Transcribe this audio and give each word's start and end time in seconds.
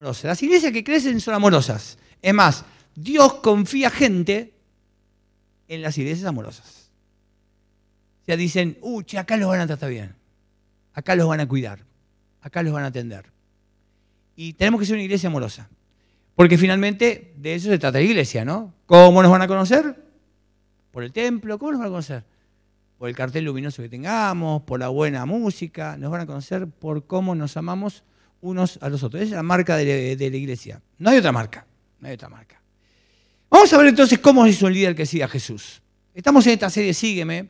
Las 0.00 0.42
iglesias 0.42 0.72
que 0.72 0.82
crecen 0.82 1.20
son 1.20 1.34
amorosas. 1.34 1.98
Es 2.22 2.32
más, 2.32 2.64
Dios 2.94 3.34
confía 3.34 3.90
gente 3.90 4.54
en 5.68 5.82
las 5.82 5.96
iglesias 5.98 6.26
amorosas. 6.26 6.90
O 8.22 8.24
sea, 8.24 8.36
dicen, 8.36 8.78
uh, 8.80 9.02
che, 9.02 9.18
acá 9.18 9.36
los 9.36 9.48
van 9.48 9.60
a 9.60 9.66
tratar 9.66 9.90
bien. 9.90 10.14
Acá 10.94 11.14
los 11.14 11.28
van 11.28 11.40
a 11.40 11.48
cuidar. 11.48 11.84
Acá 12.40 12.62
los 12.62 12.72
van 12.72 12.84
a 12.84 12.86
atender. 12.86 13.26
Y 14.36 14.54
tenemos 14.54 14.80
que 14.80 14.86
ser 14.86 14.94
una 14.94 15.02
iglesia 15.02 15.28
amorosa. 15.28 15.68
Porque 16.34 16.56
finalmente 16.56 17.34
de 17.36 17.54
eso 17.54 17.68
se 17.68 17.78
trata 17.78 17.98
la 17.98 18.04
iglesia, 18.04 18.42
¿no? 18.42 18.72
¿Cómo 18.86 19.22
nos 19.22 19.30
van 19.30 19.42
a 19.42 19.48
conocer? 19.48 20.02
Por 20.92 21.04
el 21.04 21.12
templo, 21.12 21.58
¿cómo 21.58 21.72
nos 21.72 21.80
van 21.80 21.88
a 21.88 21.90
conocer? 21.90 22.24
Por 22.96 23.10
el 23.10 23.14
cartel 23.14 23.44
luminoso 23.44 23.82
que 23.82 23.90
tengamos, 23.90 24.62
por 24.62 24.80
la 24.80 24.88
buena 24.88 25.26
música, 25.26 25.98
nos 25.98 26.10
van 26.10 26.22
a 26.22 26.26
conocer 26.26 26.66
por 26.66 27.06
cómo 27.06 27.34
nos 27.34 27.58
amamos 27.58 28.02
unos 28.40 28.78
a 28.80 28.88
los 28.88 29.02
otros. 29.02 29.22
Esa 29.22 29.30
es 29.30 29.36
la 29.36 29.42
marca 29.42 29.76
de, 29.76 30.16
la 30.18 30.36
iglesia. 30.36 30.82
No 30.98 31.10
hay 31.10 31.18
otra 31.18 31.32
marca, 31.32 31.66
no 32.00 32.08
hay 32.08 32.14
otra 32.14 32.28
marca. 32.28 32.60
Vamos 33.50 33.72
a 33.72 33.78
ver 33.78 33.88
entonces 33.88 34.18
cómo 34.18 34.46
es 34.46 34.62
un 34.62 34.72
líder 34.72 34.94
que 34.94 35.06
sigue 35.06 35.24
a 35.24 35.28
Jesús. 35.28 35.82
Estamos 36.14 36.46
en 36.46 36.54
esta 36.54 36.70
serie 36.70 36.94
Sígueme 36.94 37.48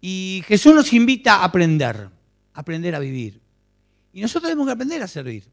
y 0.00 0.42
Jesús 0.46 0.74
nos 0.74 0.92
invita 0.92 1.36
a 1.36 1.44
aprender, 1.44 2.08
a 2.54 2.60
aprender 2.60 2.94
a 2.94 2.98
vivir. 2.98 3.40
Y 4.12 4.20
nosotros 4.20 4.50
tenemos 4.50 4.66
que 4.66 4.72
aprender 4.72 5.02
a 5.02 5.08
servir. 5.08 5.44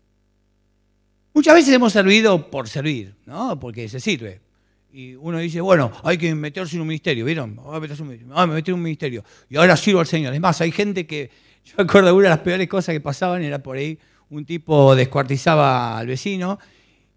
Muchas 1.33 1.53
veces 1.53 1.73
hemos 1.73 1.93
servido 1.93 2.49
por 2.49 2.67
servir, 2.67 3.13
¿no? 3.25 3.59
Porque 3.59 3.87
se 3.89 3.99
sirve. 3.99 4.41
Y 4.91 5.13
uno 5.15 5.37
dice, 5.37 5.61
bueno, 5.61 5.91
hay 6.03 6.17
que 6.17 6.33
meterse 6.33 6.75
en 6.75 6.81
un 6.81 6.87
ministerio, 6.87 7.25
¿vieron? 7.25 7.55
Voy 7.55 7.77
a 7.77 7.79
meterse. 7.79 8.03
Ah, 8.33 8.47
me 8.47 8.57
en 8.57 8.73
un 8.73 8.81
ministerio. 8.81 9.23
Y 9.49 9.57
ahora 9.57 9.77
sirvo 9.77 9.99
al 9.99 10.07
Señor. 10.07 10.33
Es 10.33 10.39
más, 10.39 10.59
hay 10.61 10.71
gente 10.71 11.05
que, 11.05 11.29
yo 11.67 11.73
me 11.77 11.83
acuerdo 11.83 12.15
una 12.15 12.23
de 12.23 12.29
las 12.29 12.39
peores 12.39 12.67
cosas 12.67 12.93
que 12.93 13.01
pasaban, 13.01 13.43
era 13.43 13.59
por 13.59 13.75
ahí, 13.75 13.99
un 14.29 14.45
tipo 14.45 14.95
descuartizaba 14.95 15.97
al 15.97 16.07
vecino 16.07 16.57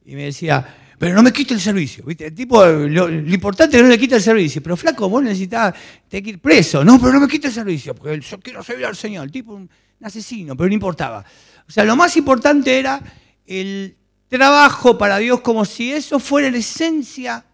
y 0.04 0.14
me 0.16 0.24
decía, 0.24 0.66
pero 0.98 1.14
no 1.14 1.22
me 1.22 1.32
quite 1.32 1.54
el 1.54 1.60
servicio. 1.60 2.04
¿viste? 2.04 2.26
El 2.26 2.34
tipo, 2.34 2.64
lo, 2.64 3.08
importante 3.08 3.76
es 3.76 3.80
que 3.80 3.84
no 3.84 3.88
le 3.88 3.98
quite 3.98 4.16
el 4.16 4.22
servicio. 4.22 4.62
Pero 4.62 4.76
flaco, 4.76 5.08
vos 5.08 5.22
necesitas 5.22 5.74
que 6.08 6.18
ir 6.18 6.40
preso. 6.40 6.84
No, 6.84 7.00
pero 7.00 7.12
no 7.12 7.20
me 7.20 7.28
quite 7.28 7.46
el 7.46 7.52
servicio, 7.52 7.94
porque 7.94 8.20
yo 8.20 8.40
quiero 8.40 8.62
servir 8.62 8.86
al 8.86 8.96
Señor. 8.96 9.24
El 9.24 9.30
tipo, 9.30 9.54
un 9.54 9.70
asesino, 10.02 10.56
pero 10.56 10.68
no 10.68 10.74
importaba. 10.74 11.24
O 11.66 11.70
sea, 11.70 11.84
lo 11.84 11.94
más 11.94 12.16
importante 12.16 12.78
era 12.78 13.00
el 13.46 13.96
trabajo 14.28 14.98
para 14.98 15.18
Dios 15.18 15.40
como 15.40 15.64
si 15.64 15.92
eso 15.92 16.18
fuera 16.18 16.50
la 16.50 16.58
esencia 16.58 17.44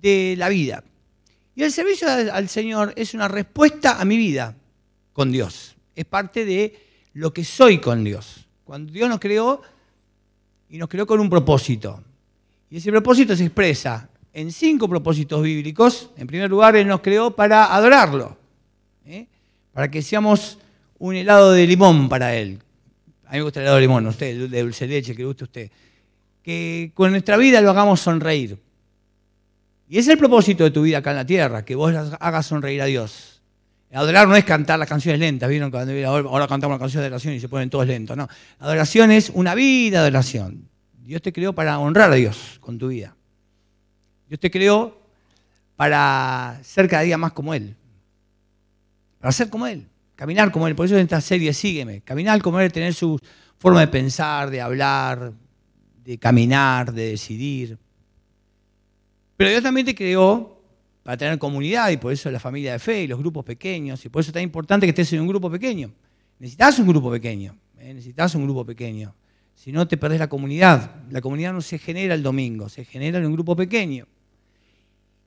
de 0.00 0.34
la 0.38 0.48
vida. 0.48 0.82
Y 1.54 1.62
el 1.62 1.70
servicio 1.70 2.08
al 2.08 2.48
Señor 2.48 2.94
es 2.96 3.14
una 3.14 3.28
respuesta 3.28 4.00
a 4.00 4.04
mi 4.04 4.16
vida 4.16 4.56
con 5.12 5.30
Dios. 5.30 5.73
Es 5.94 6.04
parte 6.04 6.44
de 6.44 6.76
lo 7.14 7.32
que 7.32 7.44
soy 7.44 7.78
con 7.78 8.04
Dios. 8.04 8.46
Cuando 8.64 8.92
Dios 8.92 9.08
nos 9.08 9.20
creó 9.20 9.62
y 10.68 10.78
nos 10.78 10.88
creó 10.88 11.06
con 11.06 11.20
un 11.20 11.30
propósito. 11.30 12.02
Y 12.70 12.78
ese 12.78 12.90
propósito 12.90 13.36
se 13.36 13.44
expresa 13.44 14.08
en 14.32 14.50
cinco 14.50 14.88
propósitos 14.88 15.42
bíblicos. 15.42 16.10
En 16.16 16.26
primer 16.26 16.50
lugar, 16.50 16.74
Él 16.76 16.88
nos 16.88 17.00
creó 17.00 17.30
para 17.30 17.74
adorarlo. 17.74 18.36
¿eh? 19.06 19.26
Para 19.72 19.90
que 19.90 20.02
seamos 20.02 20.58
un 20.98 21.14
helado 21.14 21.52
de 21.52 21.66
limón 21.66 22.08
para 22.08 22.34
Él. 22.34 22.60
A 23.26 23.32
mí 23.32 23.38
me 23.38 23.42
gusta 23.42 23.60
el 23.60 23.64
helado 23.64 23.76
de 23.76 23.82
limón, 23.82 24.06
usted, 24.06 24.48
de 24.48 24.62
dulce 24.62 24.86
leche, 24.86 25.12
que 25.12 25.22
le 25.22 25.26
guste 25.26 25.44
a 25.44 25.46
usted 25.46 25.70
que 26.44 26.92
con 26.94 27.10
nuestra 27.10 27.38
vida 27.38 27.60
lo 27.62 27.70
hagamos 27.70 28.00
sonreír. 28.00 28.58
Y 29.88 29.98
es 29.98 30.06
el 30.08 30.18
propósito 30.18 30.62
de 30.62 30.70
tu 30.70 30.82
vida 30.82 30.98
acá 30.98 31.10
en 31.10 31.16
la 31.16 31.26
tierra, 31.26 31.64
que 31.64 31.74
vos 31.74 31.92
hagas 32.20 32.46
sonreír 32.46 32.82
a 32.82 32.84
Dios. 32.84 33.33
Adorar 33.94 34.26
no 34.26 34.34
es 34.34 34.44
cantar 34.44 34.76
las 34.78 34.88
canciones 34.88 35.20
lentas, 35.20 35.48
¿vieron? 35.48 35.72
Ahora 35.72 36.48
cantamos 36.48 36.74
la 36.74 36.80
canción 36.80 37.00
de 37.00 37.06
adoración 37.06 37.34
y 37.34 37.40
se 37.40 37.48
ponen 37.48 37.70
todos 37.70 37.86
lentos, 37.86 38.16
no. 38.16 38.28
Adoración 38.58 39.12
es 39.12 39.30
una 39.30 39.54
vida 39.54 40.00
de 40.00 40.08
adoración. 40.08 40.68
Dios 41.04 41.22
te 41.22 41.32
creó 41.32 41.52
para 41.52 41.78
honrar 41.78 42.10
a 42.10 42.14
Dios 42.16 42.58
con 42.60 42.76
tu 42.76 42.88
vida. 42.88 43.14
Dios 44.28 44.40
te 44.40 44.50
creó 44.50 44.98
para 45.76 46.58
ser 46.64 46.88
cada 46.88 47.02
día 47.02 47.16
más 47.16 47.32
como 47.32 47.54
Él. 47.54 47.76
Para 49.20 49.30
ser 49.30 49.48
como 49.48 49.66
Él, 49.66 49.86
caminar 50.16 50.50
como 50.50 50.66
Él. 50.66 50.74
Por 50.74 50.86
eso 50.86 50.96
en 50.96 51.02
esta 51.02 51.20
serie 51.20 51.52
sígueme. 51.52 52.00
Caminar 52.00 52.42
como 52.42 52.58
Él, 52.58 52.72
tener 52.72 52.94
su 52.94 53.20
forma 53.58 53.78
de 53.78 53.88
pensar, 53.88 54.50
de 54.50 54.60
hablar, 54.60 55.32
de 56.04 56.18
caminar, 56.18 56.92
de 56.92 57.10
decidir. 57.10 57.78
Pero 59.36 59.50
Dios 59.50 59.62
también 59.62 59.86
te 59.86 59.94
creó 59.94 60.53
para 61.04 61.18
tener 61.18 61.38
comunidad 61.38 61.90
y 61.90 61.98
por 61.98 62.12
eso 62.12 62.30
la 62.30 62.40
familia 62.40 62.72
de 62.72 62.78
fe 62.80 63.02
y 63.02 63.06
los 63.06 63.18
grupos 63.18 63.44
pequeños 63.44 64.04
y 64.04 64.08
por 64.08 64.20
eso 64.20 64.30
es 64.30 64.32
tan 64.34 64.42
importante 64.42 64.86
que 64.86 64.90
estés 64.90 65.12
en 65.12 65.20
un 65.20 65.28
grupo 65.28 65.50
pequeño. 65.50 65.92
Necesitas 66.38 66.78
un 66.78 66.88
grupo 66.88 67.10
pequeño, 67.10 67.56
¿eh? 67.78 67.92
necesitas 67.94 68.34
un 68.34 68.44
grupo 68.44 68.64
pequeño. 68.64 69.14
Si 69.54 69.70
no, 69.70 69.86
te 69.86 69.96
perdés 69.96 70.18
la 70.18 70.28
comunidad. 70.28 70.90
La 71.10 71.20
comunidad 71.20 71.52
no 71.52 71.60
se 71.60 71.78
genera 71.78 72.14
el 72.14 72.22
domingo, 72.22 72.68
se 72.68 72.84
genera 72.84 73.18
en 73.18 73.26
un 73.26 73.34
grupo 73.34 73.54
pequeño. 73.54 74.06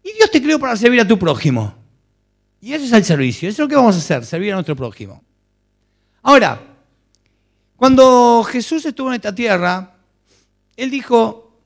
Y 0.04 0.14
Dios 0.14 0.32
te 0.32 0.42
creó 0.42 0.60
para 0.60 0.76
servir 0.76 1.00
a 1.00 1.08
tu 1.08 1.18
prójimo. 1.18 1.74
Y 2.60 2.74
eso 2.74 2.86
es 2.86 2.92
el 2.92 3.06
servicio, 3.06 3.48
eso 3.48 3.62
es 3.62 3.66
lo 3.66 3.70
que 3.70 3.76
vamos 3.76 3.96
a 3.96 4.00
hacer, 4.00 4.26
servir 4.26 4.52
a 4.52 4.56
nuestro 4.56 4.76
prójimo. 4.76 5.24
Ahora, 6.24 6.60
cuando 7.76 8.44
Jesús 8.44 8.84
estuvo 8.86 9.10
en 9.10 9.16
esta 9.16 9.34
tierra, 9.34 9.96
él 10.76 10.90
dijo, 10.90 11.62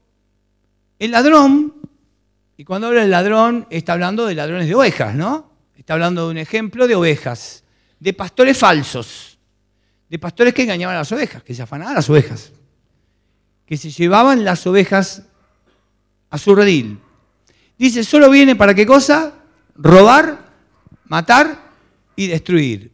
el 1.00 1.12
ladrón, 1.12 1.81
y 2.62 2.64
cuando 2.64 2.86
habla 2.86 3.02
del 3.02 3.10
ladrón, 3.10 3.66
está 3.72 3.94
hablando 3.94 4.28
de 4.28 4.36
ladrones 4.36 4.68
de 4.68 4.76
ovejas, 4.76 5.16
¿no? 5.16 5.52
Está 5.76 5.94
hablando 5.94 6.26
de 6.26 6.32
un 6.34 6.38
ejemplo 6.38 6.88
de 6.88 6.94
ovejas, 6.94 7.64
de 8.00 8.14
pastores 8.14 8.56
falsos, 8.56 9.40
de 10.08 10.20
pastores 10.20 10.54
que 10.54 10.62
engañaban 10.62 10.96
a 10.96 11.00
las 11.00 11.12
ovejas, 11.12 11.42
que 11.42 11.56
se 11.56 11.64
afanaban 11.64 11.94
a 11.94 11.96
las 11.96 12.10
ovejas, 12.12 12.52
que 13.66 13.78
se 13.78 13.90
llevaban 13.90 14.46
las 14.46 14.68
ovejas 14.68 15.24
a 16.30 16.38
su 16.38 16.54
redil. 16.54 17.00
Dice, 17.80 18.04
solo 18.04 18.30
viene 18.30 18.56
para 18.56 18.76
qué 18.76 18.86
cosa? 18.86 19.34
Robar, 19.74 20.52
matar 21.06 21.72
y 22.16 22.28
destruir. 22.28 22.92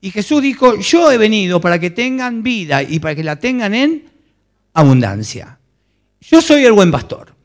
Y 0.00 0.10
Jesús 0.10 0.40
dijo, 0.40 0.76
yo 0.76 1.12
he 1.12 1.18
venido 1.18 1.60
para 1.60 1.78
que 1.78 1.90
tengan 1.90 2.42
vida 2.42 2.82
y 2.82 2.98
para 2.98 3.14
que 3.14 3.24
la 3.24 3.36
tengan 3.36 3.74
en 3.74 4.10
abundancia. 4.72 5.58
Yo 6.22 6.40
soy 6.40 6.64
el 6.64 6.72
buen 6.72 6.90
pastor. 6.90 7.39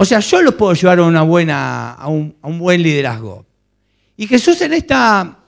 O 0.00 0.04
sea, 0.06 0.20
yo 0.20 0.40
los 0.40 0.54
puedo 0.54 0.72
llevar 0.72 0.98
a, 0.98 1.02
una 1.02 1.20
buena, 1.20 1.92
a, 1.92 2.08
un, 2.08 2.34
buen 2.42 2.82
liderazgo. 2.82 3.44
Y 4.16 4.26
Jesús 4.26 4.58
en 4.62 4.72
esta, 4.72 5.40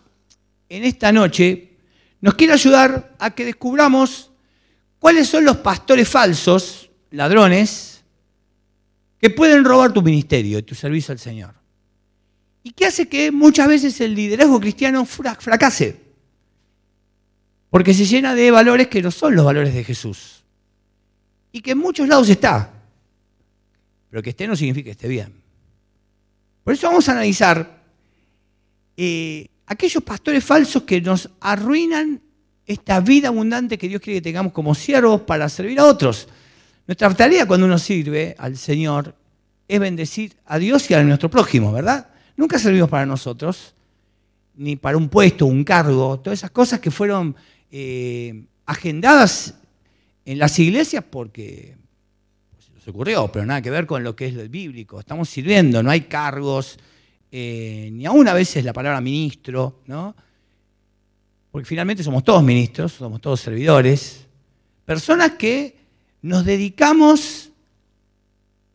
en 0.69 0.85
esta 0.85 1.11
noche 1.11 1.79
nos 2.21 2.35
quiere 2.35 2.53
ayudar 2.53 3.15
a 3.19 3.31
que 3.31 3.47
descubramos 3.47 4.31
cuáles 4.99 5.27
son 5.27 5.47
los 5.47 5.57
pastores 5.57 6.07
falsos, 6.07 6.91
ladrones, 7.13 8.05
que 9.19 9.31
pueden 9.31 9.65
robar 9.65 9.91
tu 9.91 10.03
ministerio 10.03 10.59
y 10.59 10.63
tu 10.63 10.75
servicio 10.75 11.13
al 11.13 11.19
Señor. 11.19 11.55
Y 12.63 12.73
qué 12.73 12.85
hace 12.85 13.09
que 13.09 13.33
muchas 13.33 13.69
veces 13.69 13.99
el 14.03 14.15
liderazgo 14.15 14.61
cristiano 14.61 15.07
fracase. 15.07 15.99
Porque 17.71 17.95
se 17.95 18.05
llena 18.05 18.35
de 18.35 18.51
valores 18.51 18.89
que 18.89 19.01
no 19.01 19.11
son 19.11 19.35
los 19.35 19.47
valores 19.47 19.73
de 19.73 19.83
Jesús 19.83 20.45
y 21.53 21.63
que 21.63 21.71
en 21.71 21.79
muchos 21.79 22.07
lados 22.07 22.29
está. 22.29 22.82
Pero 24.13 24.23
que 24.23 24.31
esté 24.31 24.47
no 24.47 24.55
significa 24.55 24.85
que 24.85 24.91
esté 24.91 25.09
bien. 25.09 25.33
Por 26.63 26.75
eso 26.75 26.87
vamos 26.87 27.09
a 27.09 27.13
analizar 27.13 27.83
eh, 28.95 29.49
aquellos 29.65 30.03
pastores 30.03 30.45
falsos 30.45 30.83
que 30.83 31.01
nos 31.01 31.31
arruinan 31.41 32.21
esta 32.67 33.01
vida 33.01 33.29
abundante 33.29 33.79
que 33.79 33.89
Dios 33.89 34.03
quiere 34.03 34.19
que 34.19 34.25
tengamos 34.25 34.53
como 34.53 34.75
siervos 34.75 35.23
para 35.23 35.49
servir 35.49 35.81
a 35.81 35.87
otros. 35.87 36.29
Nuestra 36.87 37.15
tarea 37.15 37.47
cuando 37.47 37.65
uno 37.65 37.79
sirve 37.79 38.35
al 38.37 38.59
Señor 38.59 39.15
es 39.67 39.81
bendecir 39.81 40.37
a 40.45 40.59
Dios 40.59 40.91
y 40.91 40.95
a 40.95 41.03
nuestro 41.03 41.31
prójimo, 41.31 41.73
¿verdad? 41.73 42.09
Nunca 42.37 42.59
servimos 42.59 42.91
para 42.91 43.07
nosotros, 43.07 43.75
ni 44.57 44.77
para 44.77 44.99
un 44.99 45.09
puesto, 45.09 45.47
un 45.47 45.65
cargo, 45.65 46.21
todas 46.21 46.41
esas 46.41 46.51
cosas 46.51 46.81
que 46.81 46.91
fueron 46.91 47.35
eh, 47.71 48.45
agendadas 48.67 49.55
en 50.27 50.39
las 50.39 50.59
iglesias 50.59 51.03
porque 51.09 51.81
nos 52.83 52.95
ocurrió, 52.95 53.29
pero 53.29 53.47
nada 53.47 53.63
que 53.63 53.71
ver 53.71 53.87
con 53.87 54.03
lo 54.03 54.17
que 54.17 54.27
es 54.27 54.35
lo 54.35 54.49
bíblico. 54.49 54.99
Estamos 54.99 55.29
sirviendo, 55.29 55.83
no 55.83 55.91
hay 55.91 56.03
cargos, 56.03 56.79
eh, 57.31 57.91
ni 57.93 58.07
aún 58.07 58.27
a 58.27 58.35
veces 58.35 58.65
la 58.65 58.73
palabra 58.73 59.01
ministro, 59.01 59.83
¿no? 59.87 60.17
Porque 61.53 61.65
finalmente 61.65 62.03
somos 62.03 62.25
todos 62.25 62.43
ministros, 62.43 62.93
somos 62.93 63.21
todos 63.21 63.41
servidores, 63.41 64.27
personas 64.85 65.33
que 65.33 65.77
nos 66.23 66.45
dedicamos 66.45 67.51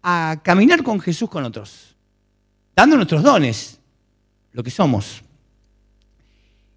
a 0.03 0.39
caminar 0.41 0.83
con 0.83 1.01
Jesús 1.01 1.29
con 1.29 1.43
otros, 1.43 1.95
dando 2.75 2.95
nuestros 2.95 3.23
dones, 3.23 3.77
lo 4.53 4.63
que 4.63 4.71
somos. 4.71 5.21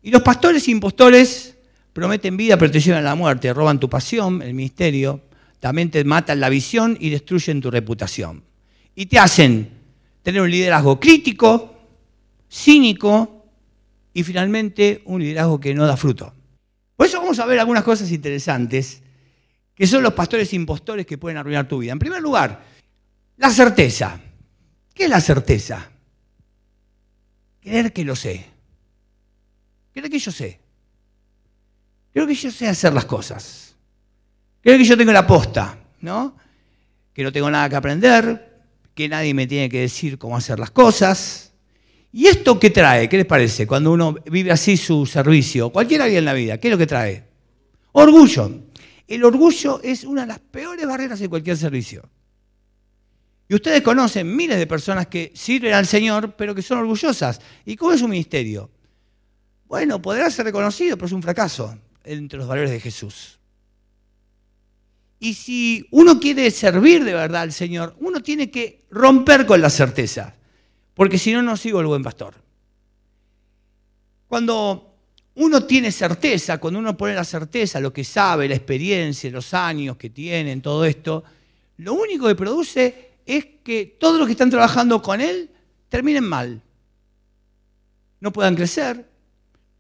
Y 0.03 0.11
los 0.11 0.23
pastores 0.23 0.67
e 0.67 0.73
impostores 0.73 1.57
prometen 1.93 2.37
vida 2.37 2.57
pero 2.57 2.73
te 2.73 2.81
llevan 2.81 3.03
a 3.03 3.11
la 3.11 3.15
muerte, 3.15 3.53
roban 3.53 3.79
tu 3.79 3.89
pasión, 3.89 4.43
el 4.43 4.55
ministerio, 4.55 5.21
también 5.61 5.91
te 5.91 6.03
matan 6.05 6.41
la 6.41 6.49
visión 6.49 6.97
y 6.99 7.11
destruyen 7.11 7.61
tu 7.61 7.71
reputación. 7.71 8.43
Y 8.95 9.07
te 9.07 9.19
hacen 9.19 9.71
tener 10.23 10.41
un 10.41 10.51
liderazgo 10.51 10.99
crítico, 10.99 11.77
cínico 12.51 13.47
y 14.13 14.23
finalmente 14.23 15.03
un 15.05 15.21
liderazgo 15.21 15.61
que 15.61 15.75
no 15.75 15.87
da 15.87 15.97
fruto. 15.97 16.35
Por 16.97 17.07
eso 17.07 17.21
vamos 17.21 17.39
a 17.39 17.47
ver 17.47 17.61
algunas 17.61 17.85
cosas 17.85 18.11
interesantes 18.11 19.03
que 19.75 19.87
son 19.87 20.03
los 20.03 20.13
pastores 20.13 20.53
impostores 20.53 21.07
que 21.07 21.17
pueden 21.17 21.39
arruinar 21.39 21.69
tu 21.69 21.79
vida. 21.79 21.93
En 21.93 21.99
primer 21.99 22.21
lugar, 22.21 22.63
la 23.37 23.51
certeza. 23.51 24.21
¿Qué 24.93 25.05
es 25.05 25.11
la 25.11 25.21
certeza? 25.21 25.91
Creer 27.61 27.93
que 27.93 28.05
lo 28.05 28.17
sé. 28.17 28.45
Creer 29.93 30.11
que 30.11 30.19
yo 30.19 30.33
sé. 30.33 30.61
Creo 32.13 32.27
que 32.27 32.35
yo 32.35 32.51
sé 32.51 32.69
hacer 32.69 32.93
las 32.93 33.05
cosas. 33.05 33.70
Creo 34.63 34.77
que 34.77 34.85
yo 34.85 34.97
tengo 34.97 35.13
la 35.13 35.27
posta, 35.27 35.79
¿no? 36.01 36.37
Que 37.13 37.23
no 37.23 37.33
tengo 37.33 37.51
nada 37.51 37.69
que 37.69 37.77
aprender, 37.77 38.63
que 38.95 39.09
nadie 39.09 39.33
me 39.33 39.47
tiene 39.47 39.69
que 39.69 39.81
decir 39.81 40.19
cómo 40.19 40.37
hacer 40.37 40.59
las 40.59 40.71
cosas. 40.71 41.53
¿Y 42.13 42.27
esto 42.27 42.59
qué 42.59 42.71
trae? 42.71 43.09
¿Qué 43.09 43.17
les 43.17 43.27
parece? 43.27 43.67
Cuando 43.67 43.93
uno 43.93 44.17
vive 44.27 44.51
así 44.51 44.77
su 44.77 45.07
servicio, 45.07 45.71
cualquier 45.71 46.03
área 46.03 46.19
en 46.19 46.25
la 46.25 46.35
vida, 46.35 46.59
¿qué 46.59 46.69
es 46.69 46.73
lo 46.73 46.79
que 46.79 46.87
trae? 46.87 47.25
Orgullo. 47.93 48.51
El 49.07 49.25
orgullo 49.25 49.81
es 49.83 50.05
una 50.05 50.23
de 50.23 50.29
las 50.29 50.39
peores 50.39 50.87
barreras 50.87 51.19
de 51.19 51.29
cualquier 51.29 51.57
servicio. 51.57 52.09
Y 53.49 53.55
ustedes 53.55 53.83
conocen 53.83 54.37
miles 54.37 54.59
de 54.59 54.67
personas 54.67 55.09
que 55.09 55.33
sirven 55.35 55.75
al 55.75 55.87
Señor, 55.87 56.37
pero 56.37 56.55
que 56.55 56.63
son 56.63 56.79
orgullosas. 56.79 57.41
¿Y 57.65 57.75
cómo 57.75 57.93
es 57.93 57.99
su 57.99 58.07
ministerio? 58.07 58.71
Bueno, 59.67 60.01
podrá 60.01 60.31
ser 60.31 60.45
reconocido, 60.45 60.97
pero 60.97 61.07
es 61.07 61.13
un 61.13 61.23
fracaso 61.23 61.77
entre 62.05 62.39
los 62.39 62.47
valores 62.47 62.71
de 62.71 62.79
Jesús. 62.79 63.40
Y 65.23 65.35
si 65.35 65.87
uno 65.91 66.19
quiere 66.19 66.51
servir 66.51 67.05
de 67.05 67.13
verdad 67.13 67.43
al 67.43 67.53
Señor, 67.53 67.95
uno 68.01 68.23
tiene 68.23 68.51
que 68.51 68.87
romper 68.91 69.45
con 69.45 69.61
la 69.61 69.69
certeza, 69.69 70.35
porque 70.95 71.19
si 71.19 71.33
no, 71.33 71.43
no 71.43 71.59
sigo 71.59 71.79
el 71.81 71.87
buen 71.87 72.03
pastor. 72.03 72.35
Cuando 74.27 74.97
uno 75.35 75.65
tiene 75.65 75.93
certeza, 75.93 76.59
cuando 76.59 76.81
uno 76.81 76.97
pone 76.97 77.15
la 77.15 77.25
certeza, 77.25 77.81
lo 77.81 77.93
que 77.93 78.03
sabe, 78.03 78.49
la 78.49 78.55
experiencia, 78.55 79.31
los 79.31 79.53
años 79.53 79.99
que 79.99 80.09
tiene 80.09 80.53
en 80.53 80.63
todo 80.63 80.87
esto, 80.87 81.23
lo 81.77 81.93
único 81.95 82.27
que 82.27 82.35
produce 82.35 83.11
es 83.27 83.47
que 83.63 83.97
todos 84.01 84.19
los 84.19 84.27
que 84.27 84.33
están 84.33 84.51
trabajando 84.51 85.03
con 85.03 85.21
él 85.21 85.51
terminen 85.91 86.25
mal. 86.25 86.63
No 88.21 88.33
puedan 88.33 88.57
crecer, 88.57 89.07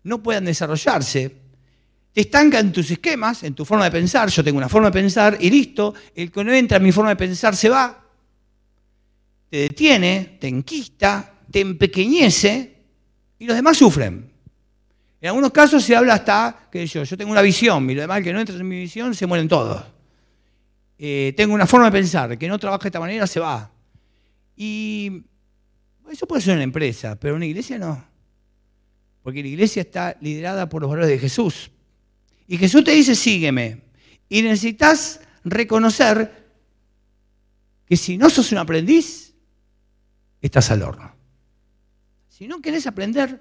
no 0.02 0.22
puedan 0.22 0.44
desarrollarse, 0.44 1.34
te 2.12 2.23
estanca 2.23 2.59
en 2.59 2.73
tus 2.73 2.91
esquemas, 2.91 3.43
en 3.45 3.55
tu 3.55 3.65
forma 3.65 3.85
de 3.85 3.91
pensar. 3.91 4.29
Yo 4.29 4.43
tengo 4.43 4.59
una 4.59 4.69
forma 4.69 4.89
de 4.89 4.93
pensar 4.93 5.39
y 5.41 5.51
listo. 5.51 5.95
El 6.15 6.31
que 6.31 6.45
no 6.45 6.53
entra 6.53 6.79
en 6.79 6.83
mi 6.83 6.93
forma 6.93 7.11
de 7.11 7.17
pensar 7.17 7.55
se 7.55 7.69
va. 7.69 8.05
Te 9.49 9.57
detiene, 9.57 10.39
te 10.41 10.49
enquista, 10.49 11.35
te 11.51 11.61
empequeñece 11.61 12.77
y 13.39 13.47
los 13.47 13.57
demás 13.57 13.77
sufren. 13.77 14.31
En 15.21 15.29
algunos 15.29 15.51
casos 15.51 15.85
se 15.85 15.95
habla 15.95 16.15
hasta 16.15 16.69
que 16.71 16.87
yo, 16.87 17.05
yo 17.05 17.17
tengo 17.17 17.31
una 17.31 17.43
visión 17.43 17.89
y 17.91 17.95
los 17.95 18.03
demás 18.03 18.23
que 18.23 18.33
no 18.33 18.41
entran 18.41 18.61
en 18.61 18.69
mi 18.69 18.81
visión 18.81 19.15
se 19.15 19.27
mueren 19.27 19.49
todos. 19.49 19.85
Eh, 20.99 21.33
tengo 21.37 21.55
una 21.55 21.67
forma 21.67 21.87
de 21.87 21.93
pensar, 21.93 22.37
que 22.39 22.49
no 22.49 22.59
trabaja 22.59 22.83
de 22.83 22.89
esta 22.89 23.01
manera 23.01 23.27
se 23.27 23.41
va. 23.41 23.71
Y 24.57 25.23
eso 26.11 26.27
puede 26.27 26.43
ser 26.43 26.55
una 26.55 26.62
empresa, 26.62 27.19
pero 27.19 27.37
una 27.37 27.47
iglesia 27.47 27.79
no. 27.79 28.05
Porque 29.23 29.43
la 29.43 29.49
iglesia 29.49 29.83
está 29.83 30.17
liderada 30.21 30.69
por 30.69 30.83
los 30.83 30.91
valores 30.91 31.11
de 31.11 31.19
Jesús. 31.19 31.71
Y 32.50 32.58
Jesús 32.58 32.82
te 32.82 32.91
dice, 32.91 33.14
sígueme. 33.14 33.81
Y 34.29 34.43
necesitas 34.43 35.20
reconocer 35.44 36.49
que 37.87 37.97
si 37.97 38.19
no 38.19 38.29
sos 38.29 38.50
un 38.50 38.58
aprendiz, 38.58 39.32
estás 40.43 40.69
al 40.73 40.82
horno. 40.82 41.14
Si 42.29 42.49
no 42.49 42.61
querés 42.61 42.88
aprender, 42.88 43.41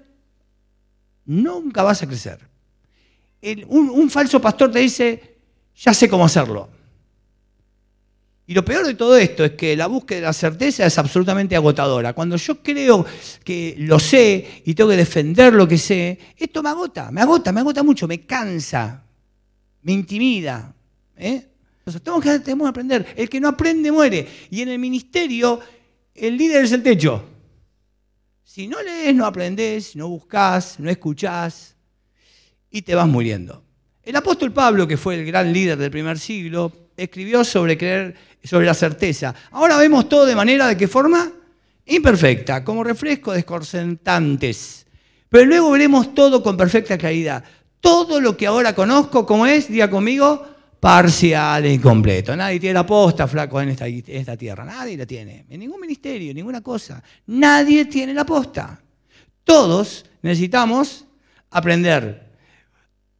nunca 1.24 1.82
vas 1.82 2.04
a 2.04 2.06
crecer. 2.06 2.38
un, 3.66 3.90
un 3.90 4.10
falso 4.10 4.40
pastor 4.40 4.70
te 4.70 4.78
dice, 4.78 5.38
ya 5.74 5.92
sé 5.92 6.08
cómo 6.08 6.24
hacerlo. 6.24 6.70
Y 8.50 8.54
lo 8.54 8.64
peor 8.64 8.84
de 8.84 8.94
todo 8.94 9.16
esto 9.16 9.44
es 9.44 9.52
que 9.52 9.76
la 9.76 9.86
búsqueda 9.86 10.18
de 10.18 10.26
la 10.26 10.32
certeza 10.32 10.84
es 10.84 10.98
absolutamente 10.98 11.54
agotadora. 11.54 12.14
Cuando 12.14 12.34
yo 12.34 12.60
creo 12.60 13.06
que 13.44 13.76
lo 13.78 14.00
sé 14.00 14.62
y 14.64 14.74
tengo 14.74 14.90
que 14.90 14.96
defender 14.96 15.52
lo 15.52 15.68
que 15.68 15.78
sé, 15.78 16.18
esto 16.36 16.60
me 16.60 16.70
agota, 16.70 17.12
me 17.12 17.20
agota, 17.20 17.52
me 17.52 17.60
agota 17.60 17.84
mucho, 17.84 18.08
me 18.08 18.22
cansa, 18.22 19.04
me 19.82 19.92
intimida. 19.92 20.74
¿eh? 21.16 21.46
Entonces, 21.78 22.02
tenemos 22.02 22.24
que, 22.24 22.40
tenemos 22.40 22.64
que 22.64 22.70
aprender. 22.70 23.14
El 23.16 23.30
que 23.30 23.38
no 23.38 23.46
aprende 23.46 23.92
muere. 23.92 24.26
Y 24.50 24.62
en 24.62 24.70
el 24.70 24.80
ministerio, 24.80 25.60
el 26.12 26.36
líder 26.36 26.64
es 26.64 26.72
el 26.72 26.82
techo. 26.82 27.24
Si 28.42 28.66
no 28.66 28.82
lees, 28.82 29.14
no 29.14 29.26
aprendes, 29.26 29.94
no 29.94 30.08
buscas, 30.08 30.80
no 30.80 30.90
escuchás 30.90 31.76
y 32.68 32.82
te 32.82 32.96
vas 32.96 33.06
muriendo. 33.06 33.62
El 34.02 34.16
apóstol 34.16 34.52
Pablo, 34.52 34.88
que 34.88 34.96
fue 34.96 35.14
el 35.14 35.24
gran 35.24 35.52
líder 35.52 35.78
del 35.78 35.92
primer 35.92 36.18
siglo, 36.18 36.72
escribió 36.96 37.44
sobre 37.44 37.78
creer, 37.78 38.14
sobre 38.42 38.66
la 38.66 38.74
certeza. 38.74 39.34
Ahora 39.50 39.76
vemos 39.76 40.08
todo 40.08 40.26
de 40.26 40.34
manera 40.34 40.66
de 40.66 40.76
qué 40.76 40.88
forma 40.88 41.30
imperfecta, 41.86 42.64
como 42.64 42.84
refrescos 42.84 43.34
desconcertantes. 43.34 44.86
Pero 45.28 45.44
luego 45.46 45.70
veremos 45.70 46.14
todo 46.14 46.42
con 46.42 46.56
perfecta 46.56 46.98
claridad. 46.98 47.44
Todo 47.80 48.20
lo 48.20 48.36
que 48.36 48.46
ahora 48.46 48.74
conozco, 48.74 49.24
como 49.24 49.46
es, 49.46 49.68
diga 49.68 49.88
conmigo, 49.88 50.46
parcial 50.80 51.64
e 51.66 51.74
incompleto. 51.74 52.34
Nadie 52.34 52.58
tiene 52.58 52.74
la 52.74 52.86
posta, 52.86 53.28
flaco, 53.28 53.60
en 53.60 53.70
esta, 53.70 53.86
en 53.86 54.02
esta 54.06 54.36
tierra. 54.36 54.64
Nadie 54.64 54.96
la 54.96 55.06
tiene. 55.06 55.46
En 55.48 55.60
ningún 55.60 55.80
ministerio, 55.80 56.34
ninguna 56.34 56.60
cosa. 56.60 57.02
Nadie 57.26 57.84
tiene 57.84 58.14
la 58.14 58.24
posta. 58.24 58.80
Todos 59.44 60.04
necesitamos 60.22 61.04
aprender. 61.50 62.30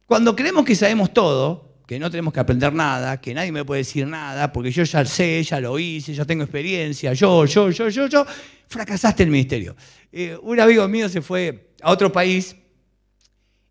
Cuando 0.05 0.35
creemos 0.35 0.65
que 0.65 0.75
sabemos 0.75 1.13
todo, 1.13 1.70
que 1.91 1.99
no 1.99 2.09
tenemos 2.09 2.33
que 2.33 2.39
aprender 2.39 2.71
nada, 2.71 3.19
que 3.19 3.33
nadie 3.33 3.51
me 3.51 3.65
puede 3.65 3.79
decir 3.79 4.07
nada, 4.07 4.53
porque 4.53 4.71
yo 4.71 4.85
ya 4.85 5.03
sé, 5.03 5.43
ya 5.43 5.59
lo 5.59 5.77
hice, 5.77 6.13
ya 6.13 6.23
tengo 6.23 6.43
experiencia, 6.43 7.11
yo, 7.11 7.43
yo, 7.43 7.69
yo, 7.69 7.89
yo, 7.89 8.07
yo, 8.07 8.25
fracasaste 8.65 9.23
el 9.23 9.29
ministerio. 9.29 9.75
Eh, 10.09 10.37
un 10.41 10.57
amigo 10.57 10.87
mío 10.87 11.09
se 11.09 11.21
fue 11.21 11.73
a 11.81 11.91
otro 11.91 12.09
país 12.09 12.55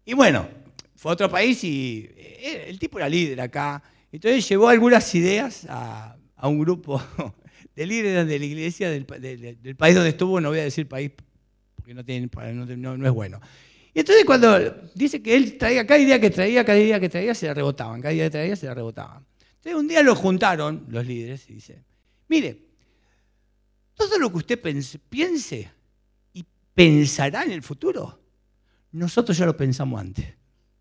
y 0.04 0.12
bueno, 0.12 0.46
fue 0.96 1.12
a 1.12 1.14
otro 1.14 1.30
país 1.30 1.64
y 1.64 2.10
eh, 2.14 2.66
el 2.68 2.78
tipo 2.78 2.98
era 2.98 3.08
líder 3.08 3.40
acá. 3.40 3.82
Entonces 4.12 4.46
llevó 4.46 4.68
algunas 4.68 5.14
ideas 5.14 5.66
a, 5.66 6.14
un 6.42 6.58
grupo 6.58 7.02
de 7.74 7.86
líderes 7.86 8.26
de 8.26 8.38
la 8.38 8.44
iglesia 8.44 8.90
del, 8.90 9.06
país 9.78 9.94
donde 9.94 10.10
estuvo, 10.10 10.42
no 10.42 10.50
voy 10.50 10.58
a 10.58 10.64
decir 10.64 10.86
país 10.86 11.10
porque 11.74 11.94
no 11.94 12.02
es 13.06 13.12
bueno. 13.12 13.40
Y 13.92 14.00
entonces 14.00 14.24
cuando 14.24 14.58
dice 14.94 15.22
que 15.22 15.36
él 15.36 15.58
traía 15.58 15.86
cada 15.86 16.00
idea 16.00 16.20
que 16.20 16.30
traía, 16.30 16.64
cada 16.64 16.78
idea 16.78 17.00
que 17.00 17.08
traía, 17.08 17.34
se 17.34 17.46
la 17.46 17.54
rebotaban, 17.54 18.00
cada 18.00 18.14
idea 18.14 18.26
que 18.26 18.30
traía, 18.30 18.56
se 18.56 18.66
la 18.66 18.74
rebotaban. 18.74 19.24
Entonces 19.56 19.74
un 19.74 19.88
día 19.88 20.02
lo 20.02 20.14
juntaron 20.14 20.86
los 20.88 21.04
líderes 21.04 21.48
y 21.50 21.54
dice, 21.54 21.84
mire, 22.28 22.70
todo 23.94 24.18
lo 24.18 24.30
que 24.30 24.38
usted 24.38 24.60
piense 25.08 25.70
y 26.32 26.44
pensará 26.72 27.42
en 27.42 27.52
el 27.52 27.62
futuro, 27.62 28.20
nosotros 28.92 29.36
ya 29.36 29.46
lo 29.46 29.56
pensamos 29.56 30.00
antes. 30.00 30.26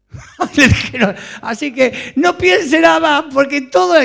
Así 1.42 1.74
que 1.74 2.14
no 2.16 2.38
piense 2.38 2.80
nada 2.80 3.00
más, 3.00 3.34
porque 3.34 3.62
todo 3.62 3.96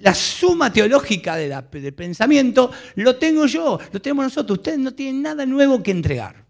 la 0.00 0.14
suma 0.14 0.72
teológica 0.72 1.36
del 1.36 1.94
pensamiento 1.94 2.70
lo 2.96 3.16
tengo 3.16 3.46
yo, 3.46 3.78
lo 3.92 4.00
tenemos 4.00 4.24
nosotros. 4.24 4.58
Ustedes 4.58 4.78
no 4.78 4.94
tienen 4.94 5.22
nada 5.22 5.46
nuevo 5.46 5.82
que 5.82 5.90
entregar. 5.90 6.47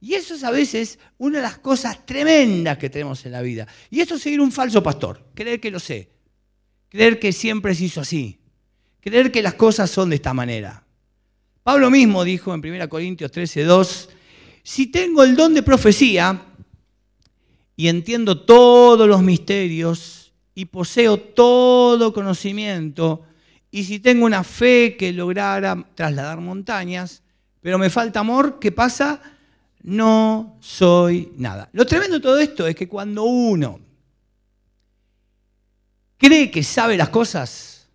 Y 0.00 0.14
eso 0.14 0.34
es 0.34 0.44
a 0.44 0.50
veces 0.50 0.98
una 1.18 1.38
de 1.38 1.42
las 1.42 1.58
cosas 1.58 2.06
tremendas 2.06 2.78
que 2.78 2.88
tenemos 2.88 3.24
en 3.26 3.32
la 3.32 3.42
vida. 3.42 3.66
Y 3.90 4.00
esto 4.00 4.14
es 4.14 4.22
seguir 4.22 4.40
un 4.40 4.52
falso 4.52 4.82
pastor, 4.82 5.24
creer 5.34 5.60
que 5.60 5.70
lo 5.70 5.80
sé, 5.80 6.10
creer 6.88 7.18
que 7.18 7.32
siempre 7.32 7.74
se 7.74 7.84
hizo 7.84 8.00
así, 8.00 8.38
creer 9.00 9.32
que 9.32 9.42
las 9.42 9.54
cosas 9.54 9.90
son 9.90 10.10
de 10.10 10.16
esta 10.16 10.32
manera. 10.32 10.84
Pablo 11.64 11.90
mismo 11.90 12.24
dijo 12.24 12.54
en 12.54 12.60
1 12.60 12.88
Corintios 12.88 13.32
13:2, 13.32 14.08
si 14.62 14.86
tengo 14.86 15.24
el 15.24 15.34
don 15.34 15.52
de 15.54 15.62
profecía 15.62 16.42
y 17.74 17.88
entiendo 17.88 18.40
todos 18.40 19.08
los 19.08 19.22
misterios 19.22 20.32
y 20.54 20.66
poseo 20.66 21.18
todo 21.18 22.12
conocimiento, 22.12 23.24
y 23.70 23.84
si 23.84 23.98
tengo 23.98 24.24
una 24.24 24.44
fe 24.44 24.96
que 24.96 25.12
lograra 25.12 25.86
trasladar 25.94 26.40
montañas, 26.40 27.22
pero 27.60 27.78
me 27.78 27.90
falta 27.90 28.20
amor, 28.20 28.58
¿qué 28.58 28.72
pasa? 28.72 29.20
No 29.82 30.58
soy 30.60 31.32
nada. 31.36 31.68
Lo 31.72 31.86
tremendo 31.86 32.16
de 32.16 32.22
todo 32.22 32.38
esto 32.38 32.66
es 32.66 32.74
que 32.74 32.88
cuando 32.88 33.24
uno 33.24 33.80
cree 36.16 36.50
que 36.50 36.62
sabe 36.62 36.96
las 36.96 37.08
cosas, 37.08 37.88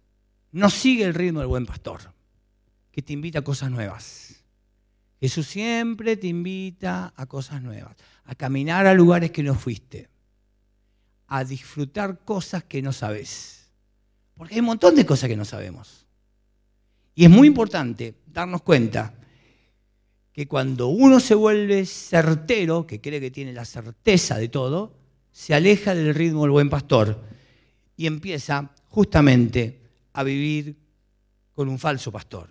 no 0.52 0.70
sigue 0.70 1.04
el 1.04 1.14
ritmo 1.14 1.40
del 1.40 1.48
buen 1.48 1.66
pastor, 1.66 2.02
que 2.92 3.02
te 3.02 3.14
invita 3.14 3.40
a 3.40 3.44
cosas 3.44 3.70
nuevas. 3.72 4.44
Jesús 5.20 5.48
siempre 5.48 6.18
te 6.18 6.28
invita 6.28 7.14
a 7.16 7.26
cosas 7.26 7.62
nuevas, 7.62 7.96
a 8.26 8.36
caminar 8.36 8.88
a 8.88 8.94
lugares 8.94 9.32
que 9.32 9.44
no 9.44 9.56
fuiste, 9.56 10.10
a 11.28 11.44
disfrutar 11.44 12.20
cosas 12.26 12.64
que 12.64 12.82
no 12.82 12.92
sabes. 12.92 13.70
Porque 14.36 14.56
hay 14.56 14.60
un 14.60 14.68
montón 14.68 14.96
de 14.96 15.06
cosas 15.06 15.30
que 15.30 15.38
no 15.38 15.46
sabemos. 15.46 16.06
Y 17.16 17.26
es 17.26 17.30
muy 17.30 17.48
importante 17.48 18.16
darnos 18.26 18.62
cuenta 18.64 19.14
que 20.34 20.48
cuando 20.48 20.88
uno 20.88 21.20
se 21.20 21.36
vuelve 21.36 21.86
certero, 21.86 22.88
que 22.88 23.00
cree 23.00 23.22
que 23.22 23.32
tiene 23.32 23.54
la 23.54 23.66
certeza 23.66 24.38
de 24.38 24.50
todo, 24.50 24.96
se 25.32 25.54
aleja 25.54 25.94
del 25.94 26.14
ritmo 26.14 26.42
del 26.42 26.52
buen 26.52 26.70
pastor 26.70 27.24
y 27.96 28.08
empieza 28.08 28.72
justamente 28.90 29.80
a 30.14 30.24
vivir 30.24 30.76
con 31.54 31.70
un 31.70 31.78
falso 31.78 32.12
pastor. 32.12 32.50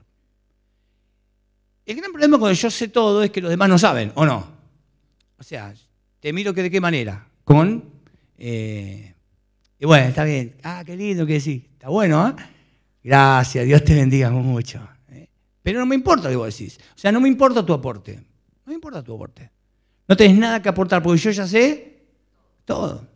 El 1.84 1.96
gran 1.96 2.12
problema 2.12 2.38
cuando 2.38 2.54
yo 2.54 2.70
sé 2.70 2.88
todo 2.88 3.24
es 3.24 3.30
que 3.30 3.40
los 3.40 3.50
demás 3.50 3.68
no 3.68 3.78
saben, 3.78 4.12
¿o 4.14 4.24
no? 4.24 4.46
O 5.38 5.42
sea, 5.42 5.74
te 6.20 6.32
miro 6.32 6.54
que 6.54 6.62
de 6.62 6.70
qué 6.70 6.80
manera. 6.80 7.26
Con, 7.42 7.84
eh, 8.38 9.12
y 9.80 9.84
bueno, 9.84 10.06
está 10.06 10.22
bien. 10.22 10.54
Ah, 10.62 10.84
qué 10.86 10.96
lindo 10.96 11.26
que 11.26 11.34
decís. 11.34 11.64
Está 11.72 11.88
bueno, 11.88 12.28
¿eh? 12.28 12.42
Gracias, 13.02 13.66
Dios 13.66 13.82
te 13.82 13.96
bendiga 13.96 14.30
mucho. 14.30 14.88
Pero 15.62 15.78
no 15.78 15.86
me 15.86 15.94
importa 15.94 16.24
lo 16.24 16.30
que 16.30 16.36
vos 16.36 16.58
decís. 16.58 16.78
O 16.94 16.98
sea, 16.98 17.12
no 17.12 17.20
me 17.20 17.28
importa 17.28 17.64
tu 17.64 17.72
aporte. 17.72 18.16
No 18.16 18.70
me 18.70 18.74
importa 18.74 19.02
tu 19.02 19.14
aporte. 19.14 19.50
No 20.08 20.16
tenés 20.16 20.36
nada 20.36 20.60
que 20.60 20.68
aportar 20.68 21.02
porque 21.02 21.20
yo 21.20 21.30
ya 21.30 21.46
sé 21.46 22.02
todo. 22.64 23.06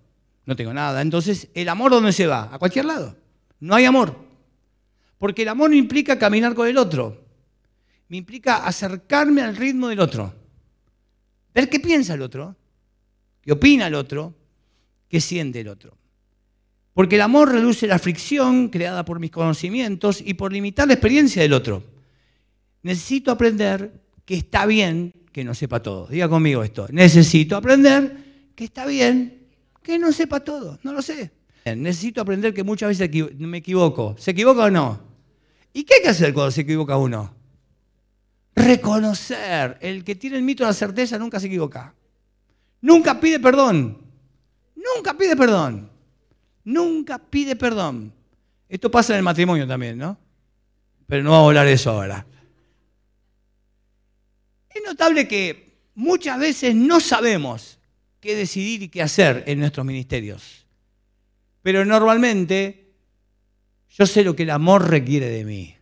No 0.45 0.55
tengo 0.55 0.73
nada. 0.73 1.03
Entonces, 1.03 1.49
¿el 1.55 1.69
amor 1.69 1.91
dónde 1.91 2.12
se 2.12 2.26
va? 2.26 2.49
A 2.53 2.59
cualquier 2.59 2.85
lado. 2.85 3.17
No 3.59 3.75
hay 3.75 3.85
amor. 3.85 4.17
Porque 5.19 5.43
el 5.43 5.49
amor 5.49 5.71
no 5.71 5.76
implica 5.76 6.19
caminar 6.19 6.55
con 6.55 6.69
el 6.69 6.79
otro. 6.79 7.25
Me 8.09 8.19
implica 8.19 8.65
acercarme 8.65 9.43
al 9.43 9.57
ritmo 9.57 9.88
del 9.88 10.00
otro. 10.00 10.33
Ver 11.53 11.69
qué 11.69 11.81
piensa 11.81 12.15
el 12.15 12.23
otro, 12.23 12.55
qué 13.41 13.53
opina 13.53 13.87
el 13.87 13.95
otro, 13.95 14.35
qué 15.09 15.21
siente 15.21 15.61
el 15.61 15.69
otro. 15.69 15.97
Porque 16.93 17.17
el 17.17 17.23
amor 17.23 17.50
reduce 17.50 17.87
la 17.87 17.99
fricción 17.99 18.69
creada 18.69 19.05
por 19.05 19.19
mis 19.19 19.31
conocimientos 19.31 20.23
y 20.25 20.35
por 20.35 20.53
limitar 20.53 20.87
la 20.87 20.95
experiencia 20.95 21.43
del 21.43 21.55
otro. 21.55 21.96
Necesito 22.87 23.31
aprender 23.31 23.90
que 24.25 24.37
está 24.37 24.66
bien 24.66 25.12
que 25.33 25.45
no 25.45 25.55
sepa 25.55 25.83
todo. 25.83 26.07
Diga 26.07 26.28
conmigo 26.28 26.62
esto. 26.62 26.87
Necesito 26.90 27.57
aprender 27.57 28.52
que 28.55 28.64
está 28.64 28.87
bien 28.87 29.49
que 29.83 29.99
no 29.99 30.12
sepa 30.12 30.40
todo. 30.40 30.78
No 30.83 30.93
lo 30.93 31.02
sé. 31.02 31.33
Necesito 31.64 32.21
aprender 32.21 32.55
que 32.55 32.62
muchas 32.62 32.88
veces 32.88 33.11
me 33.38 33.59
equivoco. 33.59 34.14
¿Se 34.19 34.31
equivoca 34.31 34.64
o 34.64 34.71
no? 34.71 35.00
¿Y 35.73 35.85
qué 35.85 35.95
hay 35.95 36.02
que 36.02 36.09
hacer 36.11 36.33
cuando 36.33 36.52
se 36.52 36.61
equivoca 36.61 36.97
uno? 36.97 37.35
Reconocer. 38.55 39.78
El 39.81 40.05
que 40.05 40.14
tiene 40.14 40.37
el 40.37 40.43
mito 40.43 40.62
de 40.62 40.71
la 40.71 40.75
certeza 40.75 41.19
nunca 41.19 41.40
se 41.40 41.49
equivoca. 41.49 41.93
Nunca 42.81 43.19
pide 43.19 43.40
perdón. 43.40 43.99
Nunca 44.76 45.14
pide 45.14 45.37
perdón 45.37 45.97
nunca 46.66 47.19
pide 47.19 47.57
perdón. 47.57 48.12
Esto 48.69 48.90
pasa 48.90 49.14
en 49.14 49.19
el 49.19 49.23
matrimonio 49.23 49.66
también, 49.66 49.97
¿no? 49.97 50.19
Pero 51.07 51.23
no 51.23 51.31
vamos 51.31 51.45
a 51.45 51.49
hablar 51.49 51.66
de 51.66 51.73
eso 51.73 51.90
ahora. 51.90 52.26
Es 54.76 54.83
notable 54.85 55.26
que 55.26 55.78
muchas 55.95 56.38
veces 56.38 56.75
no 56.75 57.00
sabemos 57.00 57.78
qué 58.21 58.37
decidir 58.37 58.83
y 58.83 58.88
qué 58.88 59.02
hacer 59.02 59.45
en 59.47 59.61
nuestros 59.61 59.87
ministerios. 59.87 60.66
Pero 61.62 61.85
normalmente 61.85 62.92
yo 63.90 64.06
sé 64.06 64.23
lo 64.23 64.37
que 64.37 64.42
el 64.42 64.50
amor 64.50 64.90
requiere 64.90 65.30
de 65.30 65.45
mí. 65.45 65.75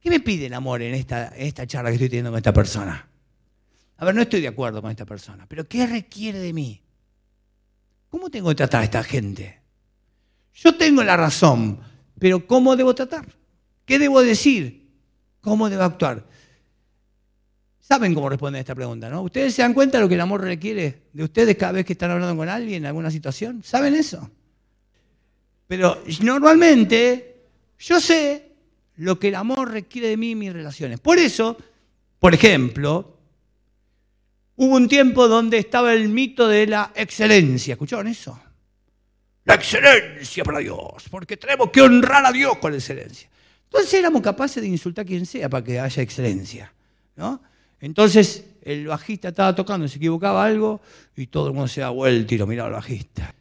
¿Qué 0.00 0.10
me 0.10 0.20
pide 0.20 0.46
el 0.46 0.54
amor 0.54 0.82
en 0.82 0.94
esta, 0.94 1.66
charla 1.66 1.90
que 1.90 1.94
estoy 1.94 2.08
teniendo 2.08 2.30
con 2.30 2.38
esta 2.38 2.52
persona? 2.52 3.08
A 3.96 4.04
ver, 4.04 4.14
no 4.14 4.22
estoy 4.22 4.40
de 4.40 4.48
acuerdo 4.48 4.80
con 4.80 4.90
esta 4.90 5.04
persona, 5.04 5.46
pero 5.48 5.66
¿qué 5.66 5.86
requiere 5.86 6.38
de 6.38 6.52
mí? 6.52 6.80
¿Cómo 8.10 8.30
tengo 8.30 8.50
que 8.50 8.54
tratar 8.54 8.82
a 8.82 8.84
esta 8.84 9.02
gente? 9.02 9.60
Yo 10.52 10.76
tengo 10.76 11.02
la 11.02 11.16
razón, 11.16 11.80
pero 12.18 12.46
¿cómo 12.46 12.76
debo 12.76 12.94
tratar? 12.94 13.26
¿Qué 13.84 13.98
debo 13.98 14.22
decir? 14.22 14.88
¿Cómo 15.40 15.68
debo 15.68 15.82
actuar? 15.82 16.33
Saben 17.86 18.14
cómo 18.14 18.30
responder 18.30 18.58
a 18.58 18.60
esta 18.60 18.74
pregunta, 18.74 19.10
¿no? 19.10 19.22
¿Ustedes 19.22 19.54
se 19.54 19.62
dan 19.62 19.74
cuenta 19.74 19.98
de 19.98 20.04
lo 20.04 20.08
que 20.08 20.14
el 20.14 20.20
amor 20.22 20.40
requiere 20.40 21.02
de 21.12 21.24
ustedes 21.24 21.56
cada 21.56 21.72
vez 21.72 21.84
que 21.84 21.92
están 21.92 22.10
hablando 22.10 22.34
con 22.34 22.48
alguien 22.48 22.84
en 22.84 22.86
alguna 22.86 23.10
situación? 23.10 23.62
¿Saben 23.62 23.94
eso? 23.94 24.30
Pero 25.66 26.02
normalmente 26.22 27.42
yo 27.78 28.00
sé 28.00 28.52
lo 28.96 29.18
que 29.18 29.28
el 29.28 29.34
amor 29.34 29.70
requiere 29.70 30.08
de 30.08 30.16
mí 30.16 30.32
en 30.32 30.38
mis 30.38 30.52
relaciones. 30.52 30.98
Por 31.00 31.18
eso, 31.18 31.58
por 32.18 32.32
ejemplo, 32.32 33.14
Hubo 34.56 34.76
un 34.76 34.88
tiempo 34.88 35.26
donde 35.26 35.58
estaba 35.58 35.92
el 35.92 36.08
mito 36.08 36.46
de 36.46 36.66
la 36.66 36.92
excelencia. 36.94 37.72
¿Escucharon 37.72 38.06
eso? 38.06 38.40
La 39.44 39.54
excelencia 39.54 40.44
para 40.44 40.60
Dios, 40.60 41.04
porque 41.10 41.36
tenemos 41.36 41.70
que 41.70 41.82
honrar 41.82 42.24
a 42.24 42.32
Dios 42.32 42.56
con 42.58 42.70
la 42.70 42.78
excelencia. 42.78 43.28
Entonces 43.64 43.94
éramos 43.94 44.22
capaces 44.22 44.62
de 44.62 44.68
insultar 44.68 45.02
a 45.02 45.06
quien 45.06 45.26
sea 45.26 45.48
para 45.48 45.64
que 45.64 45.80
haya 45.80 46.02
excelencia. 46.02 46.72
¿no? 47.16 47.42
Entonces 47.84 48.46
el 48.62 48.86
bajista 48.86 49.28
estaba 49.28 49.54
tocando, 49.54 49.86
se 49.88 49.98
equivocaba 49.98 50.42
algo 50.42 50.80
y 51.14 51.26
todo 51.26 51.48
el 51.48 51.52
mundo 51.52 51.68
se 51.68 51.82
da 51.82 51.90
vuelta 51.90 52.34
y 52.34 52.38
lo 52.38 52.46
miraba 52.46 52.68
al 52.68 52.74
bajista. 52.76 53.34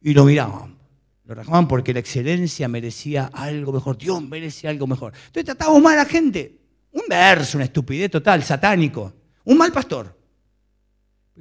Y 0.00 0.14
lo 0.14 0.24
miraban. 0.24 0.76
Lo 1.24 1.34
rajaban 1.34 1.66
porque 1.66 1.92
la 1.92 1.98
excelencia 1.98 2.68
merecía 2.68 3.30
algo 3.32 3.72
mejor. 3.72 3.98
Dios 3.98 4.22
merecía 4.22 4.70
algo 4.70 4.86
mejor. 4.86 5.12
Entonces 5.12 5.46
tratábamos 5.46 5.82
mal 5.82 5.94
a 5.94 6.04
la 6.04 6.08
gente. 6.08 6.56
Un 6.92 7.02
verso, 7.08 7.58
una 7.58 7.64
estupidez 7.64 8.12
total, 8.12 8.44
satánico. 8.44 9.12
Un 9.42 9.58
mal 9.58 9.72
pastor. 9.72 10.16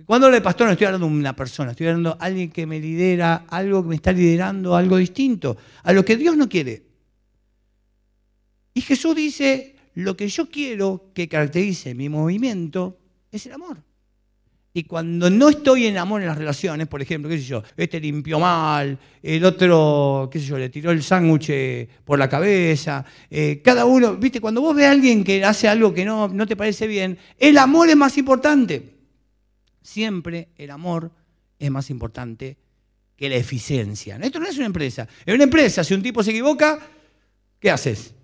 Cuando 0.04 0.26
hablo 0.26 0.36
de 0.36 0.42
pastor 0.42 0.66
no 0.66 0.74
estoy 0.74 0.88
hablando 0.88 1.06
de 1.06 1.14
una 1.14 1.36
persona, 1.36 1.70
estoy 1.70 1.86
hablando 1.86 2.16
de 2.16 2.18
alguien 2.20 2.50
que 2.50 2.66
me 2.66 2.80
lidera, 2.80 3.46
algo 3.48 3.84
que 3.84 3.90
me 3.90 3.96
está 3.96 4.12
liderando, 4.12 4.76
algo 4.76 4.98
distinto, 4.98 5.56
a 5.84 5.94
lo 5.94 6.04
que 6.04 6.18
Dios 6.18 6.36
no 6.36 6.50
quiere. 6.50 6.82
Y 8.74 8.82
Jesús 8.82 9.16
dice, 9.16 9.73
lo 9.96 10.18
que 10.18 10.28
yo 10.28 10.50
quiero 10.50 11.12
que 11.14 11.28
caracterice 11.28 11.94
mi 11.94 12.10
movimiento 12.10 13.00
es 13.32 13.46
el 13.46 13.54
amor. 13.54 13.78
Y 14.76 14.86
cuando 14.86 15.30
no 15.30 15.50
estoy 15.50 15.86
en 15.86 16.00
amor 16.00 16.22
en 16.22 16.28
las 16.28 16.38
relaciones, 16.38 16.88
por 16.88 17.00
ejemplo, 17.00 17.30
qué 17.30 17.38
sé 17.38 17.44
yo, 17.44 17.64
este 17.78 18.00
limpió 18.00 18.40
mal, 18.40 18.98
el 19.22 19.46
otro, 19.46 20.30
qué 20.32 20.40
sé 20.40 20.48
yo, 20.48 20.58
le 20.58 20.70
tiró 20.70 20.90
el 20.90 21.04
sándwich 21.04 21.88
por 22.04 22.18
la 22.18 22.28
cabeza, 22.28 23.06
eh, 23.30 23.62
cada 23.64 23.86
uno, 23.86 24.16
viste, 24.16 24.42
cuando 24.42 24.62
vos 24.62 24.76
ves 24.76 24.86
a 24.86 24.92
alguien 24.92 25.24
que 25.24 25.46
hace 25.46 25.68
algo 25.68 25.94
que 25.94 26.04
no, 26.04 26.28
no 26.28 26.48
te 26.48 26.56
parece 26.56 26.88
bien, 26.88 27.20
el 27.38 27.60
amor 27.60 27.88
es 27.90 27.96
más 27.96 28.18
importante. 28.18 28.96
Siempre 29.84 30.50
el 30.58 30.72
amor 30.72 31.12
es 31.60 31.70
más 31.70 31.92
importante 31.92 32.58
que 33.16 33.30
la 33.30 33.36
eficiencia. 33.36 34.18
Esto 34.18 34.40
no 34.40 34.48
es 34.48 34.58
una 34.58 34.66
empresa. 34.66 35.08
En 35.26 35.36
una 35.36 35.44
empresa, 35.44 35.84
si 35.84 35.94
un 35.94 36.02
tipo 36.02 36.24
se 36.24 36.32
equivoca, 36.32 36.80
¿qué 37.60 37.70
haces? 37.70 38.16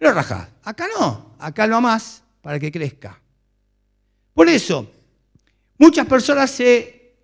Lo 0.00 0.12
rajas. 0.12 0.48
Acá 0.64 0.88
no. 0.98 1.36
Acá 1.38 1.66
lo 1.66 1.76
amás 1.76 2.22
para 2.42 2.58
que 2.58 2.72
crezca. 2.72 3.20
Por 4.34 4.48
eso, 4.48 4.90
muchas 5.78 6.06
personas 6.06 6.50
se, 6.50 7.14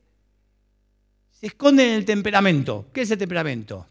se 1.30 1.46
esconden 1.46 1.88
en 1.88 1.94
el 1.94 2.04
temperamento. 2.04 2.90
¿Qué 2.92 3.02
es 3.02 3.10
el 3.10 3.18
temperamento? 3.18 3.86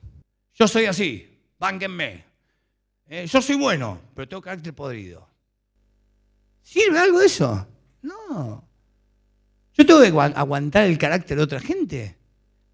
Yo 0.54 0.68
soy 0.68 0.86
así, 0.86 1.28
bánquenme. 1.58 2.24
Eh, 3.08 3.28
yo 3.28 3.42
soy 3.42 3.56
bueno, 3.56 4.00
pero 4.14 4.28
tengo 4.28 4.42
carácter 4.42 4.74
podrido. 4.74 5.28
¿Sirve 6.62 7.00
algo 7.00 7.22
eso? 7.22 7.68
No. 8.02 8.68
Yo 9.74 9.86
tengo 9.86 10.02
que 10.02 10.08
aguantar 10.08 10.86
el 10.86 10.98
carácter 10.98 11.38
de 11.38 11.44
otra 11.44 11.60
gente. 11.60 12.16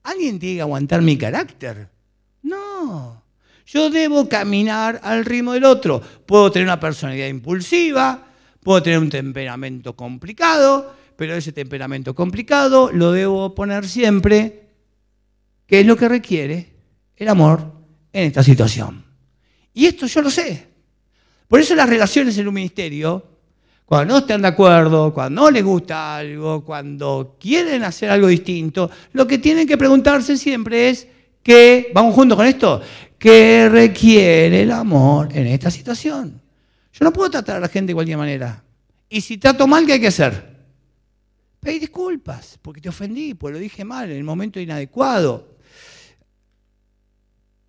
¿Alguien 0.04 0.40
tiene 0.40 0.56
que 0.58 0.62
aguantar 0.62 1.02
mi 1.02 1.18
carácter? 1.18 1.90
No. 2.44 3.21
Yo 3.74 3.90
debo 3.90 4.28
caminar 4.28 5.00
al 5.02 5.24
ritmo 5.24 5.54
del 5.54 5.64
otro. 5.64 6.02
Puedo 6.26 6.52
tener 6.52 6.68
una 6.68 6.80
personalidad 6.80 7.28
impulsiva, 7.28 8.28
puedo 8.62 8.84
tener 8.84 9.00
un 9.00 9.10
temperamento 9.10 9.96
complicado, 9.96 10.94
pero 11.16 11.36
ese 11.36 11.54
temperamento 11.54 12.14
complicado 12.14 12.92
lo 12.92 13.14
debo 13.14 13.56
poner 13.56 13.88
siempre, 13.88 14.68
que 15.66 15.80
es 15.80 15.86
lo 15.86 15.96
que 15.96 16.10
requiere 16.10 16.74
el 17.16 17.30
amor 17.30 17.72
en 18.12 18.26
esta 18.26 18.44
situación. 18.44 19.06
Y 19.74 19.86
esto 19.86 20.06
yo 20.06 20.22
lo 20.22 20.30
sé. 20.30 20.68
Por 21.48 21.62
eso 21.62 21.74
las 21.74 21.88
relaciones 21.88 22.38
en 22.38 22.50
un 22.50 22.54
ministerio 22.54 23.26
cuando 23.86 24.14
no 24.14 24.20
están 24.20 24.42
de 24.42 24.50
acuerdo, 24.50 25.14
cuando 25.14 25.44
no 25.44 25.52
les 25.52 25.64
gusta 25.64 26.18
algo, 26.18 26.66
cuando 26.66 27.38
quieren 27.40 27.84
hacer 27.84 28.10
algo 28.10 28.28
distinto, 28.28 28.92
lo 29.14 29.26
que 29.26 29.38
tienen 29.38 29.66
que 29.66 29.78
preguntarse 29.78 30.38
siempre 30.38 30.90
es 30.90 31.08
qué, 31.44 31.92
vamos 31.94 32.16
juntos 32.16 32.36
con 32.38 32.46
esto, 32.46 32.82
qué 33.18 33.70
requiere 33.70 34.64
el 34.64 34.72
amor 34.72 35.30
en 35.32 35.48
esta 35.48 35.72
situación. 35.72 36.42
Yo 36.94 37.06
no 37.06 37.14
puedo 37.14 37.32
tratar 37.32 37.58
a 37.58 37.60
la 37.60 37.68
gente 37.68 37.92
de 37.92 37.96
cualquier 37.96 38.18
manera. 38.18 38.64
Y 39.10 39.22
si 39.22 39.38
trato 39.38 39.68
mal, 39.68 39.86
¿qué 39.86 39.94
hay 39.94 40.02
que 40.02 40.08
hacer? 40.08 40.52
Pedir 41.60 41.82
disculpas, 41.82 42.58
porque 42.62 42.82
te 42.82 42.90
ofendí, 42.90 43.34
porque 43.34 43.54
lo 43.54 43.60
dije 43.60 43.86
mal, 43.86 44.10
en 44.10 44.18
el 44.18 44.24
momento 44.24 44.60
inadecuado. 44.60 45.58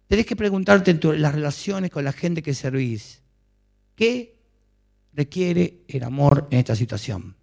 Tenés 0.07 0.27
que 0.27 0.37
preguntarte 0.37 0.91
en 0.91 1.23
las 1.23 1.35
relaciones 1.35 1.91
con 1.91 2.05
la 2.05 2.13
gente 2.13 2.43
que 2.43 2.55
servís, 2.55 3.23
¿qué 3.95 4.43
requiere 5.15 5.85
el 5.89 6.03
amor 6.05 6.49
en 6.51 6.59
esta 6.59 6.75
situación. 6.77 7.35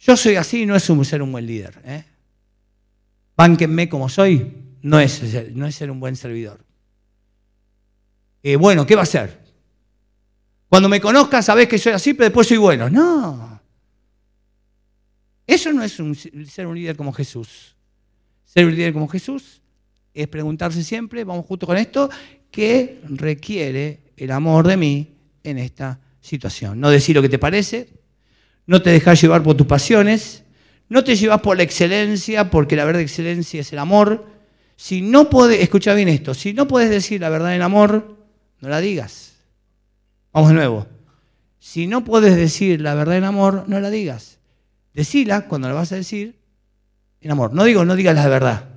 Yo 0.00 0.16
soy 0.16 0.36
así, 0.36 0.66
no 0.66 0.76
es 0.76 0.84
ser 0.84 1.22
un 1.22 1.32
buen 1.32 1.46
líder. 1.46 1.80
¿eh? 1.84 2.04
Bánquenme 3.36 3.88
como 3.88 4.08
soy, 4.08 4.57
no 4.82 5.00
es, 5.00 5.22
no 5.54 5.66
es 5.66 5.74
ser 5.74 5.90
un 5.90 6.00
buen 6.00 6.16
servidor. 6.16 6.64
Eh, 8.42 8.56
bueno, 8.56 8.86
¿qué 8.86 8.94
va 8.94 9.02
a 9.02 9.06
ser? 9.06 9.38
Cuando 10.68 10.88
me 10.88 11.00
conozcan 11.00 11.42
sabés 11.42 11.68
que 11.68 11.78
soy 11.78 11.92
así, 11.92 12.14
pero 12.14 12.24
después 12.24 12.46
soy 12.46 12.58
bueno. 12.58 12.88
No. 12.88 13.60
Eso 15.46 15.72
no 15.72 15.82
es 15.82 15.98
ser 16.50 16.66
un 16.66 16.74
líder 16.74 16.96
como 16.96 17.12
Jesús. 17.12 17.74
Ser 18.44 18.66
un 18.66 18.74
líder 18.74 18.92
como 18.92 19.08
Jesús 19.08 19.62
es 20.14 20.28
preguntarse 20.28 20.82
siempre, 20.82 21.24
vamos 21.24 21.46
justo 21.46 21.66
con 21.66 21.76
esto, 21.76 22.10
¿qué 22.50 23.00
requiere 23.08 24.00
el 24.16 24.30
amor 24.32 24.66
de 24.66 24.76
mí 24.76 25.14
en 25.44 25.58
esta 25.58 26.00
situación? 26.20 26.80
No 26.80 26.90
decir 26.90 27.14
lo 27.14 27.22
que 27.22 27.28
te 27.28 27.38
parece, 27.38 27.88
no 28.66 28.82
te 28.82 28.90
dejas 28.90 29.20
llevar 29.20 29.42
por 29.42 29.56
tus 29.56 29.66
pasiones, 29.66 30.44
no 30.88 31.04
te 31.04 31.14
llevas 31.14 31.40
por 31.40 31.56
la 31.56 31.62
excelencia, 31.62 32.50
porque 32.50 32.74
la 32.74 32.84
verdad 32.84 33.02
excelencia 33.02 33.60
es 33.60 33.72
el 33.72 33.78
amor. 33.78 34.26
Si 34.80 35.02
no 35.02 35.28
puedes, 35.28 35.60
escucha 35.60 35.92
bien 35.92 36.08
esto, 36.08 36.34
si 36.34 36.52
no 36.52 36.68
puedes 36.68 36.88
decir 36.88 37.20
la 37.20 37.28
verdad 37.30 37.52
en 37.56 37.62
amor, 37.62 38.16
no 38.60 38.68
la 38.68 38.78
digas. 38.78 39.34
Vamos 40.32 40.50
de 40.50 40.54
nuevo. 40.54 40.86
Si 41.58 41.88
no 41.88 42.04
puedes 42.04 42.36
decir 42.36 42.80
la 42.80 42.94
verdad 42.94 43.16
en 43.16 43.24
amor, 43.24 43.64
no 43.66 43.80
la 43.80 43.90
digas. 43.90 44.38
Decila 44.94 45.48
cuando 45.48 45.66
la 45.66 45.74
vas 45.74 45.90
a 45.90 45.96
decir 45.96 46.38
en 47.20 47.30
amor. 47.32 47.52
No 47.52 47.64
digo, 47.64 47.84
no 47.84 47.96
digas 47.96 48.14
la 48.14 48.28
verdad. 48.28 48.68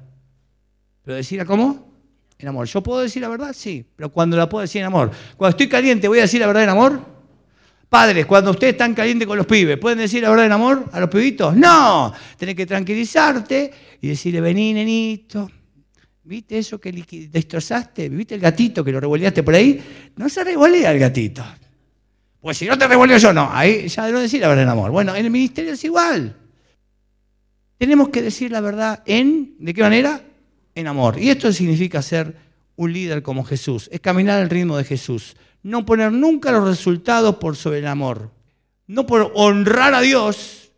Pero 1.03 1.17
decirla 1.17 1.46
cómo? 1.46 1.93
En 2.39 2.48
amor. 2.48 2.65
¿Yo 2.65 2.81
puedo 2.81 3.01
decir 3.01 3.22
la 3.22 3.29
verdad? 3.29 3.53
Sí. 3.55 3.86
Pero 3.96 4.12
cuando 4.12 4.36
la 4.38 4.50
puedo 4.50 4.63
decir 4.63 4.81
en 4.81 4.88
amor. 4.88 5.12
Cuando 5.38 5.51
estoy 5.51 5.70
caliente, 5.70 6.08
¿voy 6.08 6.17
a 6.17 6.24
decir 6.24 6.41
la 6.41 6.48
verdad 6.48 6.63
en 6.63 6.70
amor? 6.70 7.00
Padres, 7.88 8.25
cuando 8.25 8.50
ustedes 8.50 8.74
están 8.74 8.96
calientes 8.96 9.27
con 9.27 9.38
los 9.38 9.46
pibes, 9.46 9.77
¿pueden 9.77 10.00
decir 10.00 10.24
la 10.24 10.31
verdad 10.31 10.48
en 10.48 10.51
amor 10.51 10.89
a 10.91 11.00
los 11.00 11.10
pibitos? 11.10 11.55
No. 11.55 12.12
Tenés 12.38 12.55
que 12.55 12.65
tranquilizarte 12.65 13.72
y 14.01 14.08
decirle, 14.08 14.41
vení, 14.41 14.74
nenito. 14.74 15.48
¿Viste 16.23 16.57
eso 16.57 16.79
que 16.79 16.91
destrozaste? 17.31 18.09
¿Viste 18.09 18.35
el 18.35 18.41
gatito 18.41 18.83
que 18.83 18.91
lo 18.91 18.99
revoleaste 18.99 19.41
por 19.41 19.55
ahí? 19.55 19.81
No 20.15 20.29
se 20.29 20.43
revolea 20.43 20.91
el 20.91 20.99
gatito. 20.99 21.43
Pues 22.39 22.57
si 22.57 22.65
no 22.65 22.77
te 22.77 22.87
revoleo 22.87 23.17
yo, 23.17 23.33
no. 23.33 23.49
Ahí 23.51 23.87
ya 23.87 24.09
no 24.09 24.19
decir 24.19 24.41
la 24.41 24.47
verdad 24.47 24.63
en 24.63 24.69
amor. 24.69 24.91
Bueno, 24.91 25.15
en 25.15 25.25
el 25.25 25.31
ministerio 25.31 25.73
es 25.73 25.83
igual. 25.83 26.35
Tenemos 27.77 28.09
que 28.09 28.21
decir 28.21 28.51
la 28.51 28.61
verdad 28.61 29.01
en, 29.05 29.55
¿de 29.59 29.73
qué 29.73 29.81
manera? 29.81 30.21
En 30.75 30.87
amor. 30.87 31.19
Y 31.19 31.29
esto 31.29 31.51
significa 31.51 32.01
ser 32.01 32.35
un 32.75 32.93
líder 32.93 33.23
como 33.23 33.43
Jesús. 33.43 33.89
Es 33.91 33.99
caminar 33.99 34.39
al 34.39 34.49
ritmo 34.49 34.77
de 34.77 34.83
Jesús. 34.83 35.35
No 35.63 35.85
poner 35.85 36.11
nunca 36.11 36.51
los 36.51 36.67
resultados 36.67 37.35
por 37.37 37.55
sobre 37.55 37.79
el 37.79 37.87
amor. 37.87 38.31
No 38.85 39.07
por 39.07 39.31
honrar 39.35 39.95
a 39.95 40.01
Dios, 40.01 40.71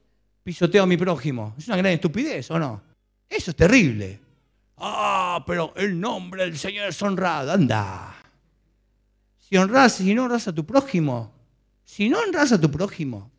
pisoteo 0.43 0.83
a 0.83 0.85
mi 0.88 0.97
prójimo. 0.97 1.55
Es 1.57 1.67
una 1.67 1.77
gran 1.77 1.91
estupidez, 1.93 2.50
¿o 2.51 2.59
no? 2.59 2.81
Eso 3.29 3.51
es 3.51 3.57
terrible. 3.57 4.23
Ah, 4.77 5.44
pero 5.46 5.74
el 5.75 6.00
nombre 6.00 6.44
del 6.44 6.58
Señor 6.58 6.88
es 6.89 7.01
honrado. 7.01 7.51
Anda. 7.51 8.15
Si 9.39 9.58
honras, 9.58 9.94
si 9.94 10.13
no 10.13 10.25
honras 10.25 10.48
a 10.48 10.53
tu 10.53 10.65
prójimo, 10.65 11.32
si 11.84 12.10
no 12.10 12.20
honras 12.20 12.51
a 12.51 12.60
tu 12.60 12.72
prójimo, 12.72 13.32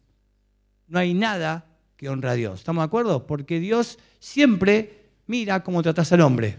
no 0.87 0.99
hay 0.99 1.15
nada 1.15 1.67
que 1.97 2.09
honre 2.09 2.31
a 2.31 2.35
Dios. 2.35 2.61
¿Estamos 2.61 2.83
de 2.83 2.87
acuerdo? 2.87 3.27
Porque 3.27 3.59
Dios 3.59 3.99
siempre 4.21 5.07
mira 5.27 5.63
cómo 5.63 5.83
tratas 5.83 6.13
al 6.13 6.21
hombre. 6.21 6.57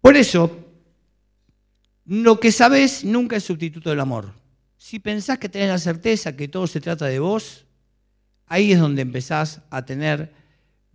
Por 0.00 0.16
eso, 0.16 0.64
lo 2.04 2.38
que 2.38 2.52
sabes 2.52 3.04
nunca 3.04 3.36
es 3.36 3.44
sustituto 3.44 3.90
del 3.90 4.00
amor. 4.00 4.32
Si 4.76 4.98
pensás 4.98 5.38
que 5.38 5.48
tenés 5.48 5.68
la 5.68 5.78
certeza 5.78 6.36
que 6.36 6.48
todo 6.48 6.66
se 6.66 6.80
trata 6.80 7.06
de 7.06 7.18
vos, 7.18 7.64
ahí 8.46 8.72
es 8.72 8.78
donde 8.78 9.02
empezás 9.02 9.62
a 9.70 9.84
tener 9.84 10.32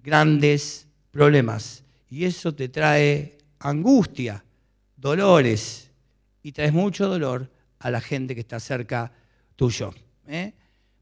grandes 0.03 0.88
problemas. 1.12 1.84
Y 2.10 2.25
eso 2.25 2.54
te 2.54 2.70
trae 2.70 3.38
angustia, 3.60 4.44
dolores, 4.96 5.89
y 6.42 6.51
traes 6.51 6.74
mucho 6.74 7.08
dolor 7.08 7.50
a 7.80 7.92
la 7.92 8.01
gente 8.01 8.34
que 8.34 8.42
está 8.42 8.60
cerca 8.60 9.12
tuyo. 9.56 9.94
¿eh? 10.28 10.54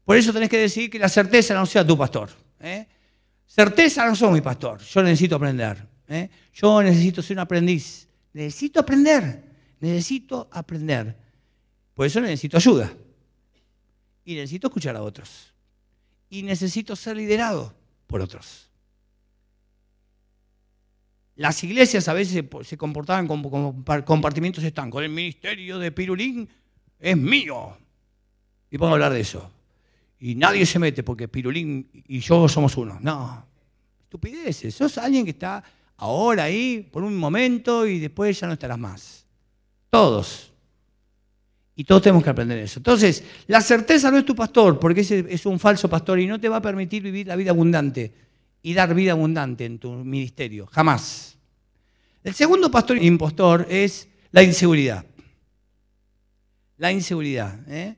Por 0.04 0.16
eso 0.16 0.32
tenés 0.32 0.48
que 0.48 0.58
decir 0.58 0.90
que 0.90 0.98
la 0.98 1.08
certeza 1.08 1.54
no 1.54 1.66
sea 1.66 1.86
tu 1.86 1.96
pastor. 1.96 2.30
¿eh? 2.60 2.86
Certeza 3.46 4.06
no 4.06 4.14
soy 4.14 4.32
mi 4.32 4.40
pastor. 4.40 4.80
Yo 4.80 5.02
necesito 5.02 5.36
aprender. 5.36 5.86
¿eh? 6.08 6.28
Yo 6.52 6.82
necesito 6.82 7.22
ser 7.22 7.36
un 7.36 7.40
aprendiz. 7.40 8.08
Necesito 8.32 8.80
aprender. 8.80 9.42
Necesito 9.80 10.48
aprender. 10.50 11.16
Por 11.94 12.06
eso 12.06 12.20
necesito 12.20 12.56
ayuda. 12.56 12.92
Y 14.24 14.34
necesito 14.34 14.68
escuchar 14.68 14.96
a 14.96 15.02
otros. 15.02 15.54
Y 16.30 16.42
necesito 16.42 16.94
ser 16.94 17.16
liderado 17.16 17.74
por 18.06 18.20
otros. 18.20 18.67
Las 21.38 21.62
iglesias 21.62 22.08
a 22.08 22.14
veces 22.14 22.44
se 22.64 22.76
comportaban 22.76 23.28
como 23.28 23.84
compartimientos 24.04 24.64
estancos. 24.64 25.04
El 25.04 25.10
ministerio 25.10 25.78
de 25.78 25.92
Pirulín 25.92 26.48
es 26.98 27.16
mío. 27.16 27.78
Y 28.68 28.76
podemos 28.76 28.96
hablar 28.96 29.12
de 29.12 29.20
eso. 29.20 29.48
Y 30.18 30.34
nadie 30.34 30.66
se 30.66 30.80
mete 30.80 31.04
porque 31.04 31.28
Pirulín 31.28 31.88
y 31.92 32.18
yo 32.18 32.48
somos 32.48 32.76
uno. 32.76 32.98
No, 33.00 33.46
estupideces. 34.02 34.74
Sos 34.74 34.98
alguien 34.98 35.24
que 35.24 35.30
está 35.30 35.62
ahora 35.98 36.42
ahí 36.42 36.88
por 36.90 37.04
un 37.04 37.16
momento 37.16 37.86
y 37.86 38.00
después 38.00 38.40
ya 38.40 38.48
no 38.48 38.54
estarás 38.54 38.78
más. 38.78 39.24
Todos. 39.90 40.52
Y 41.76 41.84
todos 41.84 42.02
tenemos 42.02 42.24
que 42.24 42.30
aprender 42.30 42.58
eso. 42.58 42.80
Entonces, 42.80 43.22
la 43.46 43.60
certeza 43.60 44.10
no 44.10 44.18
es 44.18 44.24
tu 44.24 44.34
pastor, 44.34 44.80
porque 44.80 45.02
ese 45.02 45.24
es 45.28 45.46
un 45.46 45.60
falso 45.60 45.88
pastor 45.88 46.18
y 46.18 46.26
no 46.26 46.40
te 46.40 46.48
va 46.48 46.56
a 46.56 46.62
permitir 46.62 47.00
vivir 47.00 47.28
la 47.28 47.36
vida 47.36 47.52
abundante 47.52 48.27
y 48.62 48.74
dar 48.74 48.94
vida 48.94 49.12
abundante 49.12 49.64
en 49.64 49.78
tu 49.78 49.92
ministerio. 49.92 50.66
Jamás. 50.66 51.36
El 52.24 52.34
segundo 52.34 52.70
pastor 52.70 53.02
impostor 53.02 53.66
es 53.68 54.08
la 54.30 54.42
inseguridad 54.42 55.04
la 56.78 56.92
inseguridad. 56.92 57.58
¿eh? 57.68 57.96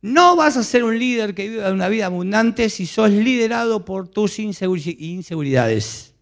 No 0.00 0.36
vas 0.36 0.56
a 0.56 0.62
ser 0.62 0.84
un 0.84 0.98
líder 0.98 1.34
que 1.34 1.48
viva 1.48 1.70
una 1.70 1.88
vida 1.88 2.06
abundante 2.06 2.70
si 2.70 2.86
sos 2.86 3.10
liderado 3.10 3.84
por 3.84 4.08
tus 4.08 4.38
inseguridades. 4.38 6.14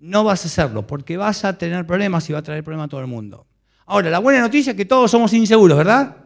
No 0.00 0.24
vas 0.24 0.44
a 0.44 0.48
hacerlo 0.48 0.86
porque 0.86 1.16
vas 1.16 1.44
a 1.44 1.56
tener 1.56 1.86
problemas 1.86 2.28
y 2.28 2.32
va 2.32 2.40
a 2.40 2.42
traer 2.42 2.62
problemas 2.62 2.86
a 2.86 2.90
todo 2.90 3.00
el 3.00 3.06
mundo. 3.06 3.46
Ahora, 3.86 4.10
la 4.10 4.18
buena 4.18 4.40
noticia 4.40 4.72
es 4.72 4.76
que 4.76 4.84
todos 4.84 5.10
somos 5.10 5.32
inseguros, 5.32 5.78
¿verdad? 5.78 6.16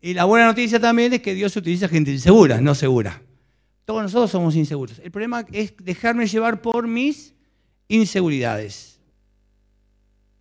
Y 0.00 0.14
la 0.14 0.24
buena 0.24 0.46
noticia 0.46 0.78
también 0.78 1.14
es 1.14 1.20
que 1.20 1.34
Dios 1.34 1.56
utiliza 1.56 1.88
gente 1.88 2.12
insegura, 2.12 2.60
no 2.60 2.74
segura. 2.74 3.20
Todos 3.84 4.02
nosotros 4.02 4.30
somos 4.30 4.56
inseguros. 4.56 4.98
El 5.00 5.10
problema 5.10 5.44
es 5.52 5.74
dejarme 5.76 6.26
llevar 6.26 6.62
por 6.62 6.86
mis 6.86 7.34
inseguridades. 7.88 8.98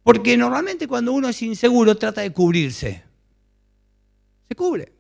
Porque 0.04 0.38
normalmente 0.38 0.88
cuando 0.88 1.14
uno 1.14 1.30
es 1.30 1.42
inseguro 1.42 1.98
trata 1.98 2.22
de 2.22 2.32
cubrirse. 2.32 3.04
Se 4.48 4.56
cubre. 4.56 4.92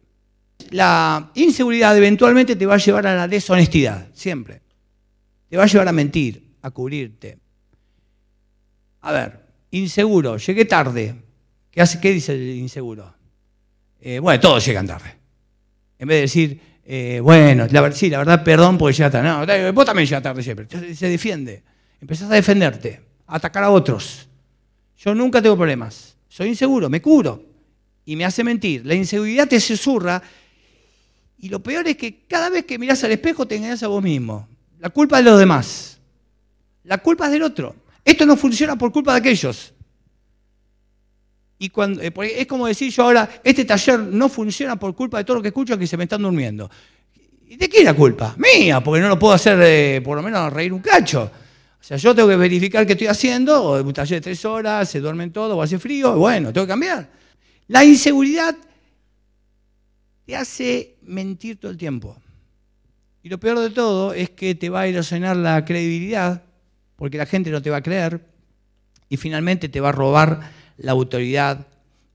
La 0.71 1.31
inseguridad 1.35 1.95
eventualmente 1.97 2.55
te 2.55 2.65
va 2.65 2.75
a 2.75 2.77
llevar 2.77 3.07
a 3.07 3.15
la 3.15 3.27
deshonestidad, 3.27 4.09
siempre. 4.13 4.61
Te 5.49 5.57
va 5.57 5.63
a 5.63 5.67
llevar 5.67 5.87
a 5.87 5.91
mentir, 5.91 6.55
a 6.61 6.71
cubrirte. 6.71 7.37
A 9.01 9.11
ver, 9.11 9.39
inseguro, 9.71 10.37
llegué 10.37 10.65
tarde. 10.65 11.15
¿Qué, 11.69 11.81
hace, 11.81 11.99
qué 11.99 12.11
dice 12.11 12.33
el 12.33 12.55
inseguro? 12.55 13.13
Eh, 13.99 14.19
bueno, 14.19 14.39
todos 14.39 14.65
llegan 14.65 14.87
tarde. 14.87 15.15
En 15.99 16.07
vez 16.07 16.17
de 16.17 16.21
decir, 16.21 16.61
eh, 16.85 17.19
bueno, 17.21 17.67
la, 17.69 17.91
sí, 17.91 18.09
la 18.09 18.19
verdad, 18.19 18.43
perdón 18.43 18.77
porque 18.77 18.97
llega 18.97 19.09
tarde. 19.09 19.63
No, 19.63 19.73
vos 19.73 19.85
también 19.85 20.07
llegas 20.07 20.23
tarde 20.23 20.43
siempre. 20.43 20.67
Se 20.95 21.07
defiende. 21.07 21.63
Empezás 22.01 22.29
a 22.29 22.35
defenderte, 22.35 23.01
a 23.27 23.37
atacar 23.37 23.63
a 23.63 23.69
otros. 23.69 24.27
Yo 24.97 25.15
nunca 25.15 25.41
tengo 25.41 25.55
problemas. 25.55 26.15
Soy 26.27 26.49
inseguro, 26.49 26.89
me 26.89 27.01
curo. 27.01 27.43
Y 28.05 28.15
me 28.15 28.25
hace 28.25 28.43
mentir. 28.43 28.85
La 28.85 28.95
inseguridad 28.95 29.47
te 29.47 29.59
susurra. 29.59 30.21
Y 31.37 31.49
lo 31.49 31.61
peor 31.61 31.87
es 31.87 31.97
que 31.97 32.25
cada 32.27 32.49
vez 32.49 32.65
que 32.65 32.77
miras 32.77 33.03
al 33.03 33.11
espejo 33.11 33.45
te 33.45 33.55
engañas 33.55 33.83
a 33.83 33.87
vos 33.87 34.03
mismo. 34.03 34.47
La 34.79 34.89
culpa 34.89 35.19
es 35.19 35.25
de 35.25 35.31
los 35.31 35.39
demás. 35.39 35.99
La 36.83 36.97
culpa 36.97 37.25
es 37.27 37.31
del 37.31 37.43
otro. 37.43 37.75
Esto 38.03 38.25
no 38.25 38.35
funciona 38.35 38.77
por 38.77 38.91
culpa 38.91 39.13
de 39.13 39.19
aquellos. 39.19 39.72
Eh, 41.65 42.13
es 42.37 42.47
como 42.47 42.67
decir 42.67 42.91
yo 42.91 43.03
ahora, 43.03 43.29
este 43.43 43.65
taller 43.65 43.99
no 43.99 44.29
funciona 44.29 44.77
por 44.77 44.95
culpa 44.95 45.17
de 45.17 45.23
todo 45.23 45.37
lo 45.37 45.41
que 45.41 45.49
escucho 45.49 45.77
que 45.77 45.87
se 45.87 45.97
me 45.97 46.03
están 46.03 46.21
durmiendo. 46.21 46.69
¿Y 47.47 47.55
de 47.55 47.69
qué 47.69 47.79
es 47.79 47.85
la 47.85 47.93
culpa? 47.93 48.35
Mía, 48.37 48.83
porque 48.83 49.01
no 49.01 49.07
lo 49.07 49.19
puedo 49.19 49.33
hacer 49.33 49.59
eh, 49.61 50.01
por 50.03 50.17
lo 50.17 50.23
menos 50.23 50.51
reír 50.51 50.73
un 50.73 50.81
cacho. 50.81 51.31
O 51.79 51.83
sea, 51.83 51.97
yo 51.97 52.15
tengo 52.15 52.29
que 52.29 52.37
verificar 52.37 52.85
qué 52.85 52.93
estoy 52.93 53.07
haciendo, 53.07 53.61
o 53.61 53.83
un 53.83 53.93
taller 53.93 54.17
de 54.17 54.21
tres 54.21 54.43
horas, 54.45 54.89
se 54.89 54.99
duermen 54.99 55.31
todos, 55.31 55.55
o 55.55 55.61
hace 55.61 55.77
frío, 55.77 56.15
bueno, 56.15 56.53
tengo 56.53 56.65
que 56.65 56.71
cambiar. 56.71 57.09
La 57.67 57.83
inseguridad 57.83 58.55
te 60.25 60.35
hace 60.35 60.95
mentir 61.03 61.59
todo 61.59 61.71
el 61.71 61.77
tiempo. 61.77 62.17
Y 63.21 63.29
lo 63.29 63.39
peor 63.39 63.59
de 63.59 63.69
todo 63.69 64.13
es 64.13 64.29
que 64.29 64.55
te 64.55 64.69
va 64.69 64.81
a 64.81 64.87
erosionar 64.87 65.35
la 65.35 65.63
credibilidad, 65.65 66.43
porque 66.95 67.17
la 67.17 67.25
gente 67.25 67.51
no 67.51 67.61
te 67.61 67.69
va 67.69 67.77
a 67.77 67.83
creer, 67.83 68.21
y 69.09 69.17
finalmente 69.17 69.69
te 69.69 69.79
va 69.79 69.89
a 69.89 69.91
robar 69.91 70.51
la 70.77 70.91
autoridad 70.91 71.67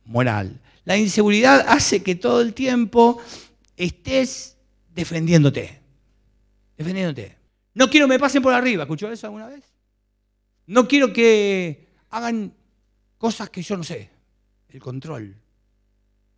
moral. 0.05 0.61
La 0.85 0.97
inseguridad 0.97 1.67
hace 1.69 2.03
que 2.03 2.15
todo 2.15 2.41
el 2.41 2.55
tiempo 2.55 3.21
estés 3.77 4.57
defendiéndote, 4.95 5.81
defendiéndote. 6.77 7.37
No 7.75 7.89
quiero 7.89 8.07
que 8.07 8.15
me 8.15 8.19
pasen 8.19 8.43
por 8.43 8.55
arriba. 8.55 8.85
¿Escuchó 8.85 9.11
eso 9.13 9.27
alguna 9.27 9.47
vez? 9.49 9.65
No 10.67 10.89
quiero 10.89 11.13
que 11.13 11.89
hagan 12.11 12.53
cosas 13.17 13.51
que 13.51 13.63
yo 13.63 13.77
no 13.77 13.85
sé. 13.85 14.11
El 14.69 14.81
control. 14.81 15.37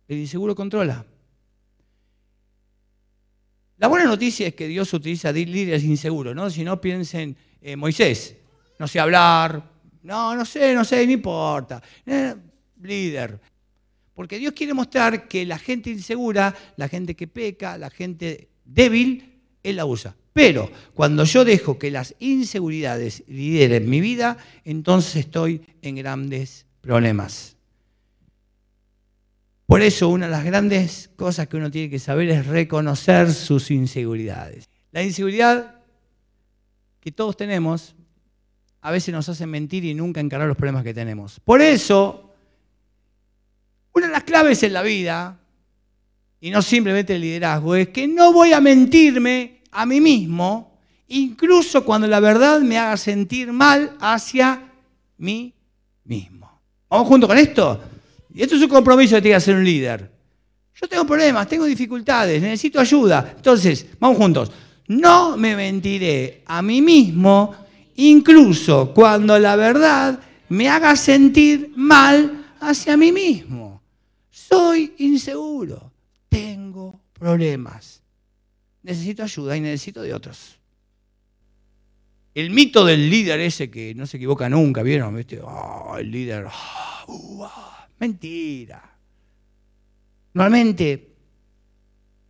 El 0.07 0.17
inseguro 0.17 0.53
controla. 0.53 1.05
La 3.77 3.87
buena 3.87 4.05
noticia 4.05 4.47
es 4.47 4.53
que 4.53 4.67
Dios 4.67 4.93
utiliza 4.93 5.31
líderes 5.31 5.83
inseguros, 5.83 6.35
¿no? 6.35 6.49
Si 6.49 6.63
no 6.63 6.79
piensen 6.79 7.35
en 7.61 7.79
Moisés. 7.79 8.35
no 8.77 8.87
sé 8.87 8.99
hablar, 8.99 9.70
no, 10.03 10.35
no 10.35 10.45
sé, 10.45 10.73
no 10.73 10.83
sé, 10.83 11.05
no 11.05 11.11
importa. 11.11 11.81
Eh, 12.05 12.35
líder. 12.81 13.39
Porque 14.13 14.37
Dios 14.37 14.53
quiere 14.53 14.73
mostrar 14.73 15.27
que 15.27 15.45
la 15.45 15.57
gente 15.57 15.89
insegura, 15.89 16.55
la 16.77 16.87
gente 16.87 17.15
que 17.15 17.27
peca, 17.27 17.77
la 17.77 17.89
gente 17.89 18.49
débil, 18.65 19.39
Él 19.63 19.75
la 19.77 19.85
usa. 19.85 20.15
Pero 20.33 20.71
cuando 20.93 21.23
yo 21.25 21.43
dejo 21.43 21.77
que 21.77 21.91
las 21.91 22.15
inseguridades 22.19 23.23
lideren 23.27 23.89
mi 23.89 23.99
vida, 23.99 24.37
entonces 24.63 25.17
estoy 25.17 25.61
en 25.81 25.95
grandes 25.97 26.65
problemas. 26.81 27.57
Por 29.65 29.81
eso 29.81 30.09
una 30.09 30.25
de 30.25 30.31
las 30.31 30.43
grandes 30.43 31.09
cosas 31.15 31.47
que 31.47 31.57
uno 31.57 31.71
tiene 31.71 31.89
que 31.89 31.99
saber 31.99 32.29
es 32.29 32.45
reconocer 32.45 33.33
sus 33.33 33.71
inseguridades. 33.71 34.69
La 34.91 35.03
inseguridad 35.03 35.81
que 36.99 37.11
todos 37.11 37.37
tenemos 37.37 37.95
a 38.81 38.91
veces 38.91 39.13
nos 39.13 39.29
hace 39.29 39.45
mentir 39.45 39.85
y 39.85 39.93
nunca 39.93 40.19
encarar 40.19 40.47
los 40.47 40.57
problemas 40.57 40.83
que 40.83 40.93
tenemos. 40.93 41.39
Por 41.39 41.61
eso, 41.61 42.33
una 43.93 44.07
de 44.07 44.13
las 44.13 44.23
claves 44.23 44.63
en 44.63 44.73
la 44.73 44.81
vida, 44.81 45.39
y 46.39 46.49
no 46.49 46.61
simplemente 46.61 47.15
el 47.15 47.21
liderazgo, 47.21 47.75
es 47.75 47.89
que 47.89 48.07
no 48.07 48.33
voy 48.33 48.53
a 48.53 48.59
mentirme 48.59 49.61
a 49.71 49.85
mí 49.85 50.01
mismo, 50.01 50.79
incluso 51.07 51.85
cuando 51.85 52.07
la 52.07 52.19
verdad 52.19 52.61
me 52.61 52.77
haga 52.77 52.97
sentir 52.97 53.51
mal 53.51 53.95
hacia 53.99 54.71
mí 55.17 55.53
mismo. 56.03 56.61
¿Vamos 56.89 57.07
junto 57.07 57.27
con 57.27 57.37
esto? 57.37 57.81
Y 58.33 58.41
esto 58.41 58.55
es 58.55 58.61
un 58.63 58.69
compromiso 58.69 59.15
que 59.15 59.21
tiene 59.21 59.33
que 59.33 59.37
hacer 59.37 59.55
un 59.55 59.63
líder. 59.63 60.09
Yo 60.73 60.87
tengo 60.87 61.05
problemas, 61.05 61.47
tengo 61.47 61.65
dificultades, 61.65 62.41
necesito 62.41 62.79
ayuda. 62.79 63.33
Entonces, 63.35 63.85
vamos 63.99 64.17
juntos. 64.17 64.51
No 64.87 65.37
me 65.37 65.55
mentiré 65.55 66.41
a 66.45 66.61
mí 66.61 66.81
mismo, 66.81 67.55
incluso 67.95 68.93
cuando 68.93 69.37
la 69.39 69.55
verdad 69.55 70.19
me 70.49 70.69
haga 70.69 70.95
sentir 70.95 71.71
mal 71.75 72.53
hacia 72.59 72.97
mí 72.97 73.11
mismo. 73.11 73.81
Soy 74.29 74.93
inseguro, 74.97 75.91
tengo 76.29 76.99
problemas. 77.13 78.01
Necesito 78.83 79.23
ayuda 79.23 79.55
y 79.55 79.61
necesito 79.61 80.01
de 80.01 80.13
otros. 80.13 80.59
El 82.33 82.49
mito 82.49 82.85
del 82.85 83.09
líder 83.09 83.39
ese 83.41 83.69
que 83.69 83.93
no 83.93 84.07
se 84.07 84.17
equivoca 84.17 84.49
nunca, 84.49 84.83
¿vieron? 84.83 85.21
Oh, 85.43 85.97
el 85.97 86.11
líder. 86.11 86.47
Ah. 86.49 87.87
Mentira. 87.99 88.97
Normalmente 90.33 91.11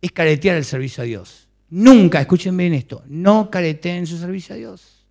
es 0.00 0.12
caretear 0.12 0.56
el 0.56 0.64
servicio 0.64 1.02
a 1.02 1.06
Dios. 1.06 1.48
Nunca, 1.70 2.20
escuchen 2.20 2.56
bien 2.56 2.74
esto, 2.74 3.02
no 3.06 3.48
careteen 3.50 4.06
su 4.06 4.18
servicio 4.18 4.54
a 4.54 4.58
Dios. 4.58 5.01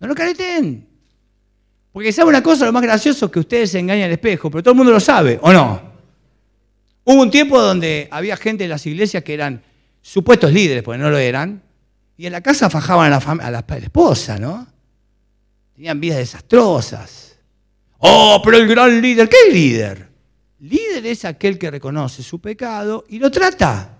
No 0.00 0.08
lo 0.08 0.14
careten. 0.14 0.88
Porque 1.92 2.12
sabe 2.12 2.28
una 2.28 2.42
cosa, 2.42 2.66
lo 2.66 2.72
más 2.72 2.82
gracioso 2.82 3.26
es 3.26 3.32
que 3.32 3.38
ustedes 3.38 3.70
se 3.70 3.78
engañan 3.78 4.06
al 4.06 4.12
espejo, 4.12 4.50
pero 4.50 4.62
todo 4.62 4.72
el 4.72 4.76
mundo 4.78 4.92
lo 4.92 5.00
sabe, 5.00 5.38
¿o 5.40 5.52
no? 5.52 5.80
Hubo 7.04 7.22
un 7.22 7.30
tiempo 7.30 7.60
donde 7.60 8.08
había 8.10 8.36
gente 8.36 8.64
en 8.64 8.70
las 8.70 8.84
iglesias 8.86 9.22
que 9.22 9.34
eran 9.34 9.62
supuestos 10.02 10.52
líderes, 10.52 10.82
porque 10.82 10.98
no 10.98 11.10
lo 11.10 11.18
eran, 11.18 11.62
y 12.16 12.26
en 12.26 12.32
la 12.32 12.40
casa 12.40 12.68
fajaban 12.68 13.12
a 13.12 13.18
la, 13.18 13.44
a 13.44 13.50
la 13.50 13.64
esposa, 13.78 14.38
¿no? 14.38 14.66
Tenían 15.74 16.00
vidas 16.00 16.18
desastrosas. 16.18 17.36
Oh, 17.98 18.40
pero 18.44 18.56
el 18.56 18.66
gran 18.66 19.00
líder, 19.00 19.28
¿qué 19.28 19.52
líder? 19.52 20.08
Líder 20.60 21.06
es 21.06 21.24
aquel 21.24 21.58
que 21.58 21.70
reconoce 21.70 22.22
su 22.22 22.40
pecado 22.40 23.04
y 23.08 23.18
lo 23.18 23.30
trata. 23.30 23.98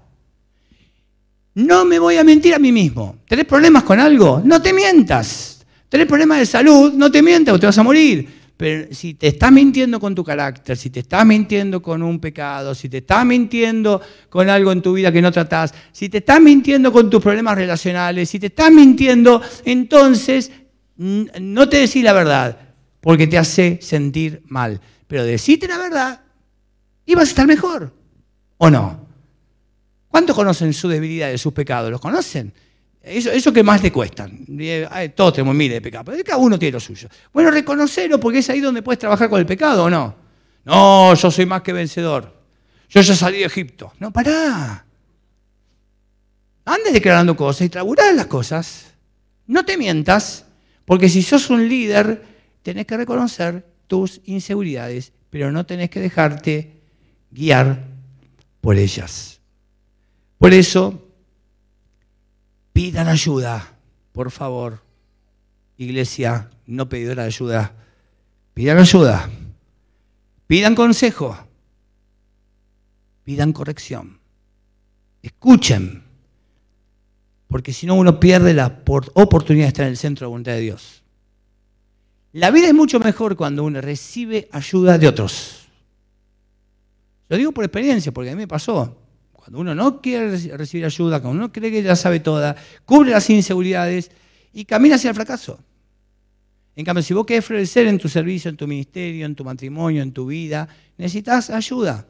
No 1.55 1.85
me 1.85 1.99
voy 1.99 2.17
a 2.17 2.25
mentir 2.25 2.55
a 2.55 2.59
mí 2.59 2.73
mismo. 2.73 3.19
¿Tenés 3.29 3.45
problemas 3.45 3.85
con 3.85 4.01
algo? 4.01 4.41
No 4.45 4.61
te 4.61 4.73
mientas. 4.73 5.54
¿Tenés 5.95 6.09
problemas 6.09 6.41
de 6.41 6.47
salud? 6.47 6.93
No 6.93 7.09
te 7.09 7.23
mientas 7.23 7.55
o 7.55 7.59
te 7.61 7.67
vas 7.67 7.79
a 7.79 7.85
morir. 7.85 8.29
Pero 8.57 8.93
si 8.93 9.15
te 9.15 9.29
estás 9.29 9.53
mintiendo 9.53 10.01
con 10.01 10.13
tu 10.13 10.25
carácter, 10.25 10.77
si 10.77 10.91
te 10.91 10.99
estás 10.99 11.25
mintiendo 11.25 11.81
con 11.81 12.03
un 12.03 12.19
pecado, 12.19 12.75
si 12.75 12.89
te 12.89 12.99
estás 12.99 13.25
mintiendo 13.25 14.01
con 14.29 14.51
algo 14.51 14.73
en 14.73 14.83
tu 14.83 14.95
vida 14.95 15.13
que 15.13 15.23
no 15.23 15.31
tratás, 15.31 15.73
si 15.93 16.09
te 16.09 16.19
estás 16.19 16.41
mintiendo 16.41 16.91
con 16.91 17.09
tus 17.09 17.23
problemas 17.23 17.55
relacionales, 17.55 18.29
si 18.29 18.41
te 18.41 18.47
estás 18.47 18.73
mintiendo, 18.73 19.41
entonces 19.65 20.51
no 20.97 21.69
te 21.69 21.77
decís 21.77 22.03
la 22.03 22.13
verdad 22.13 22.59
porque 23.01 23.29
te 23.29 23.39
hace 23.39 23.79
sentir 23.81 24.43
mal. 24.47 24.81
Pero 25.07 25.23
decite 25.23 25.69
la 25.69 25.79
verdad 25.79 26.23
y 27.07 27.15
vas 27.15 27.29
a 27.29 27.31
estar 27.31 27.47
mejor. 27.47 27.95
¿O 28.59 28.69
no? 28.69 29.07
¿Cuántos 30.09 30.35
conocen 30.35 30.73
su 30.73 30.89
debilidad 30.89 31.31
y 31.31 31.39
sus 31.39 31.53
pecados? 31.53 31.89
¿Los 31.89 32.01
conocen? 32.01 32.53
Eso, 33.05 33.31
eso 33.31 33.53
que 33.53 33.63
más 33.63 33.83
le 33.83 33.93
cuestan. 33.93 34.47
Todos 35.15 35.35
tenemos 35.35 35.55
miles 35.55 35.77
de 35.77 35.81
pecados, 35.83 36.07
pero 36.07 36.25
cada 36.25 36.39
uno 36.39 36.59
tiene 36.59 36.73
lo 36.73 36.81
suyo. 36.81 37.09
Bueno, 37.33 37.51
reconocerlo 37.51 38.19
porque 38.19 38.39
es 38.39 38.49
ahí 38.49 38.61
donde 38.61 38.83
puedes 38.83 38.99
trabajar 38.99 39.29
con 39.29 39.39
el 39.39 39.47
pecado, 39.47 39.85
¿o 39.85 39.91
no? 39.91 40.17
No, 40.65 41.15
yo 41.15 41.31
soy 41.31 41.45
más 41.45 41.63
que 41.63 41.75
vencedor. 41.75 42.35
Yo 42.89 43.01
ya 43.03 43.15
salí 43.15 43.39
de 43.39 43.45
Egipto. 43.45 43.93
No, 43.99 44.11
pará. 44.11 44.87
Andes 46.65 46.95
declarando 46.95 47.37
cosas 47.37 47.67
y 47.67 47.69
traburás 47.69 48.15
las 48.15 48.27
cosas. 48.27 48.95
No 49.47 49.67
te 49.67 49.77
mientas, 49.77 50.47
porque 50.87 51.11
si 51.11 51.23
sos 51.23 51.51
un 51.51 51.69
líder, 51.69 52.25
tenés 52.63 52.87
que 52.87 52.97
reconocer 52.97 53.67
tus 53.87 54.23
inseguridades, 54.25 55.13
pero 55.29 55.53
no 55.53 55.67
tenés 55.67 55.91
que 55.91 56.01
dejarte 56.01 56.81
guiar 57.31 57.85
por 58.63 58.79
ellas. 58.79 59.41
Por 60.39 60.55
eso, 60.55 61.04
pidan 62.75 63.09
ayuda, 63.09 63.79
por 64.13 64.31
favor. 64.31 64.83
Iglesia, 65.79 66.51
no 66.67 66.89
pedidora 66.89 67.23
de 67.23 67.29
ayuda, 67.29 67.73
pidan 68.53 68.79
ayuda, 68.79 69.31
pidan 70.47 70.75
consejo, 70.75 71.37
pidan 73.25 73.53
corrección, 73.53 74.19
escuchen, 75.23 76.05
porque 77.49 77.73
si 77.73 77.87
no 77.87 77.95
uno 77.95 78.21
pierde 78.21 78.53
la 78.55 78.83
oportunidad 79.15 79.65
de 79.65 79.69
estar 79.69 79.87
en 79.87 79.93
el 79.93 79.97
centro 79.97 80.25
de 80.25 80.27
la 80.27 80.31
voluntad 80.31 80.53
de 80.53 80.61
Dios. 80.61 81.03
La 82.33 82.51
vida 82.51 82.67
es 82.67 82.75
mucho 82.75 82.99
mejor 82.99 83.37
cuando 83.37 83.63
uno 83.63 83.81
recibe 83.81 84.49
ayuda 84.51 84.99
de 84.99 85.07
otros. 85.07 85.69
Lo 87.29 87.37
digo 87.37 87.53
por 87.53 87.65
experiencia, 87.65 88.13
porque 88.13 88.31
a 88.31 88.35
mí 88.35 88.39
me 88.39 88.49
pasó. 88.49 89.04
Cuando 89.45 89.61
uno 89.61 89.75
no 89.75 90.01
quiere 90.01 90.31
recibir 90.57 90.87
ayuda, 90.87 91.21
cuando 91.21 91.45
uno 91.45 91.53
cree 91.53 91.71
que 91.71 91.83
ya 91.83 91.95
sabe 91.97 92.19
toda, 92.21 92.57
cubre 92.87 93.11
las 93.11 93.29
inseguridades 93.29 94.11
y 94.55 94.65
camina 94.65 94.95
hacia 94.95 95.11
el 95.11 95.15
fracaso. 95.15 95.59
En 96.75 96.83
cambio, 96.83 97.03
si 97.03 97.13
vos 97.13 97.27
querés 97.27 97.45
florecer 97.45 97.87
en 97.87 97.99
tu 97.99 98.09
servicio, 98.09 98.49
en 98.49 98.57
tu 98.57 98.67
ministerio, 98.67 99.27
en 99.27 99.35
tu 99.35 99.45
matrimonio, 99.45 100.03
en 100.03 100.13
tu 100.13 100.25
vida, 100.25 100.67
necesitas 100.97 101.51
ayuda. 101.51 102.07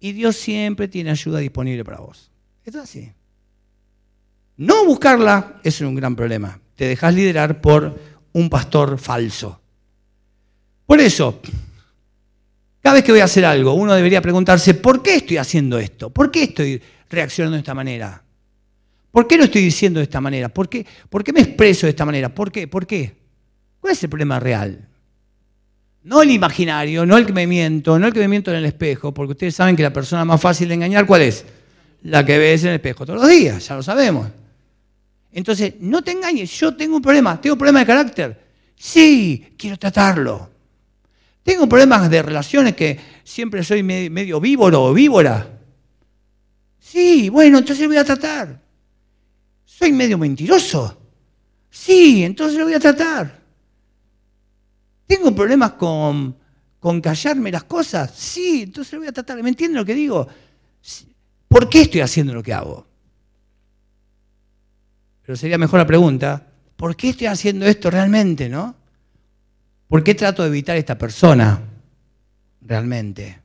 Y 0.00 0.12
Dios 0.12 0.36
siempre 0.36 0.86
tiene 0.86 1.10
ayuda 1.10 1.38
disponible 1.38 1.82
para 1.82 2.00
vos. 2.00 2.30
Esto 2.62 2.80
es 2.80 2.84
así. 2.84 3.10
No 4.58 4.84
buscarla 4.84 5.62
es 5.64 5.80
un 5.80 5.94
gran 5.94 6.14
problema. 6.14 6.60
Te 6.76 6.84
dejas 6.84 7.14
liderar 7.14 7.62
por 7.62 7.98
un 8.34 8.50
pastor 8.50 8.98
falso. 8.98 9.62
Por 10.84 11.00
eso, 11.00 11.40
cada 12.82 12.94
vez 12.94 13.04
que 13.04 13.12
voy 13.12 13.20
a 13.20 13.24
hacer 13.24 13.44
algo, 13.44 13.74
uno 13.74 13.94
debería 13.94 14.22
preguntarse, 14.22 14.74
¿por 14.74 15.02
qué 15.02 15.16
estoy 15.16 15.36
haciendo 15.36 15.78
esto? 15.78 16.10
¿Por 16.10 16.30
qué 16.30 16.44
estoy 16.44 16.80
reaccionando 17.10 17.56
de 17.56 17.60
esta 17.60 17.74
manera? 17.74 18.22
¿Por 19.10 19.26
qué 19.26 19.36
lo 19.36 19.44
estoy 19.44 19.62
diciendo 19.62 20.00
de 20.00 20.04
esta 20.04 20.20
manera? 20.20 20.48
¿Por 20.48 20.68
qué, 20.68 20.86
¿Por 21.08 21.22
qué 21.22 21.32
me 21.32 21.40
expreso 21.40 21.86
de 21.86 21.90
esta 21.90 22.06
manera? 22.06 22.28
¿Por 22.28 22.50
qué? 22.50 22.68
¿Por 22.68 22.86
qué? 22.86 23.14
¿Cuál 23.80 23.92
es 23.92 24.02
el 24.02 24.08
problema 24.08 24.40
real? 24.40 24.88
No 26.02 26.22
el 26.22 26.30
imaginario, 26.30 27.04
no 27.04 27.18
el 27.18 27.26
que 27.26 27.32
me 27.32 27.46
miento, 27.46 27.98
no 27.98 28.06
el 28.06 28.12
que 28.12 28.20
me 28.20 28.28
miento 28.28 28.50
en 28.50 28.58
el 28.58 28.64
espejo, 28.64 29.12
porque 29.12 29.32
ustedes 29.32 29.54
saben 29.54 29.76
que 29.76 29.82
la 29.82 29.92
persona 29.92 30.24
más 30.24 30.40
fácil 30.40 30.68
de 30.68 30.74
engañar, 30.74 31.04
¿cuál 31.04 31.22
es? 31.22 31.44
La 32.04 32.24
que 32.24 32.38
ves 32.38 32.62
en 32.62 32.70
el 32.70 32.74
espejo 32.76 33.04
todos 33.04 33.20
los 33.20 33.28
días, 33.28 33.66
ya 33.66 33.76
lo 33.76 33.82
sabemos. 33.82 34.28
Entonces, 35.32 35.74
no 35.80 36.02
te 36.02 36.12
engañes, 36.12 36.50
yo 36.58 36.74
tengo 36.74 36.96
un 36.96 37.02
problema, 37.02 37.38
tengo 37.40 37.54
un 37.54 37.58
problema 37.58 37.80
de 37.80 37.86
carácter. 37.86 38.40
Sí, 38.74 39.54
quiero 39.58 39.76
tratarlo. 39.76 40.48
Tengo 41.42 41.68
problemas 41.68 42.10
de 42.10 42.22
relaciones 42.22 42.74
que 42.74 42.98
siempre 43.24 43.64
soy 43.64 43.82
medio 43.82 44.40
víboro 44.40 44.84
o 44.84 44.94
víbora. 44.94 45.58
Sí, 46.78 47.28
bueno, 47.28 47.58
entonces 47.58 47.82
lo 47.82 47.88
voy 47.88 47.96
a 47.98 48.04
tratar. 48.04 48.60
Soy 49.64 49.92
medio 49.92 50.18
mentiroso. 50.18 51.00
Sí, 51.70 52.24
entonces 52.24 52.58
lo 52.58 52.64
voy 52.64 52.74
a 52.74 52.80
tratar. 52.80 53.40
Tengo 55.06 55.34
problemas 55.34 55.72
con, 55.72 56.36
con 56.78 57.00
callarme 57.00 57.50
las 57.50 57.64
cosas. 57.64 58.12
Sí, 58.14 58.62
entonces 58.62 58.92
lo 58.94 59.00
voy 59.00 59.08
a 59.08 59.12
tratar. 59.12 59.42
¿Me 59.42 59.48
entienden 59.48 59.78
lo 59.78 59.84
que 59.84 59.94
digo? 59.94 60.26
¿Por 61.48 61.68
qué 61.68 61.82
estoy 61.82 62.00
haciendo 62.00 62.34
lo 62.34 62.42
que 62.42 62.52
hago? 62.52 62.86
Pero 65.22 65.36
sería 65.36 65.58
mejor 65.58 65.78
la 65.78 65.86
pregunta, 65.86 66.46
¿por 66.76 66.96
qué 66.96 67.10
estoy 67.10 67.28
haciendo 67.28 67.66
esto 67.66 67.90
realmente, 67.90 68.48
no? 68.48 68.79
¿Por 69.90 70.04
qué 70.04 70.14
trato 70.14 70.42
de 70.44 70.48
evitar 70.50 70.76
a 70.76 70.78
esta 70.78 70.96
persona 70.96 71.60
realmente? 72.60 73.40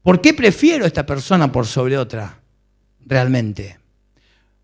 ¿Por 0.00 0.22
qué 0.22 0.32
prefiero 0.32 0.84
a 0.84 0.86
esta 0.86 1.04
persona 1.04 1.52
por 1.52 1.66
sobre 1.66 1.98
otra 1.98 2.40
realmente? 3.04 3.78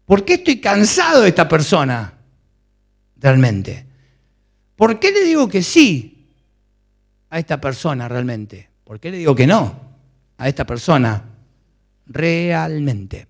¿Por 0.07 0.25
qué 0.25 0.35
estoy 0.35 0.59
cansado 0.59 1.21
de 1.21 1.29
esta 1.29 1.47
persona 1.47 2.11
realmente? 3.19 3.85
¿Por 4.77 4.99
qué 4.99 5.13
le 5.13 5.25
digo 5.25 5.47
que 5.47 5.63
sí 5.63 6.27
a 7.29 7.39
esta 7.39 7.61
persona 7.61 8.09
realmente? 8.09 8.71
¿Por 8.83 8.99
qué 8.99 9.11
le 9.11 9.19
digo 9.19 9.35
que 9.35 9.47
no 9.47 9.79
a 10.39 10.49
esta 10.49 10.65
persona 10.65 11.23
realmente? 12.07 13.27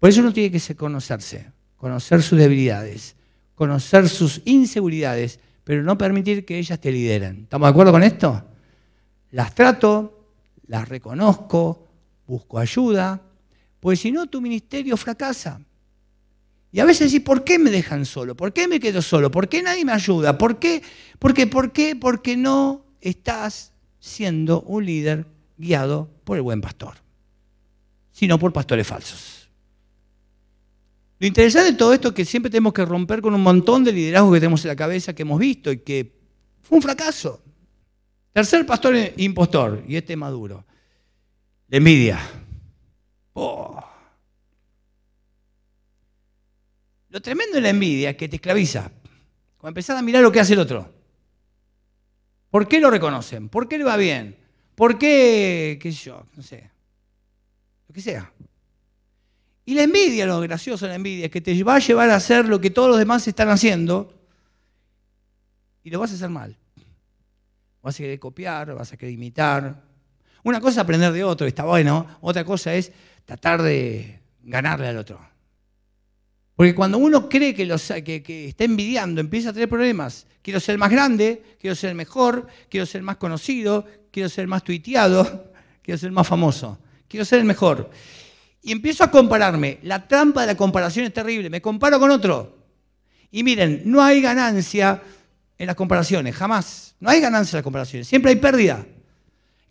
Por 0.00 0.10
eso 0.10 0.22
uno 0.22 0.32
tiene 0.32 0.50
que 0.50 0.74
conocerse, 0.74 1.52
conocer 1.76 2.20
sus 2.20 2.36
debilidades, 2.36 3.14
conocer 3.54 4.08
sus 4.08 4.42
inseguridades, 4.44 5.38
pero 5.68 5.82
no 5.82 5.98
permitir 5.98 6.46
que 6.46 6.58
ellas 6.58 6.80
te 6.80 6.90
lideren. 6.90 7.40
¿Estamos 7.42 7.66
de 7.66 7.70
acuerdo 7.70 7.92
con 7.92 8.02
esto? 8.02 8.42
Las 9.32 9.54
trato, 9.54 10.30
las 10.66 10.88
reconozco, 10.88 11.86
busco 12.26 12.58
ayuda, 12.58 13.20
pues 13.78 14.00
si 14.00 14.10
no 14.10 14.28
tu 14.28 14.40
ministerio 14.40 14.96
fracasa. 14.96 15.60
Y 16.72 16.80
a 16.80 16.86
veces 16.86 17.12
decís, 17.12 17.22
¿por 17.22 17.44
qué 17.44 17.58
me 17.58 17.70
dejan 17.70 18.06
solo? 18.06 18.34
¿Por 18.34 18.54
qué 18.54 18.66
me 18.66 18.80
quedo 18.80 19.02
solo? 19.02 19.30
¿Por 19.30 19.46
qué 19.50 19.62
nadie 19.62 19.84
me 19.84 19.92
ayuda? 19.92 20.38
¿Por 20.38 20.58
qué? 20.58 20.80
¿Por 21.18 21.34
qué? 21.34 21.46
¿Por 21.46 21.70
qué? 21.70 21.94
Porque 21.94 22.34
no 22.34 22.86
estás 23.02 23.74
siendo 24.00 24.62
un 24.62 24.86
líder 24.86 25.26
guiado 25.58 26.08
por 26.24 26.38
el 26.38 26.44
buen 26.44 26.62
pastor, 26.62 26.94
sino 28.10 28.38
por 28.38 28.54
pastores 28.54 28.86
falsos. 28.86 29.37
Lo 31.18 31.26
interesante 31.26 31.72
de 31.72 31.78
todo 31.78 31.92
esto 31.92 32.08
es 32.08 32.14
que 32.14 32.24
siempre 32.24 32.50
tenemos 32.50 32.72
que 32.72 32.84
romper 32.84 33.20
con 33.20 33.34
un 33.34 33.42
montón 33.42 33.82
de 33.82 33.92
liderazgo 33.92 34.32
que 34.32 34.40
tenemos 34.40 34.64
en 34.64 34.68
la 34.68 34.76
cabeza, 34.76 35.14
que 35.14 35.22
hemos 35.22 35.38
visto 35.40 35.72
y 35.72 35.78
que 35.78 36.16
fue 36.62 36.76
un 36.76 36.82
fracaso. 36.82 37.42
Tercer 38.32 38.64
pastor 38.64 38.94
impostor, 39.16 39.82
y 39.88 39.96
este 39.96 40.14
maduro, 40.14 40.64
la 41.66 41.76
envidia. 41.76 42.20
Oh. 43.32 43.84
Lo 47.08 47.20
tremendo 47.20 47.56
de 47.56 47.62
la 47.62 47.70
envidia 47.70 48.10
es 48.10 48.16
que 48.16 48.28
te 48.28 48.36
esclaviza. 48.36 48.92
Cuando 49.56 49.70
empezás 49.70 49.98
a 49.98 50.02
mirar 50.02 50.22
lo 50.22 50.30
que 50.30 50.38
hace 50.38 50.52
el 50.52 50.60
otro. 50.60 50.92
¿Por 52.50 52.68
qué 52.68 52.80
lo 52.80 52.90
reconocen? 52.90 53.48
¿Por 53.48 53.68
qué 53.68 53.76
le 53.76 53.84
va 53.84 53.96
bien? 53.96 54.36
¿Por 54.76 54.98
qué, 54.98 55.78
qué 55.82 55.90
sé 55.90 56.04
yo, 56.04 56.24
no 56.36 56.42
sé, 56.44 56.70
lo 57.88 57.92
que 57.92 58.00
sea? 58.00 58.32
Y 59.68 59.74
la 59.74 59.82
envidia, 59.82 60.24
lo 60.24 60.40
gracioso 60.40 60.86
de 60.86 60.92
la 60.92 60.96
envidia, 60.96 61.26
es 61.26 61.30
que 61.30 61.42
te 61.42 61.62
va 61.62 61.74
a 61.74 61.78
llevar 61.78 62.08
a 62.08 62.14
hacer 62.14 62.48
lo 62.48 62.58
que 62.58 62.70
todos 62.70 62.88
los 62.88 62.98
demás 62.98 63.28
están 63.28 63.50
haciendo 63.50 64.18
y 65.84 65.90
lo 65.90 66.00
vas 66.00 66.10
a 66.10 66.14
hacer 66.14 66.30
mal. 66.30 66.56
Vas 67.82 67.94
a 67.96 67.98
querer 67.98 68.18
copiar, 68.18 68.72
vas 68.72 68.94
a 68.94 68.96
querer 68.96 69.12
imitar. 69.12 69.82
Una 70.42 70.58
cosa 70.58 70.70
es 70.70 70.78
aprender 70.78 71.12
de 71.12 71.22
otro, 71.22 71.46
está 71.46 71.64
bueno. 71.64 72.06
Otra 72.22 72.46
cosa 72.46 72.74
es 72.74 72.90
tratar 73.26 73.60
de 73.60 74.20
ganarle 74.42 74.88
al 74.88 74.96
otro. 74.96 75.20
Porque 76.56 76.74
cuando 76.74 76.96
uno 76.96 77.28
cree 77.28 77.54
que, 77.54 77.70
está 78.48 78.64
envidiando, 78.64 79.20
empieza 79.20 79.50
a 79.50 79.52
tener 79.52 79.68
problemas. 79.68 80.26
Quiero 80.40 80.60
ser 80.60 80.78
más 80.78 80.90
grande, 80.90 81.42
quiero 81.60 81.76
ser 81.76 81.94
mejor, 81.94 82.46
quiero 82.70 82.86
ser 82.86 83.02
más 83.02 83.18
conocido, 83.18 83.84
quiero 84.10 84.30
ser 84.30 84.46
más 84.46 84.64
tuiteado, 84.64 85.52
quiero 85.82 85.98
ser 85.98 86.10
más 86.10 86.26
famoso, 86.26 86.78
quiero 87.06 87.26
ser 87.26 87.40
el 87.40 87.44
mejor. 87.44 87.90
Y 88.62 88.72
empiezo 88.72 89.04
a 89.04 89.10
compararme. 89.10 89.78
La 89.82 90.06
trampa 90.06 90.42
de 90.42 90.48
la 90.48 90.56
comparación 90.56 91.06
es 91.06 91.12
terrible. 91.12 91.48
Me 91.50 91.62
comparo 91.62 91.98
con 91.98 92.10
otro. 92.10 92.58
Y 93.30 93.42
miren, 93.42 93.82
no 93.84 94.02
hay 94.02 94.20
ganancia 94.20 95.02
en 95.56 95.66
las 95.66 95.76
comparaciones, 95.76 96.34
jamás. 96.34 96.96
No 97.00 97.10
hay 97.10 97.20
ganancia 97.20 97.56
en 97.56 97.58
las 97.58 97.64
comparaciones. 97.64 98.08
Siempre 98.08 98.30
hay 98.30 98.36
pérdida. 98.36 98.86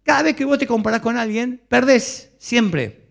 Cada 0.03 0.23
vez 0.23 0.35
que 0.35 0.45
vos 0.45 0.57
te 0.57 0.67
comparás 0.67 1.01
con 1.01 1.17
alguien, 1.17 1.61
perdés, 1.67 2.31
siempre. 2.37 3.07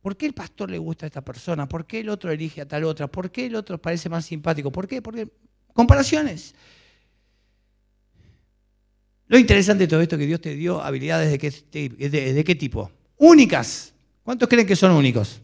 ¿Por 0.00 0.16
qué 0.16 0.26
el 0.26 0.32
pastor 0.32 0.70
le 0.70 0.78
gusta 0.78 1.06
a 1.06 1.08
esta 1.08 1.20
persona? 1.20 1.68
¿Por 1.68 1.86
qué 1.86 2.00
el 2.00 2.08
otro 2.08 2.30
elige 2.30 2.62
a 2.62 2.66
tal 2.66 2.84
otra? 2.84 3.06
¿Por 3.06 3.30
qué 3.30 3.46
el 3.46 3.54
otro 3.54 3.78
parece 3.78 4.08
más 4.08 4.24
simpático? 4.24 4.72
¿Por 4.72 4.88
qué? 4.88 5.02
Porque 5.02 5.28
comparaciones. 5.74 6.54
Lo 9.28 9.38
interesante 9.38 9.84
de 9.84 9.88
todo 9.88 10.00
esto 10.00 10.16
es 10.16 10.20
que 10.20 10.26
Dios 10.26 10.40
te 10.40 10.54
dio 10.54 10.82
habilidades 10.82 11.30
de 11.30 11.38
qué, 11.38 11.50
de 12.08 12.44
qué 12.44 12.54
tipo? 12.54 12.90
Únicas. 13.20 13.92
¿Cuántos 14.22 14.48
creen 14.48 14.66
que 14.66 14.74
son 14.74 14.92
únicos? 14.92 15.40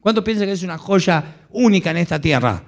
¿Cuántos 0.00 0.24
piensan 0.24 0.46
que 0.46 0.54
es 0.54 0.62
una 0.62 0.78
joya 0.78 1.46
única 1.50 1.90
en 1.90 1.98
esta 1.98 2.18
tierra? 2.18 2.62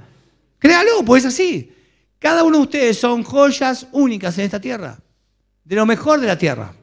Créalo, 0.58 1.02
pues 1.06 1.24
es 1.24 1.32
así. 1.32 1.72
Cada 2.18 2.44
uno 2.44 2.58
de 2.58 2.64
ustedes 2.64 2.98
son 2.98 3.22
joyas 3.22 3.86
únicas 3.92 4.36
en 4.36 4.44
esta 4.44 4.60
tierra, 4.60 5.00
de 5.64 5.74
lo 5.74 5.86
mejor 5.86 6.20
de 6.20 6.26
la 6.26 6.36
tierra. 6.36 6.74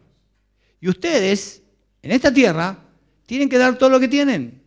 Y 0.82 0.89
ustedes, 0.89 1.62
en 2.02 2.12
esta 2.12 2.34
tierra, 2.34 2.76
tienen 3.28 3.50
que 3.50 3.60
dar 3.60 3.78
todo 3.78 3.91
lo 3.91 4.00
que 4.00 4.08
tienen. 4.08 4.63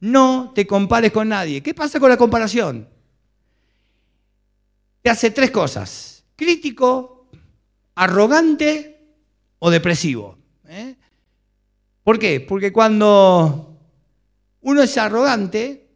No 0.00 0.50
te 0.56 0.66
compares 0.66 1.12
con 1.12 1.28
nadie. 1.28 1.62
¿Qué 1.62 1.72
pasa 1.72 2.00
con 2.00 2.10
la 2.10 2.16
comparación? 2.16 2.88
Te 5.02 5.10
hace 5.10 5.30
tres 5.30 5.52
cosas. 5.52 6.24
Crítico, 6.34 7.28
arrogante 7.94 8.98
o 9.60 9.70
depresivo. 9.70 10.41
¿Por 12.04 12.18
qué? 12.18 12.40
Porque 12.40 12.72
cuando 12.72 13.78
uno 14.60 14.82
es 14.82 14.96
arrogante 14.98 15.88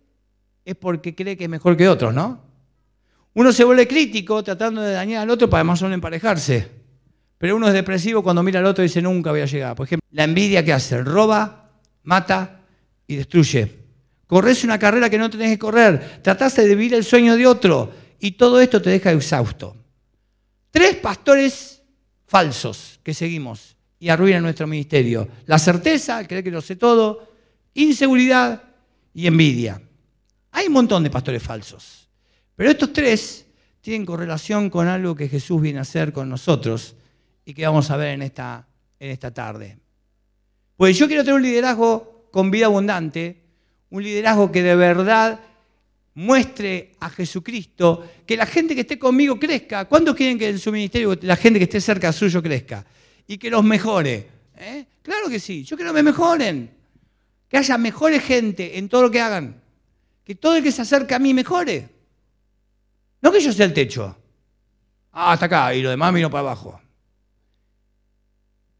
es 0.64 0.74
porque 0.76 1.14
cree 1.14 1.36
que 1.36 1.44
es 1.44 1.50
mejor 1.50 1.76
que 1.76 1.88
otros, 1.88 2.12
¿no? 2.12 2.44
Uno 3.34 3.52
se 3.52 3.64
vuelve 3.64 3.86
crítico 3.86 4.42
tratando 4.42 4.80
de 4.80 4.92
dañar 4.92 5.22
al 5.22 5.30
otro 5.30 5.48
para 5.48 5.62
más 5.62 5.80
o 5.82 5.84
menos 5.84 5.96
emparejarse. 5.96 6.68
Pero 7.38 7.56
uno 7.56 7.68
es 7.68 7.74
depresivo 7.74 8.22
cuando 8.22 8.42
mira 8.42 8.60
al 8.60 8.66
otro 8.66 8.82
y 8.82 8.88
dice 8.88 9.02
nunca 9.02 9.30
voy 9.30 9.42
a 9.42 9.46
llegar. 9.46 9.76
Por 9.76 9.86
ejemplo, 9.86 10.06
la 10.10 10.24
envidia 10.24 10.64
que 10.64 10.72
hace, 10.72 11.02
roba, 11.02 11.70
mata 12.02 12.60
y 13.06 13.16
destruye. 13.16 13.84
Corres 14.26 14.64
una 14.64 14.78
carrera 14.78 15.10
que 15.10 15.18
no 15.18 15.30
tenés 15.30 15.50
que 15.50 15.58
correr, 15.58 16.20
tratás 16.22 16.56
de 16.56 16.66
vivir 16.66 16.94
el 16.94 17.04
sueño 17.04 17.36
de 17.36 17.46
otro 17.46 17.92
y 18.18 18.32
todo 18.32 18.60
esto 18.60 18.80
te 18.80 18.90
deja 18.90 19.12
exhausto. 19.12 19.76
Tres 20.70 20.96
pastores 20.96 21.82
falsos 22.26 22.98
que 23.02 23.14
seguimos 23.14 23.75
y 23.98 24.08
arruinan 24.08 24.42
nuestro 24.42 24.66
ministerio. 24.66 25.28
La 25.46 25.58
certeza, 25.58 26.20
el 26.20 26.28
creer 26.28 26.44
que 26.44 26.50
lo 26.50 26.60
sé 26.60 26.76
todo, 26.76 27.32
inseguridad 27.74 28.62
y 29.14 29.26
envidia. 29.26 29.80
Hay 30.52 30.66
un 30.66 30.72
montón 30.72 31.02
de 31.02 31.10
pastores 31.10 31.42
falsos, 31.42 32.08
pero 32.54 32.70
estos 32.70 32.92
tres 32.92 33.46
tienen 33.80 34.06
correlación 34.06 34.68
con 34.70 34.88
algo 34.88 35.14
que 35.14 35.28
Jesús 35.28 35.60
viene 35.60 35.78
a 35.78 35.82
hacer 35.82 36.12
con 36.12 36.28
nosotros 36.28 36.96
y 37.44 37.54
que 37.54 37.66
vamos 37.66 37.90
a 37.90 37.96
ver 37.96 38.14
en 38.14 38.22
esta, 38.22 38.66
en 38.98 39.10
esta 39.10 39.32
tarde. 39.32 39.78
Pues 40.76 40.98
yo 40.98 41.06
quiero 41.06 41.22
tener 41.22 41.36
un 41.36 41.42
liderazgo 41.42 42.28
con 42.32 42.50
vida 42.50 42.66
abundante, 42.66 43.42
un 43.90 44.02
liderazgo 44.02 44.50
que 44.50 44.62
de 44.62 44.76
verdad 44.76 45.40
muestre 46.14 46.92
a 47.00 47.10
Jesucristo, 47.10 48.08
que 48.26 48.36
la 48.36 48.46
gente 48.46 48.74
que 48.74 48.80
esté 48.80 48.98
conmigo 48.98 49.38
crezca. 49.38 49.84
¿Cuántos 49.84 50.16
quieren 50.16 50.38
que 50.38 50.48
en 50.48 50.58
su 50.58 50.72
ministerio 50.72 51.16
la 51.22 51.36
gente 51.36 51.58
que 51.58 51.64
esté 51.64 51.80
cerca 51.80 52.12
suyo 52.12 52.42
crezca? 52.42 52.84
Y 53.26 53.38
que 53.38 53.50
los 53.50 53.64
mejore. 53.64 54.28
¿Eh? 54.56 54.86
Claro 55.02 55.28
que 55.28 55.40
sí, 55.40 55.64
yo 55.64 55.76
quiero 55.76 55.92
que 55.92 56.02
me 56.02 56.10
mejoren. 56.10 56.70
Que 57.48 57.58
haya 57.58 57.78
mejores 57.78 58.22
gente 58.22 58.78
en 58.78 58.88
todo 58.88 59.02
lo 59.02 59.10
que 59.10 59.20
hagan. 59.20 59.62
Que 60.24 60.34
todo 60.34 60.56
el 60.56 60.62
que 60.62 60.72
se 60.72 60.82
acerque 60.82 61.14
a 61.14 61.18
mí 61.18 61.32
mejore. 61.34 61.88
No 63.22 63.32
que 63.32 63.40
yo 63.40 63.52
sea 63.52 63.66
el 63.66 63.72
techo. 63.72 64.16
Ah, 65.12 65.32
hasta 65.32 65.46
acá, 65.46 65.74
y 65.74 65.82
lo 65.82 65.90
demás 65.90 66.12
miro 66.12 66.30
para 66.30 66.40
abajo. 66.40 66.80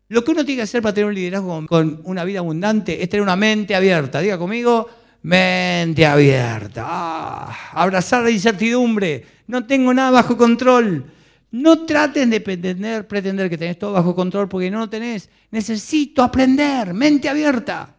Lo 0.09 0.23
que 0.23 0.31
uno 0.31 0.45
tiene 0.45 0.59
que 0.59 0.63
hacer 0.63 0.83
para 0.83 0.95
tener 0.95 1.09
un 1.09 1.15
liderazgo 1.15 1.67
con 1.67 2.01
una 2.05 2.25
vida 2.25 2.39
abundante 2.39 3.03
es 3.03 3.09
tener 3.09 3.23
una 3.23 3.37
mente 3.37 3.75
abierta. 3.75 4.21
Diga 4.21 4.39
conmigo, 4.39 4.89
mente 5.23 6.07
abierta. 6.07 6.85
Ah, 6.87 7.71
abrazar 7.73 8.23
la 8.23 8.31
incertidumbre. 8.31 9.25
No 9.49 9.67
tengo 9.67 9.93
nada 9.93 10.11
bajo 10.11 10.37
control. 10.37 11.11
No 11.57 11.87
traten 11.87 12.29
de 12.29 12.43
pretender, 12.43 13.09
pretender 13.09 13.49
que 13.49 13.57
tenés 13.57 13.79
todo 13.79 13.93
bajo 13.93 14.15
control 14.15 14.47
porque 14.47 14.71
no 14.71 14.79
lo 14.79 14.91
tenés. 14.91 15.31
Necesito 15.51 16.23
aprender, 16.23 16.93
mente 16.93 17.31
abierta. 17.31 17.97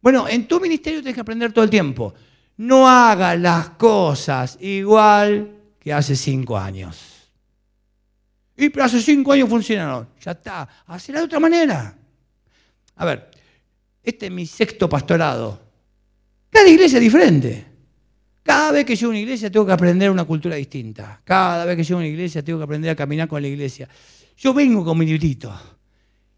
Bueno, 0.00 0.26
en 0.28 0.48
tu 0.48 0.58
ministerio 0.58 0.98
tienes 0.98 1.14
que 1.14 1.20
aprender 1.20 1.52
todo 1.52 1.62
el 1.62 1.70
tiempo. 1.70 2.12
No 2.56 2.88
hagas 2.88 3.38
las 3.38 3.70
cosas 3.70 4.58
igual 4.60 5.52
que 5.78 5.92
hace 5.92 6.16
cinco 6.16 6.58
años. 6.58 7.30
Y 8.56 8.70
pero 8.70 8.86
hace 8.86 9.00
cinco 9.00 9.30
años 9.30 9.48
funcionaron. 9.48 10.08
Ya 10.20 10.32
está. 10.32 10.68
Hacerá 10.86 11.20
de 11.20 11.26
otra 11.26 11.38
manera. 11.38 11.96
A 12.96 13.04
ver, 13.04 13.30
este 14.02 14.26
es 14.26 14.32
mi 14.32 14.46
sexto 14.46 14.88
pastorado. 14.88 15.60
Cada 16.50 16.68
iglesia 16.68 16.96
es 16.96 17.02
diferente. 17.02 17.67
Cada 18.48 18.72
vez 18.72 18.86
que 18.86 18.96
llego 18.96 19.08
a 19.08 19.10
una 19.10 19.18
iglesia 19.18 19.50
tengo 19.50 19.66
que 19.66 19.72
aprender 19.72 20.10
una 20.10 20.24
cultura 20.24 20.56
distinta. 20.56 21.20
Cada 21.22 21.66
vez 21.66 21.76
que 21.76 21.84
llego 21.84 21.96
a 21.96 22.00
una 22.00 22.08
iglesia 22.08 22.42
tengo 22.42 22.58
que 22.58 22.64
aprender 22.64 22.90
a 22.90 22.96
caminar 22.96 23.28
con 23.28 23.42
la 23.42 23.48
iglesia. 23.48 23.86
Yo 24.38 24.54
vengo 24.54 24.82
con 24.82 24.96
mi 24.96 25.04
librito. 25.04 25.54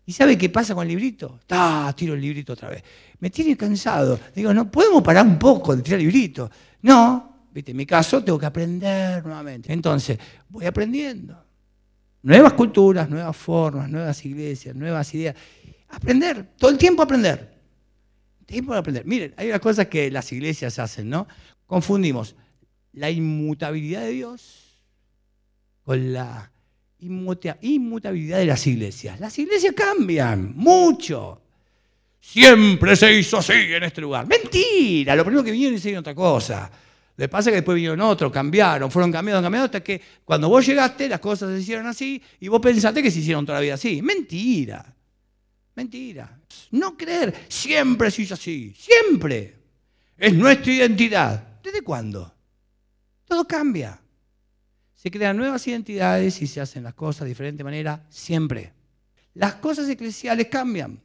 ¿Y 0.06 0.10
sabe 0.10 0.36
qué 0.36 0.48
pasa 0.48 0.74
con 0.74 0.82
el 0.82 0.88
librito? 0.88 1.38
¡Ah! 1.50 1.94
Tiro 1.96 2.14
el 2.14 2.20
librito 2.20 2.54
otra 2.54 2.68
vez. 2.68 2.82
Me 3.20 3.30
tiene 3.30 3.56
cansado. 3.56 4.18
Digo, 4.34 4.52
no, 4.52 4.68
¿podemos 4.68 5.04
parar 5.04 5.24
un 5.24 5.38
poco 5.38 5.76
de 5.76 5.82
tirar 5.82 6.00
el 6.00 6.06
librito? 6.06 6.50
No, 6.82 7.46
¿viste? 7.52 7.70
en 7.70 7.76
mi 7.76 7.86
caso 7.86 8.24
tengo 8.24 8.40
que 8.40 8.46
aprender 8.46 9.24
nuevamente. 9.24 9.72
Entonces, 9.72 10.18
voy 10.48 10.66
aprendiendo. 10.66 11.40
Nuevas 12.24 12.54
culturas, 12.54 13.08
nuevas 13.08 13.36
formas, 13.36 13.88
nuevas 13.88 14.26
iglesias, 14.26 14.74
nuevas 14.74 15.14
ideas. 15.14 15.36
Aprender, 15.90 16.54
todo 16.58 16.72
el 16.72 16.76
tiempo 16.76 17.02
aprender. 17.02 17.60
Tiempo 18.46 18.72
de 18.72 18.80
aprender. 18.80 19.06
Miren, 19.06 19.32
hay 19.36 19.46
unas 19.46 19.60
cosas 19.60 19.86
que 19.86 20.10
las 20.10 20.32
iglesias 20.32 20.76
hacen, 20.80 21.08
¿no? 21.08 21.28
Confundimos 21.70 22.34
la 22.94 23.12
inmutabilidad 23.12 24.00
de 24.00 24.10
Dios 24.10 24.82
con 25.84 26.12
la 26.12 26.50
inmutabilidad 26.98 28.38
de 28.38 28.44
las 28.44 28.66
iglesias. 28.66 29.20
Las 29.20 29.38
iglesias 29.38 29.72
cambian 29.76 30.52
mucho. 30.56 31.40
Siempre 32.18 32.96
se 32.96 33.16
hizo 33.16 33.38
así 33.38 33.52
en 33.52 33.84
este 33.84 34.00
lugar. 34.00 34.26
Mentira, 34.26 35.14
lo 35.14 35.22
primero 35.22 35.44
que 35.44 35.52
vinieron 35.52 35.76
hicieron 35.76 36.00
otra 36.00 36.12
cosa. 36.12 36.68
Le 37.16 37.28
pasa 37.28 37.50
que 37.50 37.58
después 37.58 37.76
vinieron 37.76 38.00
otros, 38.00 38.32
cambiaron, 38.32 38.90
fueron 38.90 39.12
cambiando, 39.12 39.40
cambiando, 39.40 39.66
hasta 39.66 39.80
que 39.80 40.02
cuando 40.24 40.48
vos 40.48 40.66
llegaste 40.66 41.08
las 41.08 41.20
cosas 41.20 41.52
se 41.52 41.60
hicieron 41.60 41.86
así 41.86 42.20
y 42.40 42.48
vos 42.48 42.60
pensaste 42.60 43.00
que 43.00 43.12
se 43.12 43.20
hicieron 43.20 43.46
toda 43.46 43.58
la 43.58 43.62
vida 43.62 43.74
así. 43.74 44.02
Mentira. 44.02 44.92
Mentira. 45.76 46.36
No 46.72 46.96
creer, 46.96 47.32
siempre 47.46 48.10
se 48.10 48.22
hizo 48.22 48.34
así, 48.34 48.74
siempre. 48.76 49.54
Es 50.18 50.34
nuestra 50.34 50.72
identidad. 50.72 51.49
¿Desde 51.62 51.82
cuándo? 51.82 52.32
Todo 53.24 53.46
cambia. 53.46 54.00
Se 54.94 55.10
crean 55.10 55.36
nuevas 55.36 55.66
identidades 55.66 56.42
y 56.42 56.46
se 56.46 56.60
hacen 56.60 56.82
las 56.82 56.94
cosas 56.94 57.22
de 57.22 57.28
diferente 57.28 57.64
manera 57.64 58.04
siempre. 58.10 58.72
Las 59.34 59.54
cosas 59.54 59.88
eclesiales 59.88 60.48
cambian. 60.48 61.00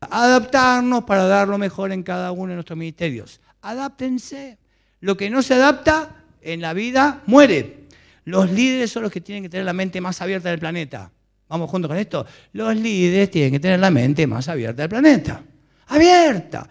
Adaptarnos 0.00 1.04
para 1.04 1.24
dar 1.24 1.48
lo 1.48 1.58
mejor 1.58 1.92
en 1.92 2.02
cada 2.02 2.32
uno 2.32 2.50
de 2.50 2.54
nuestros 2.54 2.78
ministerios. 2.78 3.40
Adáptense. 3.60 4.58
Lo 5.00 5.16
que 5.16 5.30
no 5.30 5.42
se 5.42 5.54
adapta 5.54 6.24
en 6.40 6.60
la 6.60 6.72
vida 6.72 7.22
muere. 7.26 7.86
Los 8.24 8.50
líderes 8.50 8.90
son 8.90 9.02
los 9.02 9.12
que 9.12 9.20
tienen 9.20 9.42
que 9.42 9.48
tener 9.48 9.66
la 9.66 9.72
mente 9.72 10.00
más 10.00 10.20
abierta 10.20 10.50
del 10.50 10.60
planeta. 10.60 11.10
Vamos 11.48 11.68
juntos 11.70 11.88
con 11.88 11.98
esto. 11.98 12.24
Los 12.52 12.76
líderes 12.76 13.30
tienen 13.30 13.52
que 13.52 13.60
tener 13.60 13.80
la 13.80 13.90
mente 13.90 14.26
más 14.26 14.48
abierta 14.48 14.82
del 14.82 14.88
planeta. 14.88 15.42
Abierta. 15.88 16.68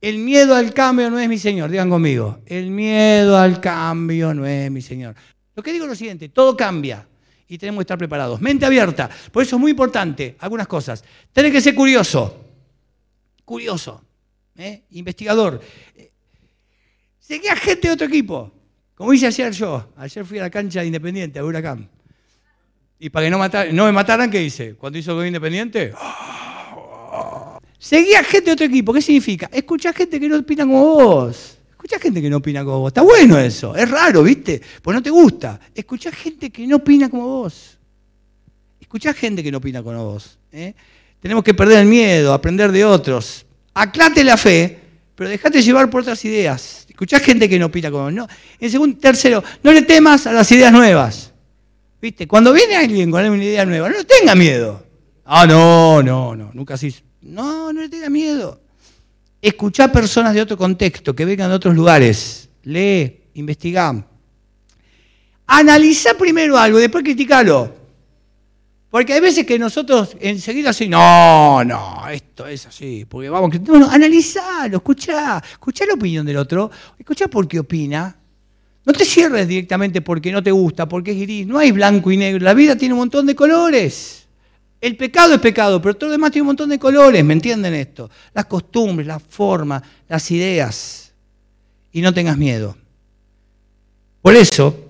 El 0.00 0.18
miedo 0.18 0.54
al 0.54 0.72
cambio 0.72 1.10
no 1.10 1.18
es 1.18 1.28
mi 1.28 1.38
Señor, 1.38 1.70
digan 1.70 1.90
conmigo. 1.90 2.40
El 2.46 2.70
miedo 2.70 3.36
al 3.36 3.60
cambio 3.60 4.32
no 4.32 4.46
es 4.46 4.70
mi 4.70 4.80
Señor. 4.80 5.14
Lo 5.56 5.62
que 5.62 5.72
digo 5.72 5.84
es 5.84 5.90
lo 5.90 5.96
siguiente, 5.96 6.28
todo 6.28 6.56
cambia 6.56 7.06
y 7.48 7.56
tenemos 7.58 7.80
que 7.80 7.82
estar 7.82 7.98
preparados. 7.98 8.40
Mente 8.40 8.66
abierta. 8.66 9.08
Por 9.32 9.42
eso 9.42 9.56
es 9.56 9.60
muy 9.60 9.70
importante 9.70 10.36
algunas 10.38 10.68
cosas. 10.68 11.02
Tenés 11.32 11.50
que 11.50 11.60
ser 11.60 11.74
curioso. 11.74 12.44
Curioso. 13.44 14.04
¿eh? 14.56 14.82
Investigador. 14.90 15.60
Seguía 17.18 17.56
gente 17.56 17.88
de 17.88 17.94
otro 17.94 18.06
equipo. 18.06 18.52
Como 18.94 19.12
hice 19.14 19.26
ayer 19.26 19.52
yo. 19.52 19.92
Ayer 19.96 20.24
fui 20.24 20.38
a 20.38 20.42
la 20.42 20.50
cancha 20.50 20.80
de 20.80 20.86
Independiente, 20.86 21.38
a 21.38 21.44
Huracán. 21.44 21.88
Y 22.98 23.10
para 23.10 23.26
que 23.26 23.30
no, 23.30 23.38
no 23.72 23.84
me 23.86 23.92
mataran, 23.92 24.30
¿qué 24.30 24.42
hice? 24.42 24.74
Cuando 24.74 24.98
hizo 24.98 25.20
el 25.20 25.28
Independiente. 25.28 25.92
Seguía 27.78 28.24
gente 28.24 28.46
de 28.46 28.52
otro 28.52 28.66
equipo. 28.66 28.92
¿Qué 28.92 29.00
significa? 29.00 29.48
Escuchá 29.52 29.92
gente 29.92 30.18
que 30.18 30.28
no 30.28 30.36
opina 30.36 30.64
como 30.64 30.82
vos. 30.82 31.58
Escuchá 31.70 31.98
gente 31.98 32.20
que 32.20 32.28
no 32.28 32.38
opina 32.38 32.64
como 32.64 32.80
vos. 32.80 32.90
Está 32.90 33.02
bueno 33.02 33.38
eso. 33.38 33.74
Es 33.76 33.88
raro, 33.88 34.22
¿viste? 34.22 34.60
Pues 34.82 34.94
no 34.94 35.02
te 35.02 35.10
gusta. 35.10 35.60
Escuchá 35.74 36.10
gente 36.10 36.50
que 36.50 36.66
no 36.66 36.76
opina 36.76 37.08
como 37.08 37.26
vos. 37.26 37.78
Escuchá 38.80 39.12
gente 39.14 39.42
que 39.42 39.52
no 39.52 39.58
opina 39.58 39.82
como 39.82 40.04
vos. 40.04 40.38
¿eh? 40.50 40.74
Tenemos 41.20 41.44
que 41.44 41.54
perder 41.54 41.78
el 41.78 41.86
miedo, 41.86 42.32
aprender 42.32 42.72
de 42.72 42.84
otros. 42.84 43.46
Aclate 43.74 44.24
la 44.24 44.36
fe, 44.36 44.78
pero 45.14 45.30
dejate 45.30 45.62
llevar 45.62 45.88
por 45.88 46.00
otras 46.00 46.24
ideas. 46.24 46.84
Escuchá 46.88 47.20
gente 47.20 47.48
que 47.48 47.58
no 47.58 47.66
opina 47.66 47.90
como 47.90 48.10
vos. 48.10 48.28
En 48.58 48.70
segundo, 48.70 48.98
tercero, 48.98 49.44
no 49.62 49.72
le 49.72 49.82
temas 49.82 50.26
a 50.26 50.32
las 50.32 50.50
ideas 50.50 50.72
nuevas. 50.72 51.32
¿Viste? 52.00 52.26
Cuando 52.26 52.52
viene 52.52 52.76
alguien 52.76 53.10
con 53.10 53.24
una 53.24 53.44
idea 53.44 53.64
nueva, 53.64 53.88
no 53.88 54.04
tenga 54.04 54.34
miedo. 54.34 54.84
Ah, 55.24 55.46
no, 55.46 56.02
no, 56.02 56.34
no, 56.34 56.50
nunca 56.54 56.74
así. 56.74 56.94
No, 57.22 57.72
no 57.72 57.80
le 57.80 57.88
tenga 57.88 58.08
miedo. 58.08 58.60
Escuchá 59.40 59.90
personas 59.90 60.34
de 60.34 60.42
otro 60.42 60.56
contexto, 60.56 61.14
que 61.14 61.24
vengan 61.24 61.48
de 61.48 61.56
otros 61.56 61.74
lugares. 61.74 62.48
Lee, 62.64 63.20
investiga. 63.34 64.04
Analiza 65.46 66.14
primero 66.14 66.58
algo, 66.58 66.78
después 66.78 67.04
criticalo. 67.04 67.78
Porque 68.90 69.12
hay 69.12 69.20
veces 69.20 69.44
que 69.44 69.58
nosotros 69.58 70.16
enseguida 70.18 70.70
así, 70.70 70.88
no, 70.88 71.62
no, 71.62 72.08
esto 72.08 72.46
es 72.46 72.66
así, 72.66 73.04
porque 73.06 73.28
vamos, 73.28 73.60
no, 73.60 73.90
analizalo, 73.90 74.78
escuchá, 74.78 75.42
escuchá 75.52 75.84
la 75.84 75.94
opinión 75.94 76.24
del 76.24 76.38
otro, 76.38 76.70
escuchá 76.98 77.28
por 77.28 77.46
qué 77.46 77.60
opina. 77.60 78.16
No 78.86 78.92
te 78.94 79.04
cierres 79.04 79.46
directamente 79.46 80.00
porque 80.00 80.32
no 80.32 80.42
te 80.42 80.50
gusta, 80.50 80.88
porque 80.88 81.10
es 81.10 81.20
gris, 81.20 81.46
no 81.46 81.58
hay 81.58 81.70
blanco 81.70 82.10
y 82.10 82.16
negro, 82.16 82.42
la 82.42 82.54
vida 82.54 82.76
tiene 82.76 82.94
un 82.94 83.00
montón 83.00 83.26
de 83.26 83.34
colores. 83.34 84.26
El 84.80 84.96
pecado 84.96 85.34
es 85.34 85.40
pecado, 85.40 85.82
pero 85.82 85.96
todo 85.96 86.08
lo 86.08 86.12
demás 86.12 86.30
tiene 86.30 86.42
un 86.42 86.48
montón 86.48 86.68
de 86.68 86.78
colores, 86.78 87.24
¿me 87.24 87.32
entienden 87.32 87.74
esto? 87.74 88.10
Las 88.32 88.46
costumbres, 88.46 89.06
las 89.06 89.22
formas, 89.22 89.82
las 90.08 90.30
ideas. 90.30 91.12
Y 91.90 92.00
no 92.00 92.14
tengas 92.14 92.36
miedo. 92.36 92.76
Por 94.22 94.36
eso, 94.36 94.88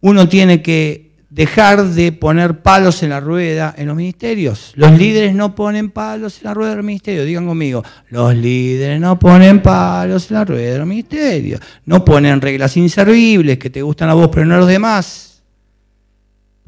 uno 0.00 0.28
tiene 0.28 0.62
que 0.62 1.10
dejar 1.30 1.84
de 1.84 2.10
poner 2.10 2.60
palos 2.62 3.02
en 3.04 3.10
la 3.10 3.20
rueda 3.20 3.72
en 3.78 3.86
los 3.86 3.96
ministerios. 3.96 4.72
Los 4.74 4.90
líderes 4.98 5.34
no 5.34 5.54
ponen 5.54 5.90
palos 5.90 6.38
en 6.38 6.44
la 6.44 6.54
rueda 6.54 6.70
de 6.70 6.76
los 6.76 6.84
ministerios. 6.84 7.26
Digan 7.26 7.46
conmigo, 7.46 7.84
los 8.08 8.34
líderes 8.34 9.00
no 9.00 9.18
ponen 9.18 9.62
palos 9.62 10.30
en 10.30 10.36
la 10.36 10.44
rueda 10.44 10.72
de 10.72 10.78
los 10.78 10.86
ministerios. 10.88 11.60
No 11.84 12.04
ponen 12.04 12.40
reglas 12.40 12.76
inservibles 12.76 13.58
que 13.58 13.70
te 13.70 13.82
gustan 13.82 14.10
a 14.10 14.14
vos 14.14 14.28
pero 14.32 14.44
no 14.44 14.56
a 14.56 14.58
los 14.58 14.68
demás. 14.68 15.29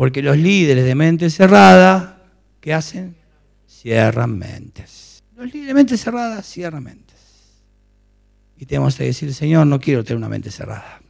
Porque 0.02 0.20
los 0.20 0.36
líderes 0.36 0.84
de 0.84 0.96
mente 0.96 1.30
cerrada, 1.30 2.20
¿qué 2.60 2.74
hacen? 2.74 3.14
Cierran 3.68 4.36
mentes. 4.36 5.22
Los 5.36 5.46
líderes 5.46 5.68
de 5.68 5.74
mente 5.74 5.96
cerrada 5.96 6.42
cierran 6.42 6.82
mentes. 6.82 7.62
Y 8.56 8.66
tenemos 8.66 8.96
que 8.96 9.04
decir, 9.04 9.32
Señor, 9.32 9.64
no 9.68 9.78
quiero 9.78 10.02
tener 10.02 10.16
una 10.16 10.28
mente 10.28 10.50
cerrada. 10.50 11.00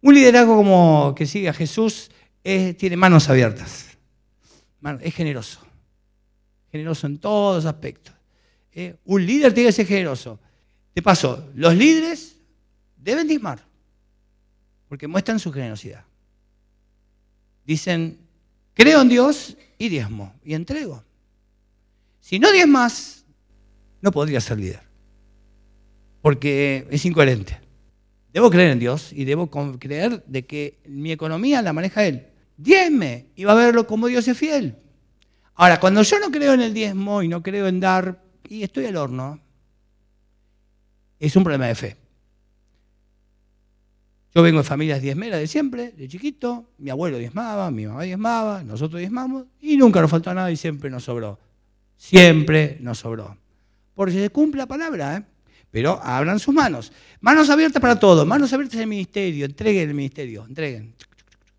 Un 0.00 0.14
liderazgo 0.14 0.54
como 0.54 1.12
que 1.16 1.26
sigue 1.26 1.48
a 1.48 1.52
Jesús 1.52 2.12
tiene 2.44 2.96
manos 2.96 3.28
abiertas. 3.28 3.88
es 5.00 5.12
generoso. 5.12 5.58
Generoso 6.70 7.08
en 7.08 7.18
todos 7.18 7.64
aspectos. 7.64 8.14
¿eh? 8.70 8.94
Un 9.06 9.26
líder 9.26 9.54
tiene 9.54 9.70
que 9.70 9.72
ser 9.72 9.86
generoso. 9.88 10.38
De 10.94 11.02
paso, 11.02 11.50
los 11.56 11.74
líderes 11.74 12.36
deben 12.96 13.26
diezmar. 13.26 13.66
Porque 14.88 15.08
muestran 15.08 15.40
su 15.40 15.50
generosidad. 15.50 16.04
Dicen, 17.64 18.24
Creo 18.76 19.00
en 19.00 19.08
Dios 19.08 19.56
y 19.78 19.88
diezmo 19.88 20.34
y 20.44 20.52
entrego. 20.52 21.02
Si 22.20 22.38
no 22.38 22.52
diezmas, 22.52 23.24
no 24.02 24.12
podría 24.12 24.38
ser 24.38 24.58
líder. 24.58 24.82
Porque 26.20 26.86
es 26.90 27.06
incoherente. 27.06 27.58
Debo 28.34 28.50
creer 28.50 28.72
en 28.72 28.78
Dios 28.78 29.14
y 29.14 29.24
debo 29.24 29.48
creer 29.78 30.22
de 30.26 30.44
que 30.44 30.78
mi 30.86 31.10
economía 31.10 31.62
la 31.62 31.72
maneja 31.72 32.04
Él. 32.04 32.26
Diezme 32.58 33.28
y 33.34 33.44
va 33.44 33.52
a 33.52 33.54
verlo 33.54 33.86
como 33.86 34.08
Dios 34.08 34.28
es 34.28 34.36
fiel. 34.36 34.76
Ahora, 35.54 35.80
cuando 35.80 36.02
yo 36.02 36.18
no 36.18 36.30
creo 36.30 36.52
en 36.52 36.60
el 36.60 36.74
diezmo 36.74 37.22
y 37.22 37.28
no 37.28 37.42
creo 37.42 37.66
en 37.68 37.80
dar, 37.80 38.22
y 38.46 38.62
estoy 38.62 38.84
al 38.84 38.96
horno, 38.96 39.40
es 41.18 41.34
un 41.34 41.44
problema 41.44 41.66
de 41.66 41.74
fe. 41.74 41.96
Yo 44.36 44.42
vengo 44.42 44.58
de 44.58 44.64
familias 44.64 45.00
diezmeras 45.00 45.40
de 45.40 45.46
siempre, 45.46 45.92
de 45.92 46.08
chiquito. 46.08 46.68
Mi 46.76 46.90
abuelo 46.90 47.16
diezmaba, 47.16 47.70
mi 47.70 47.86
mamá 47.86 48.02
diezmaba, 48.02 48.62
nosotros 48.62 48.98
diezmamos 48.98 49.46
y 49.62 49.78
nunca 49.78 50.02
nos 50.02 50.10
faltó 50.10 50.34
nada 50.34 50.52
y 50.52 50.56
siempre 50.56 50.90
nos 50.90 51.04
sobró. 51.04 51.40
Siempre 51.96 52.76
nos 52.80 52.98
sobró. 52.98 53.34
Porque 53.94 54.12
se 54.12 54.28
cumple 54.28 54.58
la 54.58 54.66
palabra, 54.66 55.16
¿eh? 55.16 55.22
Pero 55.70 55.98
abran 56.02 56.38
sus 56.38 56.52
manos. 56.52 56.92
Manos 57.22 57.48
abiertas 57.48 57.80
para 57.80 57.98
todo. 57.98 58.26
Manos 58.26 58.52
abiertas 58.52 58.74
en 58.74 58.82
el 58.82 58.88
ministerio. 58.88 59.46
Entreguen 59.46 59.88
el 59.88 59.94
ministerio. 59.94 60.44
Entreguen. 60.46 60.92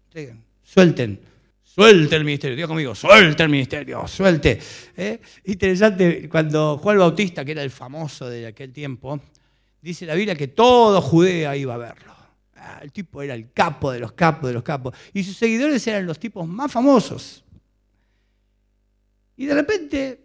Entreguen. 0.09 0.43
Suelten. 0.61 1.19
Suelte 1.63 2.15
el 2.15 2.25
ministerio. 2.25 2.55
Diga 2.55 2.67
conmigo, 2.67 2.93
suelte 2.93 3.41
el 3.41 3.49
ministerio. 3.49 4.07
Suelte. 4.07 4.59
¿Eh? 4.95 5.19
Interesante, 5.45 6.29
cuando 6.29 6.77
Juan 6.77 6.99
Bautista, 6.99 7.43
que 7.43 7.53
era 7.53 7.63
el 7.63 7.71
famoso 7.71 8.29
de 8.29 8.45
aquel 8.45 8.71
tiempo, 8.71 9.19
dice 9.81 10.05
la 10.05 10.13
Biblia 10.13 10.35
que 10.35 10.49
todo 10.49 11.01
Judea 11.01 11.57
iba 11.57 11.73
a 11.73 11.77
verlo. 11.77 12.16
Ah, 12.67 12.79
el 12.81 12.91
tipo 12.91 13.21
era 13.21 13.33
el 13.33 13.53
capo 13.53 13.93
de 13.93 13.99
los 13.99 14.11
capos 14.11 14.49
de 14.49 14.53
los 14.53 14.63
capos. 14.63 14.93
Y 15.13 15.23
sus 15.23 15.37
seguidores 15.37 15.87
eran 15.87 16.05
los 16.05 16.19
tipos 16.19 16.45
más 16.45 16.69
famosos. 16.69 17.45
Y 19.37 19.45
de 19.45 19.53
repente 19.53 20.21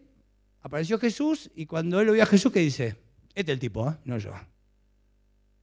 apareció 0.61 0.99
Jesús 0.99 1.51
y 1.55 1.66
cuando 1.66 2.01
él 2.01 2.07
lo 2.09 2.12
vio 2.14 2.24
a 2.24 2.26
Jesús, 2.26 2.51
¿qué 2.51 2.59
dice? 2.59 2.97
Este 3.32 3.53
es 3.53 3.57
el 3.57 3.61
tipo, 3.61 3.88
¿eh? 3.88 3.95
no 4.05 4.18
yo. 4.18 4.32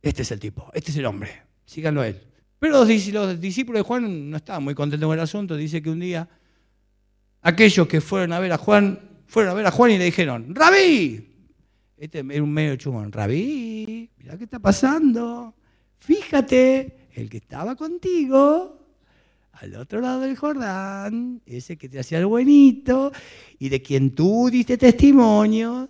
Este 0.01 0.21
es 0.21 0.32
el 0.32 0.39
tipo, 0.39 0.71
este 0.73 0.91
es 0.91 0.97
el 0.97 1.05
hombre. 1.05 1.41
Síganlo 1.65 1.99
a 2.01 2.07
él. 2.07 2.21
Pero 2.59 2.86
los, 2.86 2.88
discípulos 2.88 3.80
de 3.80 3.84
Juan 3.84 4.30
no 4.30 4.38
estaban 4.38 4.63
muy 4.63 4.73
contentos 4.73 5.05
con 5.05 5.17
el 5.17 5.23
asunto. 5.23 5.57
Dice 5.57 5.82
que 5.82 5.89
un 5.89 5.99
día 5.99 6.30
aquellos 7.41 7.88
que 7.88 7.99
fueron 7.99 8.32
a 8.32 8.39
ver 8.39 8.53
a 8.53 8.57
Juan, 8.57 8.99
fueron 9.27 9.51
a 9.51 9.53
ver 9.53 9.65
a 9.65 9.71
Juan 9.71 9.91
y 9.91 9.97
le 9.97 10.05
dijeron, 10.05 10.55
Rabí, 10.55 11.27
este 11.97 12.19
era 12.19 12.43
un 12.43 12.53
medio 12.53 12.77
chumón, 12.77 13.11
Rabí, 13.11 14.09
mira 14.17 14.38
qué 14.38 14.45
está 14.45 14.59
pasando. 14.59 15.55
Fíjate, 15.99 17.07
el 17.13 17.29
que 17.29 17.37
estaba 17.37 17.75
contigo, 17.75 18.77
al 19.53 19.75
otro 19.75 19.99
lado 19.99 20.21
del 20.21 20.37
Jordán, 20.37 21.41
ese 21.45 21.77
que 21.77 21.89
te 21.89 21.99
hacía 21.99 22.19
el 22.19 22.25
buenito 22.25 23.11
y 23.59 23.69
de 23.69 23.81
quien 23.81 24.15
tú 24.15 24.49
diste 24.49 24.77
testimonio, 24.77 25.89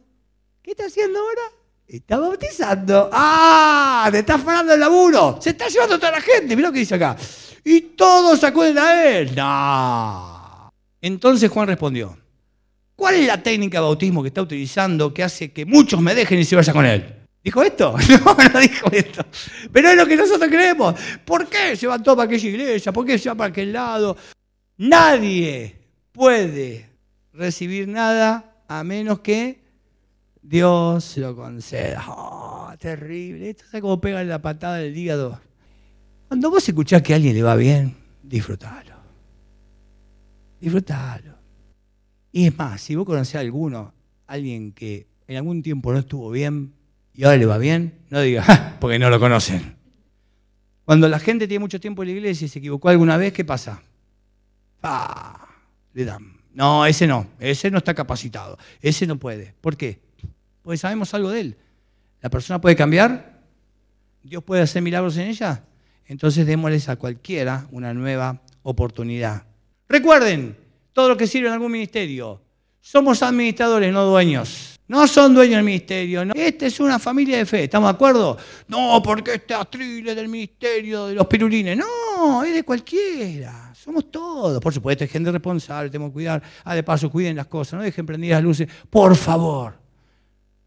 ¿qué 0.62 0.72
está 0.72 0.86
haciendo 0.86 1.20
ahora? 1.20 1.42
Está 1.88 2.20
bautizando. 2.20 3.10
¡Ah! 3.12 4.10
Te 4.12 4.20
está 4.20 4.38
parando 4.38 4.74
el 4.74 4.80
laburo. 4.80 5.40
Se 5.42 5.52
está 5.52 5.68
llevando 5.68 5.98
toda 5.98 6.12
la 6.12 6.22
gente. 6.22 6.56
Mirá 6.56 6.70
lo 6.70 6.74
que 6.74 6.80
dice 6.80 6.96
acá. 6.96 7.18
Y 7.64 7.82
todos 7.82 8.44
acuden 8.44 8.78
a 8.78 9.04
él. 9.04 9.36
No. 9.36 10.72
Entonces 11.02 11.50
Juan 11.50 11.68
respondió. 11.68 12.16
¿Cuál 12.96 13.16
es 13.16 13.28
la 13.28 13.42
técnica 13.42 13.80
de 13.80 13.84
bautismo 13.84 14.22
que 14.22 14.28
está 14.28 14.42
utilizando 14.42 15.14
que 15.14 15.24
hace 15.24 15.52
que 15.52 15.66
muchos 15.66 16.00
me 16.02 16.14
dejen 16.14 16.40
y 16.40 16.46
se 16.46 16.56
vayan 16.56 16.76
con 16.76 16.86
él? 16.86 17.19
¿Dijo 17.44 17.64
esto? 17.64 17.96
No, 18.10 18.36
no 18.54 18.60
dijo 18.60 18.92
esto. 18.92 19.26
Pero 19.72 19.90
es 19.90 19.98
lo 19.98 20.06
que 20.06 20.16
nosotros 20.16 20.50
creemos. 20.50 20.96
¿Por 21.26 21.48
qué 21.48 21.76
se 21.76 21.88
va 21.88 22.02
todo 22.02 22.18
para 22.18 22.26
aquella 22.28 22.50
iglesia? 22.50 22.92
¿Por 22.92 23.06
qué 23.06 23.18
se 23.18 23.30
va 23.30 23.36
para 23.36 23.50
aquel 23.50 23.74
lado? 23.74 24.18
Nadie 24.78 25.76
puede 26.12 26.90
recibir 27.34 27.88
nada 27.88 28.64
a 28.68 28.84
menos 28.84 29.20
que 29.20 29.62
Dios 30.42 31.18
lo 31.18 31.36
conceda. 31.36 32.04
Oh, 32.08 32.72
terrible. 32.80 33.50
Esto 33.50 33.66
es 33.72 33.82
como 33.82 34.00
pega 34.02 34.24
la 34.24 34.42
patada 34.42 34.78
del 34.78 34.96
hígado. 34.96 35.40
Cuando 36.28 36.50
vos 36.50 36.68
escuchás 36.68 37.02
que 37.02 37.14
a 37.14 37.16
alguien 37.16 37.36
le 37.36 37.44
va 37.44 37.56
bien, 37.56 37.96
disfrutalo. 38.24 38.96
Disfrutalo. 40.60 41.36
Y 42.32 42.48
es 42.48 42.58
más, 42.58 42.82
si 42.82 42.96
vos 42.96 43.06
conocés 43.06 43.36
a 43.36 43.40
alguno, 43.40 43.94
alguien 44.28 44.72
que 44.72 45.08
en 45.28 45.38
algún 45.38 45.64
tiempo 45.64 45.92
no 45.92 46.00
estuvo 46.00 46.30
bien 46.30 46.74
y 47.20 47.26
ahora 47.26 47.36
le 47.36 47.46
va 47.46 47.58
bien, 47.58 48.00
no 48.12 48.22
digas, 48.22 48.48
porque 48.80 48.98
no 48.98 49.10
lo 49.10 49.20
conocen. 49.20 49.76
Cuando 50.86 51.10
la 51.10 51.20
gente 51.20 51.50
tiene 51.50 51.60
mucho 51.60 51.78
tiempo 51.78 52.02
en 52.02 52.08
la 52.08 52.16
iglesia 52.16 52.46
y 52.46 52.48
se 52.48 52.60
equivocó 52.60 52.88
alguna 52.88 53.18
vez, 53.18 53.34
¿qué 53.34 53.44
pasa? 53.44 53.84
Ah, 54.82 55.46
le 55.92 56.06
dan. 56.06 56.38
No, 56.54 56.86
ese 56.86 57.08
no, 57.08 57.28
ese 57.38 57.70
no 57.72 57.80
está 57.80 57.94
capacitado, 57.94 58.58
ese 58.82 59.06
no 59.06 59.18
puede. 59.18 59.54
¿Por 59.60 59.76
qué? 59.76 60.00
Porque 60.62 60.78
sabemos 60.78 61.14
algo 61.14 61.30
de 61.30 61.42
él. 61.42 61.58
¿La 62.22 62.30
persona 62.30 62.62
puede 62.62 62.78
cambiar? 62.78 63.42
¿Dios 64.24 64.42
puede 64.42 64.62
hacer 64.62 64.82
milagros 64.82 65.18
en 65.18 65.28
ella? 65.28 65.66
Entonces 66.06 66.48
démosles 66.48 66.88
a 66.88 66.96
cualquiera 66.96 67.68
una 67.72 67.94
nueva 67.94 68.42
oportunidad. 68.64 69.44
Recuerden, 69.90 70.56
todo 70.94 71.10
lo 71.10 71.18
que 71.18 71.28
sirve 71.28 71.50
en 71.50 71.54
algún 71.56 71.74
ministerio, 71.74 72.42
somos 72.80 73.22
administradores, 73.24 73.92
no 73.92 74.06
dueños. 74.06 74.79
No 74.90 75.08
son 75.08 75.36
dueños 75.36 75.58
del 75.58 75.66
ministerio. 75.66 76.24
Esta 76.34 76.66
es 76.66 76.80
una 76.80 76.98
familia 76.98 77.38
de 77.38 77.46
fe, 77.46 77.66
¿estamos 77.66 77.88
de 77.92 77.94
acuerdo? 77.94 78.36
No, 78.68 79.00
porque 79.04 79.36
este 79.36 79.54
atrile 79.54 80.16
del 80.16 80.28
ministerio 80.28 81.06
de 81.06 81.14
los 81.14 81.28
pirulines. 81.28 81.78
No, 81.78 82.44
es 82.44 82.56
de 82.56 82.64
cualquiera. 82.64 83.72
Somos 83.76 84.10
todos. 84.10 84.60
Por 84.60 84.74
supuesto, 84.74 85.04
hay 85.04 85.08
gente 85.08 85.32
responsable, 85.32 85.92
tenemos 85.92 86.10
que 86.10 86.14
cuidar. 86.14 86.42
Ah, 86.64 86.74
de 86.74 86.82
paso, 86.82 87.12
cuiden 87.12 87.36
las 87.36 87.46
cosas, 87.46 87.78
no 87.78 87.84
dejen 87.84 88.04
prendidas 88.04 88.38
las 88.38 88.44
luces. 88.44 88.68
Por 88.90 89.16
favor. 89.16 89.76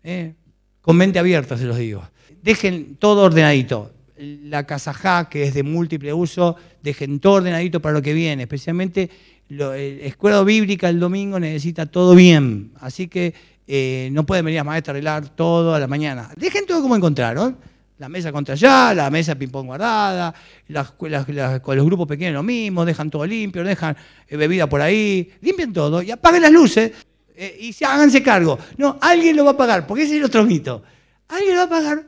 ¿Eh? 0.04 0.34
Con 0.80 0.96
mente 0.96 1.18
abierta 1.18 1.58
se 1.58 1.64
los 1.64 1.76
digo. 1.76 2.04
Dejen 2.42 2.94
todo 3.00 3.22
ordenadito. 3.22 3.90
La 4.16 4.64
casajá, 4.68 5.28
que 5.28 5.42
es 5.42 5.54
de 5.54 5.64
múltiple 5.64 6.12
uso, 6.12 6.54
dejen 6.80 7.18
todo 7.18 7.34
ordenadito 7.34 7.82
para 7.82 7.94
lo 7.94 8.02
que 8.02 8.12
viene. 8.14 8.44
Especialmente 8.44 9.10
la 9.48 9.76
escuela 9.76 10.42
bíblica 10.44 10.88
el 10.88 11.00
domingo 11.00 11.40
necesita 11.40 11.86
todo 11.86 12.14
bien. 12.14 12.70
Así 12.80 13.08
que 13.08 13.34
eh, 13.66 14.08
no 14.12 14.24
pueden 14.26 14.44
venir 14.44 14.60
a 14.60 14.64
maestra 14.64 14.90
a 14.90 14.92
arreglar 14.92 15.28
todo 15.30 15.74
a 15.74 15.78
la 15.78 15.86
mañana. 15.86 16.30
Dejen 16.36 16.66
todo 16.66 16.82
como 16.82 16.96
encontraron. 16.96 17.56
La 17.98 18.08
mesa 18.08 18.32
contra 18.32 18.54
allá, 18.54 18.94
la 18.94 19.10
mesa 19.10 19.36
ping-pong 19.36 19.66
guardada, 19.66 20.34
las, 20.66 20.90
con 20.90 21.76
los 21.76 21.86
grupos 21.86 22.08
pequeños 22.08 22.34
lo 22.34 22.42
mismo, 22.42 22.84
dejan 22.84 23.08
todo 23.08 23.24
limpio, 23.24 23.62
dejan 23.62 23.96
eh, 24.26 24.36
bebida 24.36 24.68
por 24.68 24.80
ahí, 24.80 25.30
limpien 25.40 25.72
todo 25.72 26.02
y 26.02 26.10
apaguen 26.10 26.42
las 26.42 26.50
luces 26.50 26.90
eh, 27.36 27.56
y 27.60 27.72
se, 27.72 27.84
háganse 27.84 28.20
cargo. 28.20 28.58
No, 28.76 28.98
alguien 29.00 29.36
lo 29.36 29.44
va 29.44 29.52
a 29.52 29.56
pagar, 29.56 29.86
porque 29.86 30.02
ese 30.02 30.14
es 30.14 30.18
el 30.18 30.24
otro 30.24 30.44
mito. 30.44 30.82
¿Alguien 31.28 31.54
lo 31.54 31.60
va 31.60 31.64
a 31.66 31.68
pagar? 31.68 32.06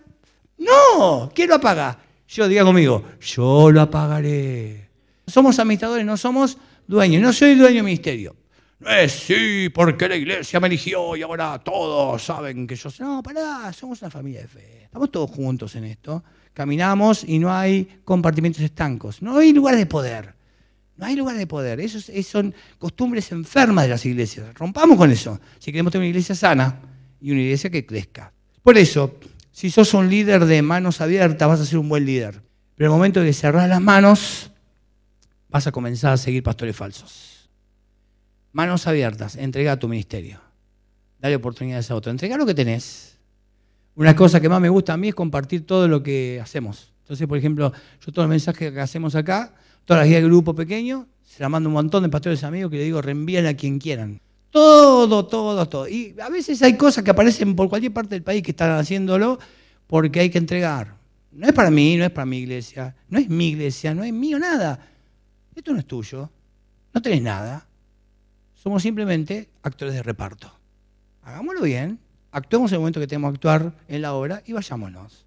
No, 0.59 1.31
¿quién 1.33 1.49
lo 1.49 1.57
apaga? 1.57 1.99
Yo, 2.29 2.49
diga 2.49 2.65
conmigo, 2.65 3.05
yo 3.21 3.71
lo 3.71 3.81
apagaré. 3.81 4.89
Somos 5.27 5.59
administradores, 5.59 6.05
no 6.05 6.17
somos 6.17 6.59
dueños. 6.87 7.23
No 7.23 7.33
soy 7.33 7.55
dueño 7.55 7.77
del 7.77 7.85
ministerio. 7.85 8.35
Es 8.81 9.13
sí, 9.13 9.69
porque 9.73 10.09
la 10.09 10.17
iglesia 10.17 10.61
me 10.61 10.67
eligió 10.67 11.17
y 11.17 11.23
ahora 11.23 11.59
todos 11.59 12.23
saben 12.23 12.67
que 12.67 12.77
yo 12.77 12.91
soy. 12.91 13.07
No, 13.07 13.23
pará, 13.23 13.73
somos 13.73 14.03
una 14.03 14.11
familia 14.11 14.43
de 14.43 14.49
fe. 14.49 14.83
Estamos 14.85 15.11
todos 15.11 15.31
juntos 15.31 15.75
en 15.77 15.85
esto. 15.85 16.23
Caminamos 16.53 17.25
y 17.25 17.39
no 17.39 17.53
hay 17.53 18.01
compartimentos 18.05 18.63
estancos. 18.63 19.23
No 19.23 19.39
hay 19.39 19.53
lugar 19.53 19.77
de 19.77 19.87
poder. 19.87 20.35
No 20.97 21.07
hay 21.07 21.17
lugar 21.17 21.37
de 21.37 21.47
poder. 21.47 21.81
Eso, 21.81 21.99
son 22.23 22.55
costumbres 22.79 23.33
enfermas 23.33 23.85
de 23.85 23.91
las 23.91 24.05
iglesias. 24.05 24.55
Rompamos 24.55 24.97
con 24.97 25.11
eso. 25.11 25.41
Si 25.59 25.73
queremos 25.73 25.91
tener 25.91 26.05
una 26.05 26.11
iglesia 26.11 26.35
sana 26.35 26.81
y 27.21 27.31
una 27.31 27.41
iglesia 27.41 27.71
que 27.71 27.87
crezca. 27.87 28.33
Por 28.63 28.77
eso, 28.79 29.19
si 29.51 29.71
sos 29.71 29.95
un 29.95 30.09
líder 30.09 30.45
de 30.45 30.63
manos 30.63 31.01
abiertas, 31.01 31.49
vas 31.49 31.61
a 31.61 31.65
ser 31.65 31.79
un 31.79 31.89
buen 31.89 32.05
líder. 32.05 32.43
Pero 32.77 32.91
en 32.91 32.93
el 32.93 32.99
momento 32.99 33.21
de 33.21 33.33
cerrar 33.33 33.69
las 33.69 33.81
manos, 33.81 34.51
vas 35.49 35.67
a 35.67 35.73
comenzar 35.73 36.13
a 36.13 36.17
seguir 36.17 36.43
pastores 36.43 36.77
falsos. 36.77 37.34
Manos 38.55 38.87
abiertas, 38.87 39.35
entrega 39.35 39.77
tu 39.81 39.89
ministerio. 39.89 40.39
Dale 41.19 41.35
oportunidades 41.35 41.91
a 41.91 41.97
otro. 41.97 42.13
Entrega 42.13 42.37
lo 42.37 42.47
que 42.47 42.55
tenés. 42.55 43.19
Una 43.97 44.15
cosa 44.15 44.41
que 44.41 44.49
más 44.49 44.61
me 44.61 44.69
gusta 44.69 44.93
a 44.93 44.97
mí 44.97 45.09
es 45.09 45.15
compartir 45.17 45.67
todo 45.67 45.89
lo 45.89 46.05
que 46.05 46.39
hacemos. 46.41 46.93
Entonces, 47.01 47.27
por 47.27 47.37
ejemplo, 47.37 47.73
yo 48.01 48.13
todos 48.13 48.27
los 48.27 48.29
mensajes 48.29 48.73
que 48.73 48.81
hacemos 48.81 49.17
acá, 49.17 49.53
todas 49.85 50.03
las 50.03 50.09
guías 50.09 50.23
de 50.23 50.29
grupo 50.29 50.55
pequeño, 50.55 51.09
se 51.25 51.43
la 51.43 51.49
mando 51.49 51.69
un 51.69 51.73
montón 51.73 52.05
de 52.05 52.09
pastores 52.09 52.45
amigos 52.45 52.71
que 52.71 52.77
le 52.77 52.85
digo, 52.85 53.03
reenvíen 53.03 53.47
a 53.47 53.55
quien 53.55 53.81
quieran. 53.81 54.21
Todo, 54.51 55.27
todo, 55.27 55.69
todo. 55.69 55.89
Y 55.89 56.15
a 56.23 56.29
veces 56.29 56.63
hay 56.63 56.77
cosas 56.77 57.03
que 57.03 57.11
aparecen 57.11 57.57
por 57.57 57.69
cualquier 57.69 57.93
parte 57.93 58.15
del 58.15 58.23
país 58.23 58.41
que 58.41 58.53
están 58.53 58.71
haciéndolo 58.79 59.41
porque 59.89 60.21
hay 60.21 60.31
que 60.31 60.39
entregar. 60.39 60.95
No 61.33 61.49
es 61.49 61.53
para 61.53 61.73
mí, 61.73 61.97
no 61.97 62.05
es 62.05 62.11
para 62.13 62.25
mi 62.25 62.39
iglesia, 62.39 62.95
no 63.09 63.19
es 63.19 63.29
mi 63.29 63.49
iglesia, 63.49 63.97
no 63.97 64.05
es 64.05 64.13
mío 64.13 64.39
nada. 64.39 64.79
Esto 65.57 65.73
no 65.73 65.81
es 65.81 65.87
tuyo, 65.87 66.31
no 66.93 67.03
tenés 67.03 67.21
nada. 67.21 67.67
Somos 68.65 68.83
simplemente 68.83 69.51
actores 69.63 69.93
de 69.93 70.03
reparto. 70.03 70.51
Hagámoslo 71.23 71.61
bien, 71.61 71.99
actuemos 72.33 72.73
en 72.73 72.77
el 72.77 72.81
momento 72.81 72.99
que 72.99 73.07
tenemos 73.07 73.31
que 73.31 73.37
actuar 73.37 73.75
en 73.89 74.01
la 74.01 74.15
obra 74.15 74.43
y 74.47 74.55
vayámonos. 74.55 75.27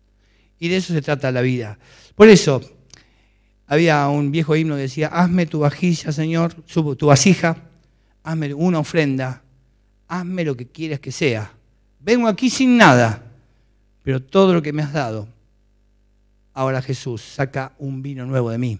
Y 0.57 0.69
de 0.69 0.77
eso 0.77 0.91
se 0.91 1.03
trata 1.03 1.31
la 1.31 1.41
vida. 1.41 1.77
Por 2.15 2.29
eso, 2.29 2.61
había 3.67 4.07
un 4.07 4.31
viejo 4.31 4.55
himno 4.55 4.73
que 4.73 4.81
decía, 4.81 5.09
hazme 5.09 5.45
tu 5.45 5.59
vajilla, 5.59 6.11
Señor, 6.11 6.55
tu 6.55 7.05
vasija, 7.05 7.57
hazme 8.23 8.55
una 8.55 8.79
ofrenda, 8.79 9.43
hazme 10.07 10.43
lo 10.43 10.57
que 10.57 10.65
quieras 10.65 10.99
que 10.99 11.11
sea. 11.11 11.51
Vengo 11.99 12.27
aquí 12.27 12.49
sin 12.49 12.75
nada, 12.75 13.21
pero 14.01 14.19
todo 14.19 14.55
lo 14.55 14.63
que 14.63 14.73
me 14.73 14.81
has 14.81 14.93
dado, 14.93 15.27
ahora 16.55 16.81
Jesús, 16.81 17.21
saca 17.21 17.73
un 17.77 18.01
vino 18.01 18.25
nuevo 18.25 18.49
de 18.49 18.57
mí. 18.57 18.79